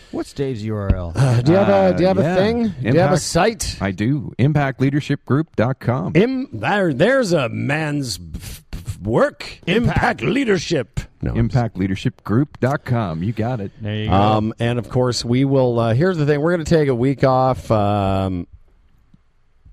What's 0.09 0.33
Dave's 0.33 0.63
URL? 0.63 1.11
Uh, 1.15 1.41
do 1.43 1.51
you 1.51 1.57
have 1.59 1.69
a 1.69 1.95
Do 1.95 2.01
you 2.01 2.07
have 2.07 2.17
Uh, 2.17 2.21
a 2.21 2.23
yeah. 2.23 2.35
thing? 2.35 2.63
Do 2.81 2.93
you 2.93 2.99
have 2.99 3.11
a 3.11 3.19
site? 3.19 3.77
I 3.79 3.91
do. 3.91 4.33
ImpactLeadershipGroup.com. 4.39 6.13
Im- 6.15 6.47
there, 6.51 6.95
there's 6.95 7.31
a 7.31 7.47
man's 7.49 8.19
f- 8.37 8.63
f- 8.73 8.99
work. 9.01 9.59
Impact 9.67 10.23
leadership. 10.23 10.99
No. 11.21 11.33
ImpactLeadershipGroup.com. 11.33 13.21
You 13.21 13.33
got 13.33 13.59
it. 13.59 13.71
There 13.79 13.95
you 13.95 14.07
go. 14.07 14.13
Um, 14.13 14.51
and 14.59 14.79
of 14.79 14.89
course, 14.89 15.23
we 15.23 15.45
will. 15.45 15.79
Uh, 15.79 15.93
here's 15.93 16.17
the 16.17 16.25
thing: 16.25 16.41
we're 16.41 16.53
going 16.55 16.65
to 16.65 16.75
take 16.75 16.87
a 16.89 16.95
week 16.95 17.23
off. 17.23 17.69
Um, 17.69 18.47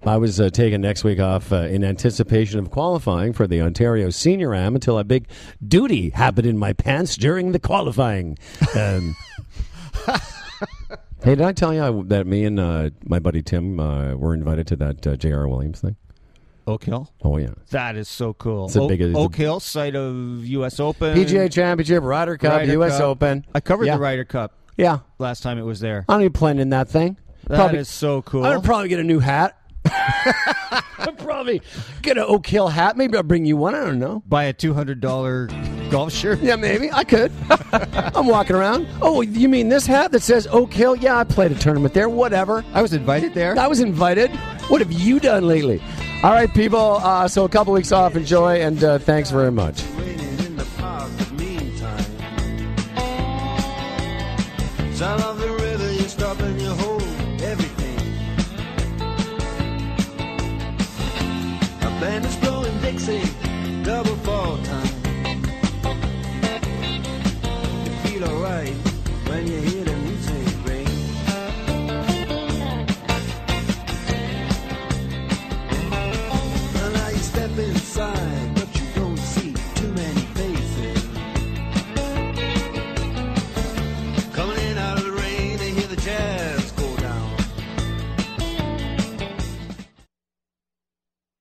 I 0.06 0.18
was 0.18 0.38
uh, 0.38 0.50
taking 0.50 0.82
next 0.82 1.02
week 1.02 1.18
off 1.18 1.50
uh, 1.50 1.56
in 1.62 1.82
anticipation 1.82 2.58
of 2.58 2.70
qualifying 2.70 3.32
for 3.32 3.46
the 3.46 3.62
Ontario 3.62 4.10
Senior 4.10 4.54
Am 4.54 4.74
until 4.74 4.98
a 4.98 5.04
big 5.04 5.26
duty 5.66 6.10
happened 6.10 6.46
in 6.46 6.58
my 6.58 6.74
pants 6.74 7.16
during 7.16 7.52
the 7.52 7.58
qualifying. 7.58 8.36
Um, 8.76 9.16
hey, 11.24 11.34
did 11.36 11.40
I 11.40 11.52
tell 11.52 11.72
you 11.72 11.82
I, 11.82 12.02
that 12.08 12.26
me 12.26 12.44
and 12.44 12.60
uh, 12.60 12.90
my 13.06 13.18
buddy 13.18 13.42
Tim 13.42 13.80
uh, 13.80 14.14
were 14.14 14.34
invited 14.34 14.66
to 14.68 14.76
that 14.76 15.06
uh, 15.06 15.16
J.R. 15.16 15.48
Williams 15.48 15.80
thing? 15.80 15.96
Oak 16.66 16.84
Hill. 16.84 17.10
Oh 17.22 17.38
yeah, 17.38 17.48
That 17.70 17.96
is 17.96 18.08
so 18.08 18.34
cool. 18.34 18.66
It's 18.66 18.76
Oak, 18.76 18.90
big- 18.90 19.00
it's 19.00 19.16
Oak 19.16 19.34
Hill, 19.36 19.58
site 19.60 19.96
of 19.96 20.44
U.S. 20.44 20.80
Open. 20.80 21.16
PGA 21.16 21.50
Championship, 21.50 22.02
Ryder 22.02 22.36
Cup, 22.36 22.52
Ryder 22.52 22.72
U.S. 22.72 22.92
Cup. 22.92 23.00
Open. 23.02 23.46
I 23.54 23.60
covered 23.60 23.86
Yeah. 23.86 23.96
the 23.96 24.02
Ryder 24.02 24.24
Cup 24.24 24.52
Yeah, 24.76 24.98
last 25.18 25.42
time 25.42 25.58
it 25.58 25.62
was 25.64 25.80
there. 25.80 26.04
I'm 26.08 26.16
gonna 26.18 26.24
be 26.26 26.30
playing 26.30 26.58
in 26.58 26.70
that 26.70 26.88
thing. 26.88 27.16
That 27.46 27.54
is 27.54 27.58
Probably- 27.58 27.84
so 27.84 28.22
cool. 28.22 28.44
I'd 28.44 28.62
probably 28.64 28.88
get 28.88 29.00
a 29.00 29.04
new 29.04 29.18
hat. 29.20 29.58
I'd 29.86 31.14
probably 31.18 31.60
get 32.02 32.16
an 32.16 32.24
Oak 32.26 32.46
Hill 32.46 32.68
hat. 32.68 32.96
Maybe 32.96 33.16
I'll 33.16 33.22
bring 33.22 33.44
you 33.44 33.56
one. 33.56 33.74
I 33.74 33.84
don't 33.84 33.98
know. 33.98 34.22
Buy 34.26 34.44
a 34.44 34.52
two 34.52 34.72
hundred 34.74 35.00
dollar 35.00 35.48
golf 35.90 36.12
shirt. 36.12 36.40
Yeah, 36.40 36.56
maybe 36.56 36.90
I 36.92 37.04
could. 37.04 37.32
I'm 37.72 38.26
walking 38.26 38.56
around. 38.56 38.86
Oh, 39.02 39.20
you 39.20 39.48
mean 39.48 39.68
this 39.68 39.86
hat 39.86 40.12
that 40.12 40.22
says 40.22 40.46
Oak 40.48 40.72
Hill? 40.72 40.96
Yeah, 40.96 41.18
I 41.18 41.24
played 41.24 41.52
a 41.52 41.54
tournament 41.56 41.94
there. 41.94 42.08
Whatever. 42.08 42.64
I 42.72 42.82
was 42.82 42.92
invited 42.92 43.34
there. 43.34 43.58
I 43.58 43.66
was 43.66 43.80
invited. 43.80 44.30
What 44.68 44.80
have 44.80 44.92
you 44.92 45.20
done 45.20 45.46
lately? 45.46 45.82
All 46.22 46.32
right, 46.32 46.52
people. 46.54 46.78
Uh, 47.02 47.28
so 47.28 47.44
a 47.44 47.48
couple 47.48 47.72
weeks 47.74 47.92
off. 47.92 48.16
Enjoy 48.16 48.60
and 48.60 48.82
uh, 48.82 48.98
thanks 48.98 49.30
very 49.30 49.52
much. 49.52 49.82
raining 49.98 50.38
in 50.40 50.56
the 50.56 50.64
park, 50.78 51.10
but 51.18 51.32
meantime. 51.32 52.04
band 62.04 62.26
is 62.26 62.36
blowing 62.36 62.78
Dixie, 62.82 63.22
double 63.82 64.16
fall 64.26 64.58
time. 64.58 64.94
You 67.84 67.92
feel 68.04 68.24
alright 68.24 68.76
when 69.28 69.46
you 69.46 69.58
hear 69.68 69.84
the 69.84 69.96
music 70.06 70.46
ring. 70.66 70.88
And 76.82 76.92
now 76.94 77.08
you 77.08 77.22
step 77.32 77.58
inside. 77.58 78.33